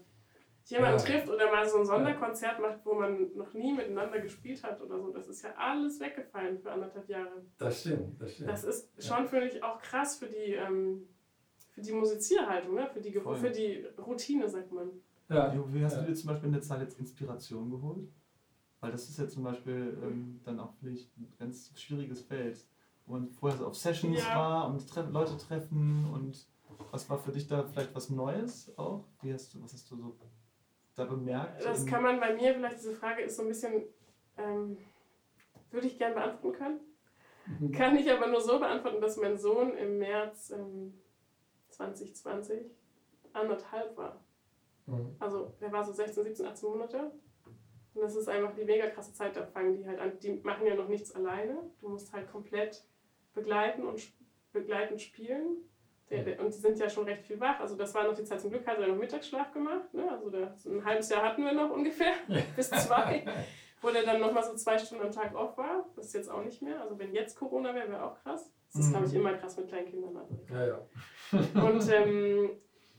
jemanden 0.70 0.98
ja. 0.98 1.04
trifft 1.04 1.28
oder 1.28 1.50
mal 1.50 1.68
so 1.68 1.78
ein 1.78 1.86
Sonderkonzert 1.86 2.60
macht, 2.60 2.84
wo 2.84 2.94
man 2.94 3.34
noch 3.34 3.52
nie 3.54 3.72
miteinander 3.72 4.20
gespielt 4.20 4.62
hat 4.62 4.80
oder 4.80 4.98
so, 5.00 5.10
das 5.10 5.28
ist 5.28 5.42
ja 5.42 5.54
alles 5.56 6.00
weggefallen 6.00 6.58
für 6.58 6.70
anderthalb 6.70 7.08
Jahre. 7.08 7.42
Das 7.58 7.80
stimmt, 7.80 8.20
das 8.20 8.34
stimmt. 8.34 8.50
Das 8.50 8.64
ist 8.64 9.04
schon, 9.04 9.26
finde 9.26 9.48
ich, 9.48 9.62
auch 9.62 9.80
krass 9.80 10.16
für 10.16 10.26
die 10.26 10.54
ähm, 10.54 11.08
für 11.78 11.92
die 11.92 11.92
Musizierhaltung, 11.92 12.74
ne? 12.74 12.88
für, 12.92 13.00
die, 13.00 13.12
für 13.12 13.50
die 13.50 13.86
Routine, 13.98 14.48
sagt 14.48 14.72
man. 14.72 14.90
Ja. 15.28 15.54
Wie 15.72 15.84
hast 15.84 15.98
du 15.98 16.04
dir 16.04 16.14
zum 16.14 16.28
Beispiel 16.28 16.46
in 16.48 16.54
der 16.54 16.62
Zeit 16.62 16.80
jetzt 16.80 16.98
Inspiration 16.98 17.70
geholt? 17.70 18.08
Weil 18.80 18.92
das 18.92 19.08
ist 19.08 19.18
ja 19.18 19.28
zum 19.28 19.44
Beispiel 19.44 19.98
ähm, 20.02 20.40
dann 20.44 20.58
auch 20.58 20.72
vielleicht 20.80 21.16
ein 21.16 21.32
ganz 21.38 21.72
schwieriges 21.78 22.22
Feld, 22.22 22.64
wo 23.06 23.12
man 23.12 23.30
vorher 23.30 23.58
so 23.58 23.66
auf 23.66 23.76
Sessions 23.76 24.18
ja. 24.18 24.36
war 24.36 24.68
und 24.68 24.88
tre 24.88 25.02
Leute 25.02 25.36
treffen 25.36 26.06
und 26.12 26.46
was 26.90 27.08
war 27.10 27.18
für 27.18 27.32
dich 27.32 27.46
da 27.46 27.64
vielleicht 27.64 27.94
was 27.94 28.08
Neues 28.10 28.72
auch? 28.76 29.04
Wie 29.20 29.32
hast 29.32 29.52
du, 29.52 29.62
was 29.62 29.72
hast 29.72 29.90
du 29.90 29.96
so 29.96 30.16
da 30.98 31.04
bemerkt? 31.04 31.64
Das 31.64 31.86
kann 31.86 32.02
man 32.02 32.20
bei 32.20 32.34
mir, 32.34 32.54
vielleicht 32.54 32.78
diese 32.78 32.94
Frage 32.94 33.22
ist 33.22 33.36
so 33.36 33.42
ein 33.42 33.48
bisschen, 33.48 33.84
ähm, 34.36 34.78
würde 35.70 35.86
ich 35.86 35.98
gerne 35.98 36.14
beantworten 36.14 36.58
können. 36.58 36.80
Mhm. 37.60 37.72
Kann 37.72 37.96
ich 37.96 38.10
aber 38.10 38.26
nur 38.26 38.40
so 38.40 38.58
beantworten, 38.58 39.00
dass 39.00 39.16
mein 39.16 39.38
Sohn 39.38 39.76
im 39.76 39.98
März 39.98 40.50
ähm, 40.50 40.94
2020 41.70 42.70
anderthalb 43.32 43.96
war. 43.96 44.24
Mhm. 44.86 45.16
Also 45.18 45.52
der 45.60 45.72
war 45.72 45.84
so 45.84 45.92
16, 45.92 46.24
17, 46.24 46.46
18 46.46 46.68
Monate. 46.68 47.12
Und 47.94 48.02
das 48.02 48.16
ist 48.16 48.28
einfach 48.28 48.54
die 48.54 48.64
mega 48.64 48.88
krasse 48.88 49.12
Zeit, 49.12 49.36
da 49.36 49.44
fangen 49.44 49.76
die 49.76 49.86
halt 49.86 49.98
an. 49.98 50.18
Die 50.20 50.34
machen 50.44 50.66
ja 50.66 50.74
noch 50.74 50.88
nichts 50.88 51.14
alleine. 51.14 51.70
Du 51.80 51.88
musst 51.88 52.12
halt 52.12 52.30
komplett 52.30 52.84
begleiten 53.34 53.86
und 53.86 54.12
begleitend 54.52 55.00
spielen. 55.00 55.68
Der, 56.10 56.24
der, 56.24 56.40
und 56.40 56.54
die 56.54 56.58
sind 56.58 56.78
ja 56.78 56.88
schon 56.88 57.04
recht 57.04 57.22
viel 57.22 57.38
wach. 57.38 57.60
Also 57.60 57.76
das 57.76 57.94
war 57.94 58.04
noch 58.04 58.14
die 58.14 58.24
Zeit, 58.24 58.40
zum 58.40 58.50
Glück 58.50 58.66
hat 58.66 58.78
er 58.78 58.88
noch 58.88 58.96
Mittagsschlaf 58.96 59.52
gemacht. 59.52 59.92
Ne? 59.92 60.10
Also 60.10 60.30
da, 60.30 60.54
so 60.56 60.70
ein 60.70 60.84
halbes 60.84 61.08
Jahr 61.10 61.22
hatten 61.22 61.44
wir 61.44 61.52
noch 61.52 61.70
ungefähr, 61.70 62.12
bis 62.56 62.70
zwei. 62.70 63.24
Wo 63.80 63.90
der 63.90 64.02
dann 64.02 64.20
nochmal 64.20 64.42
so 64.42 64.54
zwei 64.54 64.78
Stunden 64.78 65.04
am 65.04 65.12
Tag 65.12 65.34
off 65.34 65.56
war. 65.56 65.86
Das 65.94 66.06
ist 66.06 66.14
jetzt 66.14 66.30
auch 66.30 66.42
nicht 66.42 66.62
mehr. 66.62 66.80
Also 66.80 66.98
wenn 66.98 67.12
jetzt 67.12 67.38
Corona 67.38 67.74
wäre, 67.74 67.88
wäre 67.90 68.04
auch 68.04 68.18
krass. 68.22 68.50
Das 68.72 68.82
ist, 68.84 68.90
glaube 68.90 69.06
ich, 69.06 69.12
mhm. 69.12 69.20
immer 69.20 69.34
krass 69.34 69.56
mit 69.56 69.68
kleinen 69.68 69.86
Kindern. 69.86 70.16
Also. 70.16 70.38
Ja, 70.50 70.66
ja. 70.66 71.62
Und 71.62 71.92
ähm, 71.92 72.50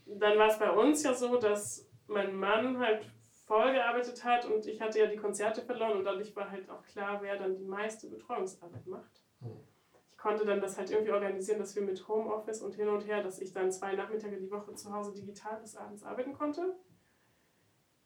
dann 0.05 0.38
war 0.38 0.47
es 0.47 0.57
bei 0.57 0.72
uns 0.72 1.03
ja 1.03 1.14
so, 1.14 1.38
dass 1.38 1.88
mein 2.07 2.36
Mann 2.36 2.80
halt 2.80 3.05
voll 3.45 3.74
gearbeitet 3.74 4.24
hat 4.24 4.45
und 4.45 4.68
ich 4.68 4.80
hatte 4.80 4.99
ja 4.99 5.07
die 5.07 5.18
Konzerte 5.18 5.62
verloren 5.62 5.97
und 5.97 6.03
dadurch 6.03 6.36
war 6.36 6.51
halt 6.51 6.70
auch 6.70 6.84
klar, 6.84 7.20
wer 7.22 7.36
dann 7.36 7.55
die 7.55 7.66
meiste 7.66 8.07
Betreuungsarbeit 8.07 8.86
macht. 8.86 9.24
Mhm. 9.39 9.68
Konnte 10.20 10.45
dann 10.45 10.59
das 10.59 10.78
halt 10.78 10.91
irgendwie 10.91 11.11
organisieren, 11.11 11.59
dass 11.59 11.76
wir 11.76 11.82
mit 11.82 12.07
Homeoffice 12.07 12.61
und 12.61 12.76
hin 12.76 12.89
und 12.89 13.07
her, 13.07 13.24
dass 13.24 13.39
ich 13.39 13.53
dann 13.53 13.72
zwei 13.72 13.95
Nachmittage 13.95 14.38
die 14.38 14.51
Woche 14.51 14.74
zu 14.76 14.93
Hause 14.93 15.13
digital 15.13 15.61
bis 15.61 15.78
abends 15.78 16.03
arbeiten 16.03 16.34
konnte. 16.34 16.76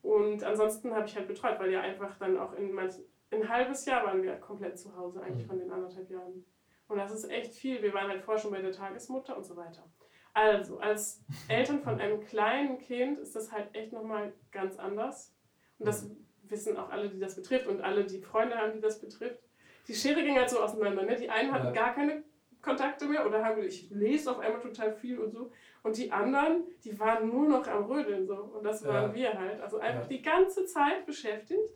Und 0.04 0.44
ansonsten 0.44 0.94
habe 0.94 1.08
ich 1.08 1.16
halt 1.16 1.28
betreut, 1.28 1.60
weil 1.60 1.72
ja 1.72 1.82
einfach 1.82 2.18
dann 2.20 2.38
auch 2.38 2.54
in 2.54 2.72
manchen, 2.72 3.06
ein 3.32 3.50
halbes 3.50 3.86
Jahr 3.86 4.06
waren 4.06 4.22
wir 4.22 4.36
komplett 4.36 4.78
zu 4.78 4.96
Hause, 4.96 5.22
eigentlich 5.22 5.46
mhm. 5.46 5.50
von 5.50 5.60
den 5.60 5.72
anderthalb 5.72 6.10
Jahren. 6.12 6.46
Und 6.88 6.98
das 6.98 7.12
ist 7.12 7.30
echt 7.32 7.54
viel. 7.54 7.82
Wir 7.82 7.94
waren 7.94 8.10
halt 8.10 8.22
vorher 8.22 8.42
schon 8.42 8.52
bei 8.52 8.62
der 8.62 8.72
Tagesmutter 8.72 9.36
und 9.36 9.46
so 9.46 9.56
weiter. 9.56 9.90
Also, 10.34 10.80
als 10.80 11.24
Eltern 11.48 11.82
von 11.82 12.00
einem 12.00 12.20
kleinen 12.20 12.78
Kind 12.78 13.18
ist 13.20 13.36
das 13.36 13.52
halt 13.52 13.74
echt 13.74 13.94
nochmal 13.94 14.34
ganz 14.52 14.78
anders. 14.78 15.34
Und 15.80 15.88
das 15.88 16.12
wissen 16.44 16.78
auch 16.78 16.90
alle, 16.90 17.10
die 17.10 17.20
das 17.20 17.36
betrifft 17.36 17.68
und 17.68 17.82
alle, 17.82 18.06
die 18.06 18.22
Freunde 18.22 18.56
haben, 18.56 18.74
die 18.74 18.82
das 18.82 19.00
betrifft. 19.00 19.43
Die 19.88 19.94
Schere 19.94 20.24
ging 20.24 20.38
halt 20.38 20.50
so 20.50 20.60
auseinander. 20.60 21.04
Ne? 21.04 21.16
Die 21.16 21.30
einen 21.30 21.52
hatten 21.52 21.68
ja. 21.68 21.72
gar 21.72 21.94
keine 21.94 22.24
Kontakte 22.62 23.06
mehr 23.06 23.26
oder 23.26 23.44
haben, 23.44 23.62
ich 23.62 23.90
lese 23.90 24.32
auf 24.32 24.40
einmal 24.40 24.62
total 24.62 24.94
viel 24.94 25.20
und 25.20 25.32
so. 25.32 25.52
Und 25.84 25.98
die 25.98 26.12
anderen, 26.12 26.64
die 26.84 26.98
waren 26.98 27.28
nur 27.28 27.48
noch 27.50 27.68
am 27.68 27.84
Rödeln 27.84 28.26
so. 28.26 28.36
Und 28.36 28.64
das 28.64 28.86
waren 28.86 29.10
ja. 29.10 29.14
wir 29.14 29.40
halt. 29.40 29.62
Also 29.62 29.80
einfach 29.80 30.04
ja. 30.04 30.08
die 30.08 30.22
ganze 30.22 30.66
Zeit 30.66 31.06
beschäftigt. 31.06 31.70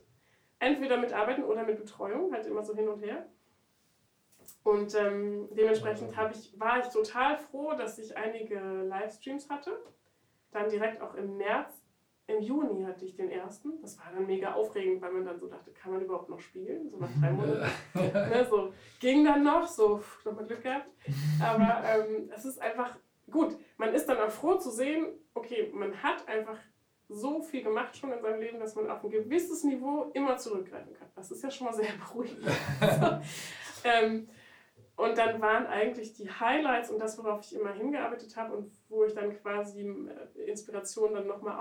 Entweder 0.58 0.96
mit 0.96 1.12
Arbeiten 1.12 1.44
oder 1.44 1.62
mit 1.62 1.76
Betreuung, 1.76 2.32
halt 2.32 2.46
immer 2.46 2.64
so 2.64 2.74
hin 2.74 2.88
und 2.88 3.00
her. 3.00 3.26
Und 4.64 4.94
ähm, 4.94 5.48
dementsprechend 5.52 6.10
ich, 6.32 6.58
war 6.58 6.80
ich 6.80 6.88
total 6.88 7.36
froh, 7.36 7.74
dass 7.74 7.98
ich 7.98 8.16
einige 8.16 8.58
Livestreams 8.58 9.48
hatte. 9.50 9.78
Dann 10.50 10.68
direkt 10.68 11.00
auch 11.02 11.14
im 11.14 11.36
März, 11.36 11.77
im 12.28 12.42
Juni 12.42 12.84
hatte 12.84 13.06
ich 13.06 13.16
den 13.16 13.30
ersten. 13.30 13.80
Das 13.80 13.98
war 13.98 14.12
dann 14.14 14.26
mega 14.26 14.52
aufregend, 14.52 15.00
weil 15.00 15.12
man 15.12 15.24
dann 15.24 15.40
so 15.40 15.48
dachte, 15.48 15.72
kann 15.72 15.92
man 15.92 16.02
überhaupt 16.02 16.28
noch 16.28 16.40
spielen? 16.40 16.90
So 16.90 16.98
nach 16.98 17.08
drei 17.20 17.30
Monaten. 17.32 17.70
ne, 17.94 18.46
so, 18.48 18.72
ging 19.00 19.24
dann 19.24 19.42
noch, 19.42 19.66
so 19.66 20.02
nochmal 20.24 20.46
Glück 20.46 20.62
gehabt. 20.62 20.88
Aber 21.42 21.82
ähm, 21.84 22.30
es 22.34 22.44
ist 22.44 22.60
einfach 22.60 22.96
gut. 23.30 23.56
Man 23.78 23.94
ist 23.94 24.06
dann 24.06 24.18
auch 24.18 24.30
froh 24.30 24.56
zu 24.56 24.70
sehen, 24.70 25.06
okay, 25.34 25.70
man 25.74 26.02
hat 26.02 26.28
einfach 26.28 26.58
so 27.08 27.40
viel 27.40 27.62
gemacht 27.62 27.96
schon 27.96 28.12
in 28.12 28.20
seinem 28.20 28.40
Leben, 28.40 28.60
dass 28.60 28.74
man 28.74 28.90
auf 28.90 29.02
ein 29.02 29.10
gewisses 29.10 29.64
Niveau 29.64 30.10
immer 30.12 30.36
zurückgreifen 30.36 30.92
kann. 30.92 31.08
Das 31.16 31.30
ist 31.30 31.42
ja 31.42 31.50
schon 31.50 31.66
mal 31.66 31.72
sehr 31.72 31.92
beruhigend. 32.06 32.44
ähm, 33.84 34.28
und 34.96 35.16
dann 35.16 35.40
waren 35.40 35.66
eigentlich 35.66 36.12
die 36.12 36.28
Highlights 36.28 36.90
und 36.90 36.98
das, 36.98 37.16
worauf 37.16 37.40
ich 37.40 37.54
immer 37.54 37.72
hingearbeitet 37.72 38.36
habe 38.36 38.54
und 38.54 38.70
wo 38.88 39.04
ich 39.04 39.14
dann 39.14 39.34
quasi 39.40 39.88
äh, 40.36 40.42
Inspiration 40.42 41.14
dann 41.14 41.26
nochmal 41.26 41.58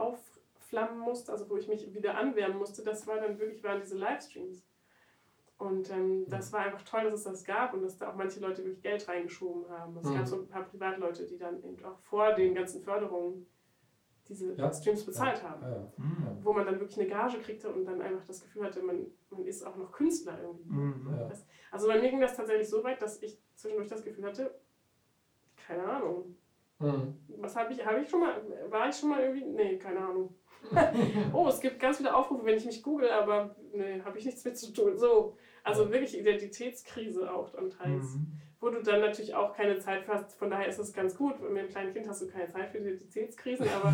aufflammen 0.67 0.99
musste, 0.99 1.31
also 1.31 1.49
wo 1.49 1.57
ich 1.57 1.67
mich 1.67 1.93
wieder 1.93 2.17
anwärmen 2.17 2.57
musste, 2.57 2.83
das 2.83 3.07
war 3.07 3.19
dann 3.19 3.39
wirklich, 3.39 3.63
waren 3.63 3.79
diese 3.81 3.97
Livestreams. 3.97 4.63
Und 5.57 5.89
ähm, 5.89 6.25
das 6.29 6.53
war 6.53 6.59
einfach 6.59 6.83
toll, 6.83 7.05
dass 7.05 7.21
es 7.21 7.23
das 7.23 7.43
gab 7.43 7.73
und 7.73 7.81
dass 7.81 7.97
da 7.97 8.11
auch 8.11 8.15
manche 8.15 8.39
Leute 8.39 8.63
wirklich 8.63 8.83
Geld 8.83 9.07
reingeschoben 9.07 9.67
haben. 9.69 9.97
Es 9.97 10.07
mhm. 10.07 10.13
gab 10.13 10.27
so 10.27 10.35
ein 10.35 10.47
paar 10.47 10.63
Privatleute, 10.63 11.25
die 11.25 11.37
dann 11.37 11.63
eben 11.63 11.83
auch 11.83 11.97
vor 12.01 12.33
den 12.33 12.53
ganzen 12.53 12.83
Förderungen 12.83 13.47
diese 14.27 14.53
ja. 14.53 14.71
Streams 14.71 15.03
bezahlt 15.03 15.41
ja. 15.41 15.49
haben. 15.49 15.63
Ja, 15.63 15.91
mhm. 15.97 16.37
Wo 16.43 16.53
man 16.53 16.65
dann 16.65 16.79
wirklich 16.79 16.99
eine 16.99 17.09
Gage 17.09 17.39
kriegte 17.39 17.73
und 17.73 17.85
dann 17.85 18.01
einfach 18.01 18.23
das 18.25 18.43
Gefühl 18.43 18.65
hatte, 18.65 18.83
man, 18.83 19.07
man 19.31 19.45
ist 19.45 19.65
auch 19.65 19.75
noch 19.77 19.91
Künstler 19.91 20.39
irgendwie. 20.43 20.69
Mhm. 20.69 21.31
Also 21.71 21.87
bei 21.87 21.99
mir 21.99 22.09
ging 22.11 22.21
das 22.21 22.35
tatsächlich 22.35 22.69
so 22.69 22.83
weit, 22.83 23.01
dass 23.01 23.23
ich 23.23 23.39
zwischendurch 23.55 23.89
das 23.89 24.03
Gefühl 24.03 24.25
hatte, 24.25 24.53
keine 25.55 25.85
Ahnung. 25.85 26.35
Mhm. 26.77 27.17
Was 27.37 27.55
habe 27.55 27.73
ich, 27.73 27.83
habe 27.83 28.01
ich 28.01 28.09
schon 28.09 28.19
mal, 28.19 28.43
war 28.69 28.89
ich 28.89 28.95
schon 28.95 29.09
mal 29.09 29.21
irgendwie, 29.21 29.45
nee, 29.45 29.77
keine 29.79 30.01
Ahnung. 30.01 30.35
oh, 31.33 31.47
es 31.47 31.59
gibt 31.59 31.79
ganz 31.79 31.97
viele 31.97 32.15
Aufrufe, 32.15 32.45
wenn 32.45 32.57
ich 32.57 32.65
mich 32.65 32.83
google, 32.83 33.09
aber 33.09 33.55
nee, 33.73 34.01
habe 34.03 34.17
ich 34.17 34.25
nichts 34.25 34.43
mit 34.45 34.57
zu 34.57 34.73
tun. 34.73 34.97
So, 34.97 35.37
also 35.63 35.91
wirklich 35.91 36.17
Identitätskrise 36.17 37.33
auch 37.33 37.53
anteils. 37.55 38.15
Mhm 38.15 38.41
wo 38.59 38.69
du 38.69 38.81
dann 38.81 39.01
natürlich 39.01 39.35
auch 39.35 39.53
keine 39.53 39.77
Zeit 39.79 40.03
für 40.03 40.13
hast. 40.13 40.33
Von 40.33 40.49
daher 40.49 40.67
ist 40.67 40.79
es 40.79 40.93
ganz 40.93 41.15
gut. 41.15 41.39
Mit 41.41 41.57
einem 41.57 41.69
kleinen 41.69 41.93
Kind 41.93 42.07
hast 42.07 42.21
du 42.21 42.27
keine 42.27 42.47
Zeit 42.47 42.69
für 42.69 42.79
Identitätskrisen, 42.79 43.67
aber 43.69 43.93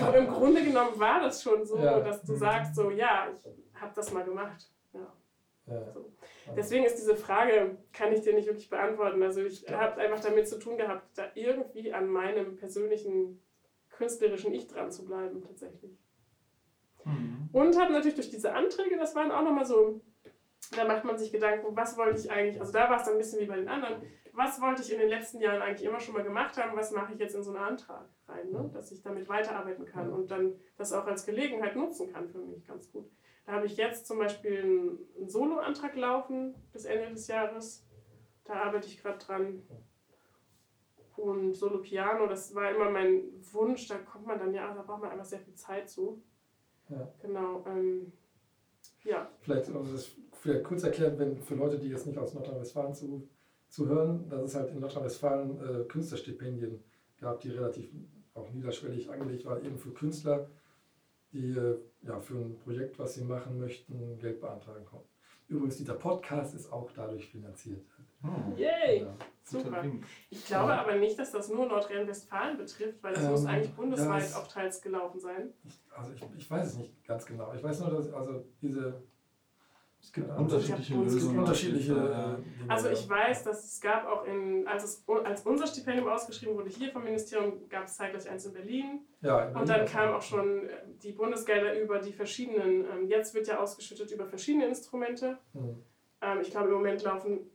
so 0.00 0.18
im 0.18 0.28
Grunde 0.28 0.62
genommen 0.62 0.98
war 0.98 1.20
das 1.20 1.42
schon 1.42 1.64
so, 1.64 1.78
ja. 1.78 2.00
dass 2.00 2.22
du 2.22 2.32
mhm. 2.32 2.38
sagst, 2.38 2.74
so 2.74 2.90
ja, 2.90 3.28
ich 3.32 3.80
habe 3.80 3.92
das 3.94 4.12
mal 4.12 4.24
gemacht. 4.24 4.70
Ja. 4.92 5.12
ja. 5.66 5.92
So. 5.92 6.12
Deswegen 6.54 6.84
ist 6.84 6.96
diese 6.96 7.16
Frage, 7.16 7.78
kann 7.92 8.12
ich 8.12 8.20
dir 8.20 8.34
nicht 8.34 8.46
wirklich 8.46 8.68
beantworten. 8.68 9.22
Also 9.22 9.42
ich 9.42 9.66
habe 9.70 10.00
einfach 10.00 10.20
damit 10.20 10.48
zu 10.48 10.58
tun 10.58 10.76
gehabt, 10.76 11.06
da 11.16 11.30
irgendwie 11.34 11.92
an 11.92 12.06
meinem 12.08 12.56
persönlichen 12.56 13.40
künstlerischen 13.96 14.52
Ich 14.52 14.66
dran 14.68 14.90
zu 14.90 15.04
bleiben, 15.04 15.40
tatsächlich. 15.40 15.98
Mhm. 17.04 17.48
Und 17.52 17.80
habe 17.80 17.92
natürlich 17.92 18.16
durch 18.16 18.30
diese 18.30 18.52
Anträge, 18.52 18.96
das 18.96 19.14
waren 19.14 19.30
auch 19.30 19.42
nochmal 19.42 19.66
so 19.66 20.02
da 20.72 20.84
macht 20.84 21.04
man 21.04 21.18
sich 21.18 21.32
Gedanken, 21.32 21.76
was 21.76 21.96
wollte 21.96 22.18
ich 22.18 22.30
eigentlich, 22.30 22.60
also 22.60 22.72
da 22.72 22.88
war 22.88 22.96
es 22.96 23.04
dann 23.04 23.14
ein 23.14 23.18
bisschen 23.18 23.40
wie 23.40 23.46
bei 23.46 23.56
den 23.56 23.68
anderen, 23.68 24.02
was 24.32 24.60
wollte 24.60 24.82
ich 24.82 24.92
in 24.92 24.98
den 24.98 25.08
letzten 25.08 25.40
Jahren 25.40 25.62
eigentlich 25.62 25.88
immer 25.88 26.00
schon 26.00 26.14
mal 26.14 26.24
gemacht 26.24 26.56
haben, 26.56 26.76
was 26.76 26.90
mache 26.90 27.14
ich 27.14 27.18
jetzt 27.18 27.34
in 27.34 27.42
so 27.42 27.50
einen 27.50 27.64
Antrag 27.64 28.08
rein, 28.28 28.50
ne? 28.50 28.70
dass 28.72 28.90
ich 28.92 29.02
damit 29.02 29.28
weiterarbeiten 29.28 29.86
kann 29.86 30.12
und 30.12 30.30
dann 30.30 30.54
das 30.76 30.92
auch 30.92 31.06
als 31.06 31.24
Gelegenheit 31.24 31.76
nutzen 31.76 32.12
kann 32.12 32.28
für 32.28 32.38
mich 32.38 32.66
ganz 32.66 32.90
gut. 32.90 33.10
Da 33.46 33.52
habe 33.52 33.66
ich 33.66 33.76
jetzt 33.76 34.06
zum 34.06 34.18
Beispiel 34.18 34.98
einen 35.16 35.28
Solo-Antrag 35.28 35.94
laufen 35.94 36.54
bis 36.72 36.84
Ende 36.84 37.10
des 37.10 37.28
Jahres. 37.28 37.86
Da 38.44 38.54
arbeite 38.54 38.88
ich 38.88 39.00
gerade 39.00 39.18
dran. 39.18 39.62
Und 41.28 41.54
Solo-Piano, 41.54 42.26
das 42.26 42.54
war 42.54 42.70
immer 42.70 42.90
mein 42.90 43.22
Wunsch. 43.52 43.88
Da 43.88 43.98
kommt 43.98 44.26
man 44.26 44.38
dann 44.38 44.54
ja, 44.54 44.72
da 44.74 44.82
braucht 44.82 45.02
man 45.02 45.10
einfach 45.10 45.24
sehr 45.24 45.40
viel 45.40 45.54
Zeit 45.54 45.88
zu. 45.88 46.22
Ja. 46.88 47.12
Genau. 47.20 47.64
Ähm, 47.66 48.12
ja. 49.04 49.30
Vielleicht, 49.40 49.68
um 49.70 49.90
das 49.92 50.10
vielleicht 50.32 50.64
kurz 50.64 50.82
erklären, 50.84 51.18
wenn 51.18 51.36
für 51.36 51.54
Leute, 51.54 51.78
die 51.78 51.88
jetzt 51.88 52.06
nicht 52.06 52.18
aus 52.18 52.34
Nordrhein-Westfalen 52.34 52.94
zu, 52.94 53.28
zu 53.68 53.88
hören, 53.88 54.28
dass 54.28 54.42
es 54.42 54.54
halt 54.54 54.70
in 54.70 54.80
Nordrhein-Westfalen 54.80 55.60
äh, 55.60 55.84
Künstlerstipendien 55.84 56.82
gab, 57.18 57.40
die 57.40 57.50
relativ 57.50 57.90
auch 58.34 58.50
niederschwellig 58.50 59.10
angelegt 59.10 59.44
waren, 59.46 59.64
eben 59.64 59.78
für 59.78 59.92
Künstler, 59.92 60.50
die 61.32 61.56
äh, 61.56 61.78
ja, 62.02 62.20
für 62.20 62.34
ein 62.34 62.58
Projekt, 62.58 62.98
was 62.98 63.14
sie 63.14 63.24
machen 63.24 63.58
möchten, 63.58 64.18
Geld 64.18 64.40
beantragen 64.40 64.84
konnten. 64.84 65.08
Übrigens, 65.48 65.76
dieser 65.76 65.94
Podcast 65.94 66.54
ist 66.54 66.72
auch 66.72 66.90
dadurch 66.92 67.28
finanziert. 67.28 67.84
Oh. 68.22 68.56
Yay! 68.56 69.02
Ja. 69.02 69.14
Super. 69.44 69.84
Ich 70.28 70.44
glaube 70.44 70.72
ja. 70.72 70.80
aber 70.80 70.96
nicht, 70.96 71.16
dass 71.16 71.30
das 71.30 71.48
nur 71.48 71.66
Nordrhein-Westfalen 71.66 72.56
betrifft, 72.56 73.00
weil 73.02 73.14
es 73.14 73.22
ähm, 73.22 73.30
muss 73.30 73.46
eigentlich 73.46 73.72
bundesweit 73.74 74.28
ja, 74.28 74.36
auch 74.38 74.48
teils 74.48 74.82
gelaufen 74.82 75.20
sein. 75.20 75.52
Ich, 75.62 75.80
also 75.96 76.12
ich, 76.12 76.22
ich 76.36 76.50
weiß 76.50 76.66
es 76.66 76.76
nicht 76.78 77.04
ganz 77.06 77.24
genau. 77.26 77.52
Ich 77.54 77.62
weiß 77.62 77.78
nur, 77.80 77.90
dass 77.90 78.12
also 78.12 78.44
diese 78.60 79.02
es 80.00 80.12
gibt 80.12 80.28
ja, 80.28 80.36
unterschiedliche 80.36 80.94
Lösungen. 80.94 81.16
Es 81.16 81.24
gibt 81.24 81.38
unterschiedliche. 81.38 82.38
Äh, 82.66 82.70
also 82.70 82.88
ich 82.90 83.08
weiß, 83.08 83.44
dass 83.44 83.64
es 83.64 83.80
gab 83.80 84.06
auch 84.06 84.24
in, 84.24 84.66
als, 84.66 84.84
es, 84.84 85.04
als 85.24 85.42
unser 85.42 85.66
Stipendium 85.66 86.08
ausgeschrieben 86.08 86.54
wurde, 86.54 86.70
hier 86.70 86.90
vom 86.90 87.04
Ministerium 87.04 87.68
gab 87.68 87.84
es 87.84 87.96
zeitgleich 87.96 88.28
eins 88.28 88.46
in 88.46 88.52
Berlin. 88.52 89.00
Ja, 89.20 89.46
in 89.46 89.52
Berlin 89.52 89.60
und 89.60 89.68
dann 89.68 89.86
kamen 89.86 90.14
auch 90.14 90.22
schon 90.22 90.68
äh, 90.68 90.72
die 91.02 91.12
Bundesgelder 91.12 91.80
über 91.80 91.98
die 91.98 92.12
verschiedenen, 92.12 92.84
ähm, 92.84 93.08
jetzt 93.08 93.34
wird 93.34 93.48
ja 93.48 93.58
ausgeschüttet 93.58 94.10
über 94.12 94.26
verschiedene 94.26 94.66
Instrumente. 94.66 95.38
Hm. 95.52 95.82
Ähm, 96.20 96.40
ich 96.40 96.50
glaube 96.50 96.68
im 96.68 96.74
Moment 96.74 97.02
laufen 97.02 97.50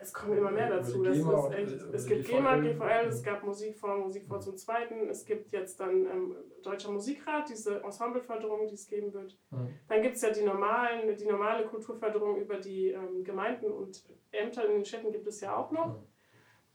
es 0.00 0.14
kommen 0.14 0.38
immer 0.38 0.52
mehr 0.52 0.70
dazu. 0.70 1.02
Das 1.02 1.16
ist 1.16 1.26
echt, 1.52 1.82
es 1.92 2.06
gibt 2.06 2.28
GEMA, 2.28 2.56
GVL, 2.58 3.08
es 3.08 3.22
gab 3.22 3.42
Musikfonds, 3.42 4.06
Musikfonds 4.06 4.46
zum 4.46 4.56
Zweiten, 4.56 5.08
es 5.08 5.24
gibt 5.24 5.50
jetzt 5.50 5.80
dann 5.80 6.06
ähm, 6.06 6.36
Deutscher 6.62 6.92
Musikrat, 6.92 7.48
diese 7.48 7.82
Ensembleförderung, 7.82 8.68
die 8.68 8.74
es 8.74 8.86
geben 8.86 9.12
wird. 9.12 9.36
Mhm. 9.50 9.74
Dann 9.88 10.02
gibt 10.02 10.16
es 10.16 10.22
ja 10.22 10.30
die, 10.30 10.44
normalen, 10.44 11.16
die 11.16 11.26
normale 11.26 11.66
Kulturförderung 11.66 12.36
über 12.40 12.58
die 12.58 12.90
ähm, 12.90 13.24
Gemeinden 13.24 13.72
und 13.72 14.04
Ämter 14.30 14.66
in 14.66 14.72
den 14.72 14.84
Städten 14.84 15.10
gibt 15.10 15.26
es 15.26 15.40
ja 15.40 15.56
auch 15.56 15.72
noch. 15.72 15.98
Mhm. 15.98 16.06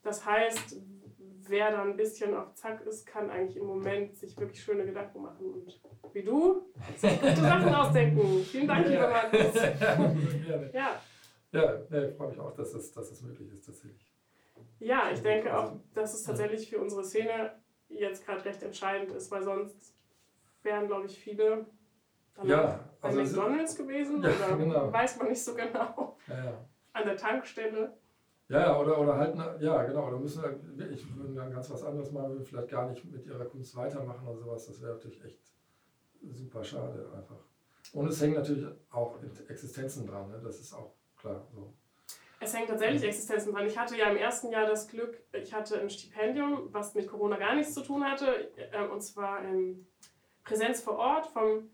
Das 0.04 0.26
heißt, 0.26 0.82
wer 1.48 1.72
da 1.72 1.82
ein 1.82 1.96
bisschen 1.96 2.36
auf 2.36 2.54
Zack 2.56 2.82
ist, 2.86 3.06
kann 3.06 3.30
eigentlich 3.30 3.56
im 3.56 3.68
Moment 3.68 4.18
sich 4.18 4.38
wirklich 4.38 4.62
schöne 4.62 4.86
Gedanken 4.86 5.22
machen 5.22 5.46
und 5.46 5.82
wie 6.14 6.24
du 6.24 6.66
sich 6.98 7.22
gute 7.22 7.36
Sachen 7.38 7.74
ausdenken. 7.74 8.44
Vielen 8.44 8.68
Dank, 8.68 8.88
lieber 8.88 9.08
Markus. 9.08 9.62
ja. 10.74 11.00
Ja, 11.54 11.80
nee, 11.89 12.08
ich 12.08 12.16
freue 12.16 12.30
mich 12.30 12.39
auch, 12.39 12.54
dass 12.56 12.74
es, 12.74 12.91
dass 12.91 13.12
es 13.12 13.22
möglich 13.22 13.51
ist 13.54 13.66
tatsächlich. 13.66 14.12
Ja, 14.80 15.12
ich 15.12 15.22
denke 15.22 15.56
auch, 15.56 15.74
dass 15.93 16.14
es 16.14 16.24
tatsächlich 16.24 16.70
für 16.70 16.80
unsere 16.80 17.04
Szene 17.04 17.54
jetzt 17.89 18.26
gerade 18.26 18.43
recht 18.43 18.64
entscheidend 18.64 19.12
ist, 19.12 19.32
weil 19.32 19.43
sonst 19.43 19.95
wären, 20.64 20.88
glaube 20.88 21.06
ich, 21.06 21.18
viele 21.18 21.68
dann 22.36 22.47
ja, 22.47 22.80
also 23.01 23.18
bei 23.18 23.24
McDonalds 23.24 23.76
gewesen 23.76 24.24
ja, 24.24 24.30
oder 24.30 24.58
genau. 24.58 24.91
weiß 24.91 25.18
man 25.18 25.30
nicht 25.30 25.43
so 25.43 25.54
genau. 25.54 26.18
Ja, 26.28 26.45
ja. 26.45 26.66
An 26.93 27.06
der 27.06 27.18
Tankstelle. 27.18 27.97
Ja, 28.49 28.80
oder, 28.80 28.99
oder 28.99 29.16
halt, 29.16 29.36
ja, 29.62 29.84
genau, 29.84 30.08
oder 30.08 30.18
müssen 30.18 30.43
wirklich, 30.76 31.06
würden 31.16 31.36
dann 31.36 31.51
ganz 31.51 31.70
was 31.70 31.84
anderes 31.84 32.12
machen, 32.12 32.32
würden 32.32 32.45
vielleicht 32.45 32.70
gar 32.70 32.89
nicht 32.89 33.06
mit 33.06 33.26
ihrer 33.26 33.45
Kunst 33.45 33.76
weitermachen 33.76 34.28
oder 34.28 34.39
sowas. 34.39 34.66
Das 34.66 34.82
wäre 34.82 34.93
natürlich 34.93 35.24
echt 35.24 35.39
super 36.32 36.64
schade 36.64 37.12
einfach. 37.16 37.39
Und 37.93 38.08
es 38.08 38.22
hängen 38.22 38.36
natürlich 38.36 38.66
auch 38.89 39.20
Existenzen 39.47 40.08
dran, 40.08 40.30
ne? 40.30 40.41
das 40.43 40.60
ist 40.60 40.74
auch 40.74 40.95
klar. 41.24 41.48
So. 41.56 41.74
Es 42.40 42.54
hängt 42.54 42.68
tatsächlich 42.68 43.04
Existenzen 43.04 43.54
dran. 43.54 43.66
Ich 43.66 43.78
hatte 43.78 43.98
ja 43.98 44.10
im 44.10 44.18
ersten 44.18 44.52
Jahr 44.52 44.68
das 44.68 44.90
Glück, 44.90 45.18
ich 45.32 45.54
hatte 45.54 45.80
ein 45.80 45.90
Stipendium, 45.90 46.74
was 46.74 46.94
mit 46.94 47.08
Corona 47.08 47.38
gar 47.38 47.56
nichts 47.56 47.74
zu 47.74 47.82
tun 47.82 48.04
hatte, 48.04 48.52
äh, 48.72 48.86
und 48.86 49.02
zwar 49.02 49.44
in 49.44 49.88
Präsenz 50.44 50.82
vor 50.82 50.98
Ort 50.98 51.28
vom 51.28 51.70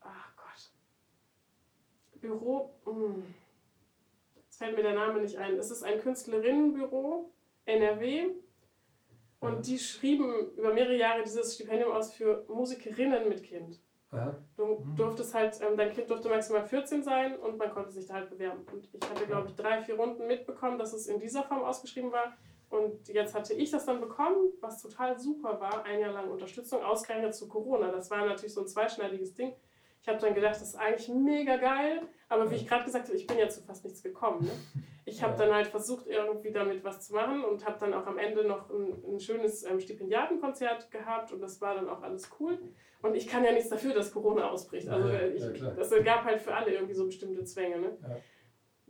ach 0.00 0.36
Gott, 0.36 2.20
Büro. 2.20 2.74
Mh. 2.84 2.92
Hm, 2.92 3.34
es 4.50 4.56
fällt 4.56 4.76
mir 4.76 4.82
der 4.82 4.94
Name 4.94 5.20
nicht 5.20 5.36
ein. 5.36 5.56
Es 5.56 5.70
ist 5.70 5.82
ein 5.82 6.00
Künstlerinnenbüro, 6.00 7.30
NRW. 7.66 8.30
Und 9.38 9.66
die 9.66 9.78
schrieben 9.78 10.52
über 10.56 10.72
mehrere 10.72 10.96
Jahre 10.96 11.22
dieses 11.22 11.54
Stipendium 11.54 11.92
aus 11.92 12.12
für 12.12 12.44
Musikerinnen 12.48 13.28
mit 13.28 13.44
Kind. 13.44 13.78
Du 14.56 14.86
durftest 14.96 15.34
halt, 15.34 15.60
ähm, 15.60 15.76
dein 15.76 15.92
Kind 15.92 16.08
durfte 16.08 16.28
maximal 16.28 16.64
14 16.64 17.02
sein 17.02 17.36
und 17.36 17.58
man 17.58 17.70
konnte 17.70 17.90
sich 17.90 18.06
da 18.06 18.14
halt 18.14 18.30
bewerben. 18.30 18.64
Und 18.72 18.88
ich 18.92 19.08
hatte, 19.08 19.26
glaube 19.26 19.48
ich, 19.48 19.56
drei, 19.56 19.82
vier 19.82 19.96
Runden 19.96 20.26
mitbekommen, 20.26 20.78
dass 20.78 20.92
es 20.92 21.06
in 21.06 21.18
dieser 21.18 21.42
Form 21.42 21.62
ausgeschrieben 21.62 22.12
war. 22.12 22.36
Und 22.68 23.08
jetzt 23.08 23.34
hatte 23.34 23.54
ich 23.54 23.70
das 23.70 23.86
dann 23.86 24.00
bekommen, 24.00 24.52
was 24.60 24.82
total 24.82 25.18
super 25.18 25.60
war, 25.60 25.84
ein 25.84 26.00
Jahr 26.00 26.12
lang 26.12 26.30
Unterstützung, 26.30 26.82
ausgerechnet 26.82 27.34
zu 27.34 27.48
Corona. 27.48 27.90
Das 27.90 28.10
war 28.10 28.26
natürlich 28.26 28.54
so 28.54 28.62
ein 28.62 28.68
zweischneidiges 28.68 29.34
Ding. 29.34 29.54
Ich 30.02 30.08
habe 30.08 30.18
dann 30.18 30.34
gedacht, 30.34 30.54
das 30.54 30.62
ist 30.62 30.76
eigentlich 30.76 31.08
mega 31.08 31.56
geil, 31.56 32.02
aber 32.28 32.50
wie 32.50 32.56
ich 32.56 32.66
gerade 32.66 32.84
gesagt 32.84 33.06
habe, 33.06 33.16
ich 33.16 33.26
bin 33.26 33.38
ja 33.38 33.48
zu 33.48 33.62
fast 33.62 33.84
nichts 33.84 34.02
gekommen. 34.02 34.44
Ne? 34.44 34.50
Ich 35.04 35.22
habe 35.22 35.36
dann 35.36 35.54
halt 35.54 35.68
versucht, 35.68 36.06
irgendwie 36.06 36.50
damit 36.50 36.82
was 36.84 37.06
zu 37.06 37.14
machen 37.14 37.44
und 37.44 37.64
habe 37.64 37.78
dann 37.78 37.94
auch 37.94 38.06
am 38.06 38.18
Ende 38.18 38.44
noch 38.44 38.70
ein, 38.70 39.14
ein 39.14 39.20
schönes 39.20 39.64
ähm, 39.64 39.80
Stipendiatenkonzert 39.80 40.90
gehabt 40.90 41.32
und 41.32 41.40
das 41.40 41.60
war 41.60 41.74
dann 41.74 41.88
auch 41.88 42.02
alles 42.02 42.30
cool. 42.40 42.58
Und 43.02 43.14
ich 43.14 43.28
kann 43.28 43.44
ja 43.44 43.52
nichts 43.52 43.68
dafür, 43.68 43.94
dass 43.94 44.12
Corona 44.12 44.50
ausbricht. 44.50 44.88
Also 44.88 45.08
ja, 45.08 45.26
ich, 45.26 45.60
ja, 45.60 45.70
das 45.70 45.90
gab 46.04 46.24
halt 46.24 46.40
für 46.40 46.54
alle 46.54 46.72
irgendwie 46.72 46.94
so 46.94 47.06
bestimmte 47.06 47.44
Zwänge. 47.44 47.78
Ne? 47.78 47.96
Ja. 48.02 48.16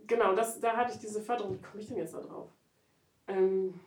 Genau, 0.07 0.33
das, 0.33 0.59
da 0.59 0.75
hatte 0.75 0.93
ich 0.93 0.99
diese 0.99 1.21
Förderung. 1.21 1.55
Wie 1.55 1.61
komme 1.61 1.81
ich 1.81 1.87
denn 1.87 1.97
jetzt 1.97 2.13
da 2.13 2.21
drauf? 2.21 2.49
Ähm, 3.27 3.79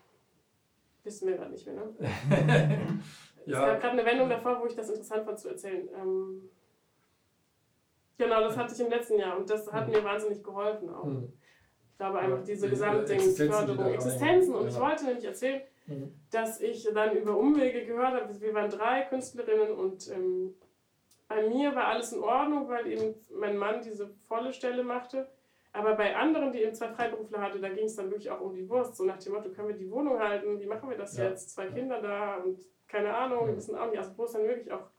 wissen 1.02 1.28
wir 1.28 1.36
gerade 1.36 1.50
nicht 1.50 1.66
mehr, 1.66 1.76
ne? 1.76 1.94
es 3.46 3.52
gab 3.52 3.80
gerade 3.80 3.92
eine 3.92 4.04
Wendung 4.04 4.28
davor, 4.28 4.60
wo 4.60 4.66
ich 4.66 4.74
das 4.74 4.90
interessant 4.90 5.24
fand 5.24 5.38
zu 5.38 5.48
erzählen. 5.48 5.88
Ähm, 5.96 6.50
Genau, 8.20 8.42
das 8.42 8.54
hatte 8.54 8.74
ich 8.74 8.80
im 8.80 8.90
letzten 8.90 9.18
Jahr 9.18 9.38
und 9.38 9.48
das 9.48 9.72
hat 9.72 9.88
mir 9.88 10.04
wahnsinnig 10.04 10.44
geholfen 10.44 10.90
auch. 10.90 11.04
Mhm. 11.04 11.32
Ich 11.90 11.96
glaube 11.96 12.18
einfach 12.18 12.44
diese 12.44 12.68
gesamte 12.68 13.18
Förderung, 13.18 13.94
Existenzen. 13.94 14.54
Und 14.54 14.68
ich 14.68 14.78
wollte 14.78 15.06
nämlich 15.06 15.24
erzählen, 15.24 15.62
mhm. 15.86 16.12
dass 16.30 16.60
ich 16.60 16.86
dann 16.92 17.16
über 17.16 17.34
Umwege 17.36 17.86
gehört 17.86 18.20
habe, 18.20 18.40
wir 18.40 18.52
waren 18.52 18.68
drei 18.68 19.02
Künstlerinnen 19.02 19.72
und 19.72 20.10
ähm, 20.10 20.54
bei 21.28 21.48
mir 21.48 21.74
war 21.74 21.86
alles 21.86 22.12
in 22.12 22.22
Ordnung, 22.22 22.68
weil 22.68 22.86
eben 22.88 23.14
mein 23.30 23.56
Mann 23.56 23.80
diese 23.80 24.10
volle 24.28 24.52
Stelle 24.52 24.82
machte. 24.82 25.26
Aber 25.72 25.94
bei 25.94 26.14
anderen, 26.14 26.52
die 26.52 26.62
eben 26.62 26.74
zwei 26.74 26.88
Freiberufler 26.88 27.40
hatte, 27.40 27.58
da 27.58 27.70
ging 27.70 27.86
es 27.86 27.96
dann 27.96 28.10
wirklich 28.10 28.30
auch 28.30 28.40
um 28.40 28.52
die 28.52 28.68
Wurst. 28.68 28.96
So 28.96 29.04
nach 29.04 29.18
dem 29.18 29.32
Motto, 29.32 29.48
können 29.48 29.68
wir 29.68 29.76
die 29.76 29.90
Wohnung 29.90 30.18
halten? 30.18 30.60
Wie 30.60 30.66
machen 30.66 30.90
wir 30.90 30.98
das 30.98 31.16
ja. 31.16 31.30
jetzt? 31.30 31.54
Zwei 31.54 31.68
Kinder 31.68 32.02
da 32.02 32.36
und 32.36 32.58
keine 32.86 33.14
Ahnung, 33.14 33.46
wir 33.46 33.56
wissen 33.56 33.76
auch 33.76 33.88
nicht. 33.88 33.98
Also 33.98 34.12
wo 34.16 34.24
es 34.24 34.32
dann 34.32 34.42
wirklich 34.42 34.70
auch 34.72 34.90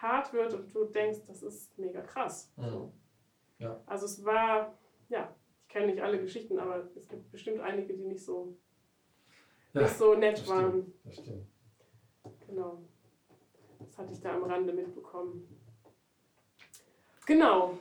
hart 0.00 0.32
wird 0.32 0.54
und 0.54 0.74
du 0.74 0.84
denkst, 0.84 1.20
das 1.26 1.42
ist 1.42 1.78
mega 1.78 2.00
krass. 2.00 2.52
Mhm. 2.56 2.92
Ja. 3.58 3.80
Also 3.86 4.06
es 4.06 4.24
war, 4.24 4.74
ja, 5.08 5.34
ich 5.62 5.68
kenne 5.68 5.86
nicht 5.86 6.02
alle 6.02 6.20
Geschichten, 6.20 6.58
aber 6.58 6.88
es 6.96 7.08
gibt 7.08 7.30
bestimmt 7.30 7.60
einige, 7.60 7.94
die 7.94 8.04
nicht 8.04 8.24
so, 8.24 8.56
ja, 9.72 9.82
nicht 9.82 9.96
so 9.96 10.14
nett 10.14 10.38
das 10.38 10.48
waren. 10.48 10.70
Stimmt, 10.70 10.94
das 11.04 11.14
stimmt. 11.18 11.46
Genau. 12.46 12.82
Das 13.78 13.98
hatte 13.98 14.12
ich 14.12 14.20
da 14.20 14.34
am 14.34 14.44
Rande 14.44 14.72
mitbekommen. 14.72 15.46
Genau. 17.26 17.78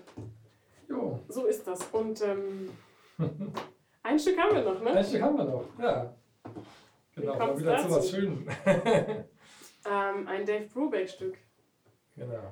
Jo. 0.87 1.19
So 1.27 1.45
ist 1.45 1.65
das. 1.67 1.83
Und 1.91 2.21
ähm, 2.21 2.69
ein 4.03 4.19
Stück 4.19 4.37
haben 4.37 4.55
wir 4.55 4.63
noch, 4.63 4.81
ne? 4.81 4.91
Ein 4.91 5.03
Stück 5.03 5.21
haben 5.21 5.37
wir 5.37 5.45
noch, 5.45 5.65
ja. 5.79 6.15
Genau, 7.15 7.37
mal 7.37 7.59
wieder 7.59 7.77
zu 7.77 7.91
was 7.91 8.09
Schönes. 8.09 8.39
ähm, 8.65 10.27
ein 10.27 10.45
Dave 10.45 10.67
Brubeck-Stück. 10.73 11.37
Genau. 12.19 12.51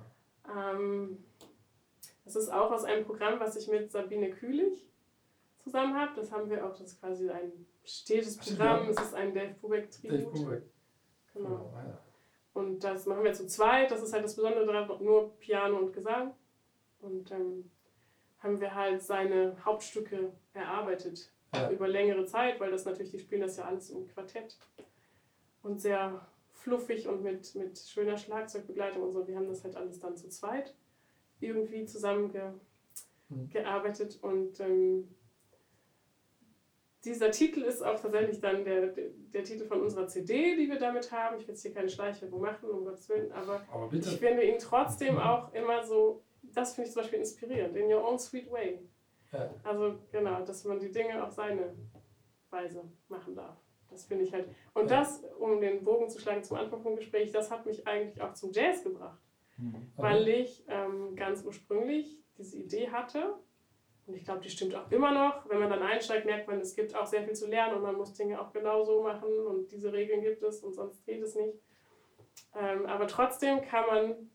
Ähm, 0.49 1.23
das 2.25 2.35
ist 2.35 2.49
auch 2.49 2.71
aus 2.71 2.83
einem 2.83 3.05
Programm, 3.05 3.39
was 3.39 3.55
ich 3.55 3.67
mit 3.67 3.91
Sabine 3.91 4.31
Kühlich 4.31 4.87
zusammen 5.59 5.95
habe. 5.95 6.13
Das 6.15 6.31
haben 6.31 6.49
wir 6.49 6.65
auch, 6.65 6.71
das 6.71 6.93
ist 6.93 6.99
quasi 6.99 7.29
ein 7.29 7.65
stetes 7.83 8.37
Programm. 8.37 8.89
Es 8.89 8.99
ist 8.99 9.13
ein 9.13 9.33
Dave 9.33 9.55
Brubeck 9.59 9.91
Tribut. 9.91 10.19
Dave 10.19 10.31
Brubeck. 10.31 10.63
Genau. 11.33 11.49
genau 11.49 11.73
ja. 11.75 11.99
Und 12.53 12.83
das 12.83 13.05
machen 13.05 13.23
wir 13.23 13.33
zu 13.33 13.45
zweit. 13.45 13.91
Das 13.91 14.01
ist 14.01 14.13
halt 14.13 14.23
das 14.23 14.35
Besondere 14.35 14.65
daran, 14.65 15.03
nur 15.03 15.37
Piano 15.37 15.77
und 15.77 15.93
Gesang. 15.93 16.33
Und 16.99 17.31
ähm, 17.31 17.69
haben 18.39 18.59
wir 18.59 18.73
halt 18.73 19.01
seine 19.03 19.55
Hauptstücke 19.63 20.33
erarbeitet 20.53 21.31
ja. 21.53 21.69
über 21.69 21.87
längere 21.87 22.25
Zeit, 22.25 22.59
weil 22.59 22.71
das 22.71 22.85
natürlich, 22.85 23.11
die 23.11 23.19
spielen 23.19 23.41
das 23.41 23.57
ja 23.57 23.65
alles 23.65 23.89
im 23.89 24.07
Quartett. 24.07 24.57
Und 25.61 25.79
sehr 25.79 26.27
fluffig 26.67 27.07
und 27.07 27.23
mit, 27.23 27.55
mit 27.55 27.79
schöner 27.79 28.17
Schlagzeugbegleitung 28.17 29.01
und 29.01 29.13
so. 29.13 29.25
Wir 29.25 29.37
haben 29.37 29.47
das 29.47 29.63
halt 29.63 29.77
alles 29.77 29.99
dann 29.99 30.17
zu 30.17 30.27
zweit 30.27 30.75
irgendwie 31.39 31.85
zusammengearbeitet 31.85 34.19
mhm. 34.21 34.29
und 34.29 34.59
ähm, 34.59 35.07
dieser 37.05 37.31
Titel 37.31 37.61
ist 37.61 37.81
auch 37.81 37.97
tatsächlich 37.97 38.41
dann 38.41 38.65
der, 38.65 38.87
der, 38.87 39.05
der, 39.33 39.43
Titel 39.43 39.65
von 39.65 39.81
unserer 39.81 40.07
CD, 40.07 40.57
die 40.57 40.67
wir 40.67 40.79
damit 40.79 41.11
haben. 41.11 41.37
Ich 41.37 41.43
will 41.43 41.53
jetzt 41.53 41.61
hier 41.61 41.73
keine 41.73 41.89
Schleichwerbung 41.89 42.41
machen, 42.41 42.69
um 42.69 42.83
Gottes 42.83 43.07
Willen, 43.07 43.31
aber, 43.31 43.61
aber 43.71 43.93
ich 43.93 44.17
finde 44.17 44.43
ihn 44.43 44.59
trotzdem 44.59 45.17
auch 45.17 45.53
immer 45.53 45.85
so, 45.85 46.21
das 46.41 46.73
finde 46.73 46.89
ich 46.89 46.93
zum 46.93 47.03
Beispiel 47.03 47.19
inspirierend, 47.19 47.77
in 47.77 47.93
your 47.93 48.05
own 48.05 48.19
sweet 48.19 48.51
way. 48.51 48.81
Ja. 49.31 49.53
Also 49.63 49.99
genau, 50.11 50.43
dass 50.43 50.65
man 50.65 50.79
die 50.79 50.91
Dinge 50.91 51.23
auf 51.23 51.31
seine 51.31 51.73
Weise 52.49 52.83
machen 53.07 53.35
darf. 53.35 53.57
Das 53.97 54.05
finde 54.05 54.23
ich 54.23 54.33
halt. 54.33 54.47
Und 54.73 54.91
ja. 54.91 54.99
das, 54.99 55.23
um 55.39 55.59
den 55.59 55.83
Bogen 55.83 56.09
zu 56.09 56.19
schlagen 56.19 56.43
zum 56.43 56.57
Anfang 56.57 56.81
vom 56.81 56.95
Gespräch, 56.95 57.31
das 57.31 57.49
hat 57.49 57.65
mich 57.65 57.87
eigentlich 57.87 58.21
auch 58.21 58.33
zum 58.33 58.51
Jazz 58.51 58.83
gebracht. 58.83 59.19
Mhm. 59.57 59.91
Weil 59.95 60.27
ich 60.27 60.63
ähm, 60.67 61.15
ganz 61.15 61.43
ursprünglich 61.43 62.19
diese 62.37 62.57
Idee 62.57 62.89
hatte, 62.89 63.35
und 64.05 64.15
ich 64.15 64.23
glaube, 64.23 64.39
die 64.39 64.49
stimmt 64.49 64.73
auch 64.73 64.89
immer 64.89 65.11
noch. 65.11 65.49
Wenn 65.49 65.59
man 65.59 65.69
dann 65.69 65.81
einsteigt, 65.81 66.25
merkt 66.25 66.47
man, 66.47 66.61
es 66.61 66.75
gibt 66.75 66.95
auch 66.95 67.05
sehr 67.05 67.23
viel 67.23 67.33
zu 67.33 67.47
lernen 67.47 67.75
und 67.75 67.81
man 67.81 67.95
muss 67.95 68.13
Dinge 68.13 68.39
auch 68.39 68.53
genau 68.53 68.85
so 68.85 69.03
machen 69.03 69.29
und 69.45 69.69
diese 69.71 69.91
Regeln 69.91 70.21
gibt 70.21 70.41
es 70.43 70.63
und 70.63 70.73
sonst 70.73 71.05
geht 71.05 71.21
es 71.21 71.35
nicht. 71.35 71.59
Ähm, 72.55 72.85
aber 72.85 73.07
trotzdem 73.07 73.61
kann 73.61 73.85
man 73.87 74.29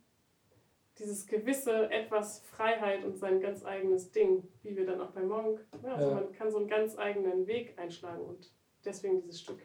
dieses 0.99 1.27
gewisse 1.27 1.91
etwas 1.91 2.41
Freiheit 2.41 3.03
und 3.03 3.17
sein 3.17 3.41
ganz 3.41 3.65
eigenes 3.65 4.13
Ding, 4.13 4.47
wie 4.63 4.77
wir 4.77 4.85
dann 4.85 5.01
auch 5.01 5.13
bei 5.13 5.23
Monk, 5.23 5.67
ja, 5.83 5.95
also 5.95 6.09
ja. 6.09 6.15
man 6.17 6.33
kann 6.33 6.51
so 6.51 6.59
einen 6.59 6.69
ganz 6.69 6.99
eigenen 6.99 7.47
Weg 7.47 7.79
einschlagen 7.79 8.23
und 8.23 8.53
deswegen 8.85 9.23
dieses 9.23 9.41
Stück. 9.41 9.61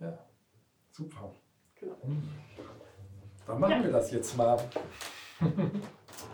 Ja, 0.00 0.18
super. 0.90 1.32
Genau. 1.76 1.96
Hm. 2.02 2.28
Dann 3.46 3.60
machen 3.60 3.72
ja. 3.72 3.84
wir 3.84 3.92
das 3.92 4.10
jetzt 4.10 4.36
mal. 4.36 4.58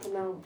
genau. 0.02 0.42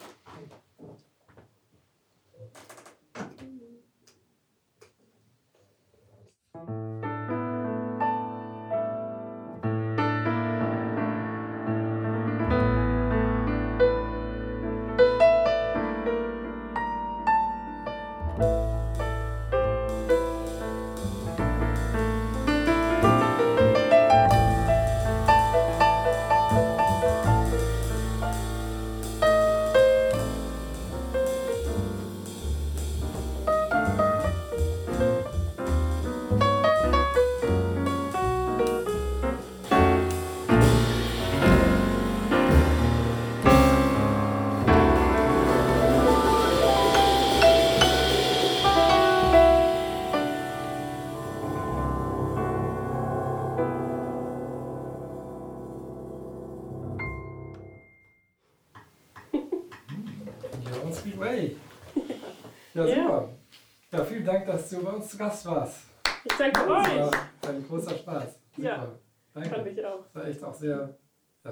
Zu 65.14 65.18
Gast 65.18 65.46
warst. 65.46 65.86
Ich 66.24 66.32
danke 66.36 66.60
das 66.60 66.68
euch. 66.68 66.96
War 66.98 67.50
ein 67.50 67.66
großer 67.66 67.96
Spaß. 67.96 68.40
Super. 68.56 68.68
Ja, 68.68 68.98
danke. 69.32 69.48
fand 69.48 69.66
ich 69.68 69.84
auch. 69.84 70.02
Das 70.02 70.14
war 70.14 70.26
echt 70.26 70.44
auch 70.44 70.54
sehr, 70.54 70.98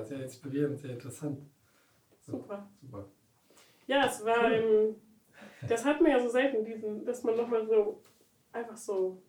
sehr 0.03 0.23
inspirierend, 0.23 0.79
sehr 0.79 0.91
interessant. 0.91 1.41
So, 2.21 2.33
super. 2.33 2.69
Super. 2.81 3.05
Ja, 3.87 4.07
es 4.07 4.25
war, 4.25 4.51
ähm, 4.51 4.97
das 5.69 5.85
hat 5.85 6.01
man 6.01 6.11
ja 6.11 6.21
so 6.21 6.29
selten, 6.29 6.65
diesen, 6.65 7.05
dass 7.05 7.23
man 7.23 7.37
nochmal 7.37 7.67
so 7.67 8.03
einfach 8.53 8.77
so 8.77 9.23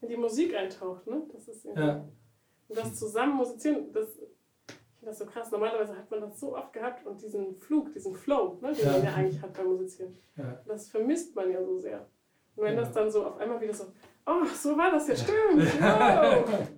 in 0.00 0.08
die 0.08 0.16
Musik 0.16 0.54
eintaucht. 0.54 1.06
Ne? 1.06 1.22
Das 1.32 1.48
ist 1.48 1.64
ja. 1.64 2.04
Und 2.68 2.76
das 2.76 2.96
zusammen 2.96 3.36
musizieren, 3.36 3.92
das, 3.92 4.16
ich 4.18 4.74
finde 4.98 5.06
das 5.06 5.18
so 5.18 5.26
krass. 5.26 5.50
Normalerweise 5.50 5.96
hat 5.96 6.10
man 6.10 6.20
das 6.20 6.38
so 6.38 6.56
oft 6.56 6.72
gehabt 6.72 7.06
und 7.06 7.20
diesen 7.22 7.56
Flug, 7.56 7.92
diesen 7.92 8.14
Flow, 8.14 8.58
ne, 8.60 8.72
den 8.72 8.86
ja. 8.86 8.92
man 8.92 9.04
ja 9.04 9.14
eigentlich 9.14 9.40
hat 9.40 9.54
beim 9.54 9.66
Musizieren. 9.66 10.16
Ja. 10.36 10.60
Das 10.66 10.88
vermisst 10.88 11.34
man 11.34 11.50
ja 11.50 11.64
so 11.64 11.78
sehr. 11.78 12.08
Und 12.56 12.64
wenn 12.64 12.74
ja. 12.74 12.80
das 12.80 12.92
dann 12.92 13.10
so 13.10 13.26
auf 13.26 13.38
einmal 13.38 13.60
wieder 13.60 13.74
so, 13.74 13.84
oh, 14.26 14.44
so 14.44 14.76
war 14.76 14.90
das 14.90 15.08
ja, 15.08 15.16
stimmt, 15.16 15.80
wow. 15.80 16.68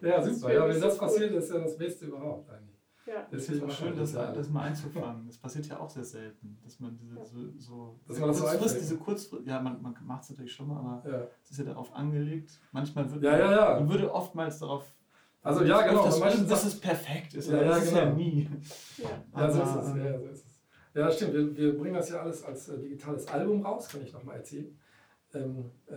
ja, 0.00 0.22
super. 0.22 0.52
Ja, 0.52 0.68
wenn 0.68 0.80
das 0.80 0.98
passiert, 0.98 1.32
ist 1.32 1.50
ja 1.50 1.58
das 1.58 1.76
Beste 1.76 2.06
überhaupt 2.06 2.50
eigentlich. 2.50 2.74
Ja. 3.06 3.26
Das 3.30 3.48
ist 3.48 3.62
auch 3.62 3.70
schön, 3.70 3.96
das, 3.96 4.12
das 4.12 4.48
mal 4.48 4.62
einzufangen. 4.62 5.26
Das 5.26 5.36
passiert 5.36 5.66
ja 5.66 5.78
auch 5.78 5.90
sehr 5.90 6.04
selten, 6.04 6.58
dass 6.64 6.80
man 6.80 6.96
diese 6.96 7.14
so, 7.14 7.52
so 7.58 8.00
dass 8.08 8.18
man 8.18 8.28
das 8.28 8.40
kurzfrist, 8.40 8.80
diese 8.80 8.96
Kurzfrist, 8.96 9.46
ja, 9.46 9.60
man, 9.60 9.82
man 9.82 9.94
macht 10.04 10.22
es 10.22 10.30
natürlich 10.30 10.52
schon 10.52 10.68
mal, 10.68 10.78
aber 10.78 11.10
ja. 11.10 11.26
es 11.42 11.50
ist 11.50 11.58
ja 11.58 11.64
darauf 11.64 11.94
angelegt. 11.94 12.58
Manchmal 12.72 13.10
wird 13.12 13.22
ja, 13.22 13.38
ja, 13.38 13.52
ja. 13.52 13.80
man 13.80 13.90
würde 13.90 14.12
oftmals 14.12 14.58
darauf 14.58 14.84
also 15.44 15.62
ja, 15.62 15.86
genau. 15.86 16.06
Das, 16.06 16.18
das, 16.18 16.46
dass 16.46 16.64
es 16.64 16.80
perfekt 16.80 17.34
ist, 17.34 17.50
ja, 17.50 17.58
ja, 17.58 17.64
das 17.64 17.80
genau. 17.80 17.90
ist 17.90 17.94
ja 17.96 18.10
nie. 18.12 18.48
Ja, 18.96 19.40
ja 19.40 19.50
so 19.50 19.62
ist 19.62 19.68
es. 19.68 19.96
Ja, 19.96 20.18
so 20.18 20.24
ist 20.24 20.46
es. 20.46 20.62
ja 20.94 21.10
stimmt. 21.10 21.34
Wir, 21.34 21.56
wir 21.56 21.78
bringen 21.78 21.94
das 21.94 22.08
ja 22.08 22.20
alles 22.22 22.42
als 22.44 22.70
äh, 22.70 22.78
digitales 22.78 23.28
Album 23.28 23.60
raus, 23.60 23.86
kann 23.88 24.02
ich 24.02 24.12
nochmal 24.14 24.36
erzählen. 24.36 24.74
Ähm, 25.34 25.70
äh, 25.88 25.94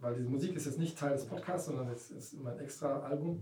weil 0.00 0.14
diese 0.14 0.28
Musik 0.28 0.54
ist 0.56 0.66
jetzt 0.66 0.78
nicht 0.78 0.98
Teil 0.98 1.12
des 1.12 1.26
Podcasts, 1.26 1.66
sondern 1.66 1.88
es 1.88 2.10
ist 2.10 2.34
immer 2.34 2.52
ein 2.52 2.58
extra 2.58 3.00
Album. 3.00 3.40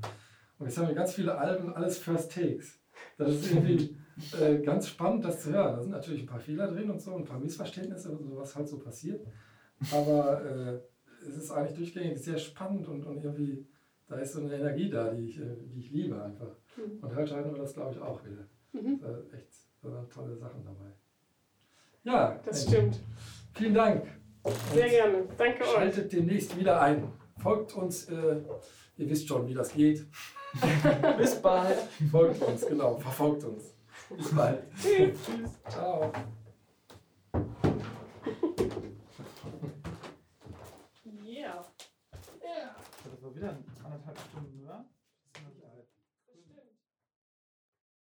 Und 0.58 0.66
jetzt 0.66 0.78
haben 0.78 0.88
wir 0.88 0.94
ganz 0.94 1.14
viele 1.14 1.36
Alben, 1.36 1.74
alles 1.74 1.98
First 1.98 2.32
Takes. 2.32 2.78
Das 3.16 3.30
ist 3.30 3.50
irgendwie 3.50 3.96
äh, 4.40 4.58
ganz 4.58 4.88
spannend, 4.88 5.24
das 5.24 5.42
zu 5.42 5.52
hören. 5.52 5.76
Da 5.76 5.82
sind 5.82 5.90
natürlich 5.90 6.22
ein 6.22 6.26
paar 6.26 6.40
Fehler 6.40 6.68
drin 6.68 6.90
und 6.90 7.00
so, 7.00 7.16
ein 7.16 7.24
paar 7.24 7.40
Missverständnisse 7.40 8.10
und 8.10 8.22
so, 8.22 8.36
was 8.36 8.54
halt 8.54 8.68
so 8.68 8.78
passiert. 8.78 9.26
Aber 9.90 10.44
äh, 10.44 10.80
es 11.26 11.36
ist 11.36 11.50
eigentlich 11.50 11.76
durchgängig 11.76 12.22
sehr 12.22 12.38
spannend 12.38 12.86
und, 12.88 13.04
und 13.04 13.24
irgendwie, 13.24 13.66
da 14.06 14.16
ist 14.16 14.34
so 14.34 14.40
eine 14.40 14.54
Energie 14.54 14.90
da, 14.90 15.12
die 15.12 15.24
ich, 15.24 15.40
äh, 15.40 15.56
die 15.66 15.80
ich 15.80 15.90
liebe 15.90 16.22
einfach. 16.22 16.54
Mhm. 16.76 16.98
Und 17.00 17.16
heute 17.16 17.36
hatten 17.36 17.52
wir 17.52 17.58
das, 17.58 17.74
glaube 17.74 17.94
ich, 17.94 18.00
auch 18.00 18.24
wieder. 18.24 18.46
Mhm. 18.72 19.00
Echt 19.32 19.52
tolle 20.10 20.36
Sachen 20.36 20.64
dabei. 20.64 20.92
Ja, 22.04 22.40
das 22.44 22.64
stimmt. 22.64 23.00
Vielen 23.54 23.74
Dank. 23.74 24.21
Sehr 24.72 24.88
gerne. 24.88 25.28
Danke 25.36 25.62
euch. 25.62 25.70
Schaltet 25.70 26.12
demnächst 26.12 26.58
wieder 26.58 26.80
ein. 26.80 27.12
Folgt 27.38 27.74
uns. 27.74 28.08
Äh, 28.08 28.42
ihr 28.96 29.10
wisst 29.10 29.28
schon, 29.28 29.46
wie 29.46 29.54
das 29.54 29.72
geht. 29.72 30.06
Bis 31.18 31.40
bald. 31.40 31.78
Folgt 32.10 32.42
uns, 32.42 32.66
genau. 32.66 32.98
Verfolgt 32.98 33.44
uns. 33.44 33.74
Bis 34.10 34.34
bald. 34.34 34.64
Tschüss. 34.80 35.18
Ciao. 35.68 36.12
Yeah. 41.24 41.64
Yeah. 42.42 42.76
Das 43.04 43.22
war 43.22 43.34
wieder 43.34 43.58
anderthalb 43.84 44.18
Stunden, 44.18 44.64
oder? 44.64 44.84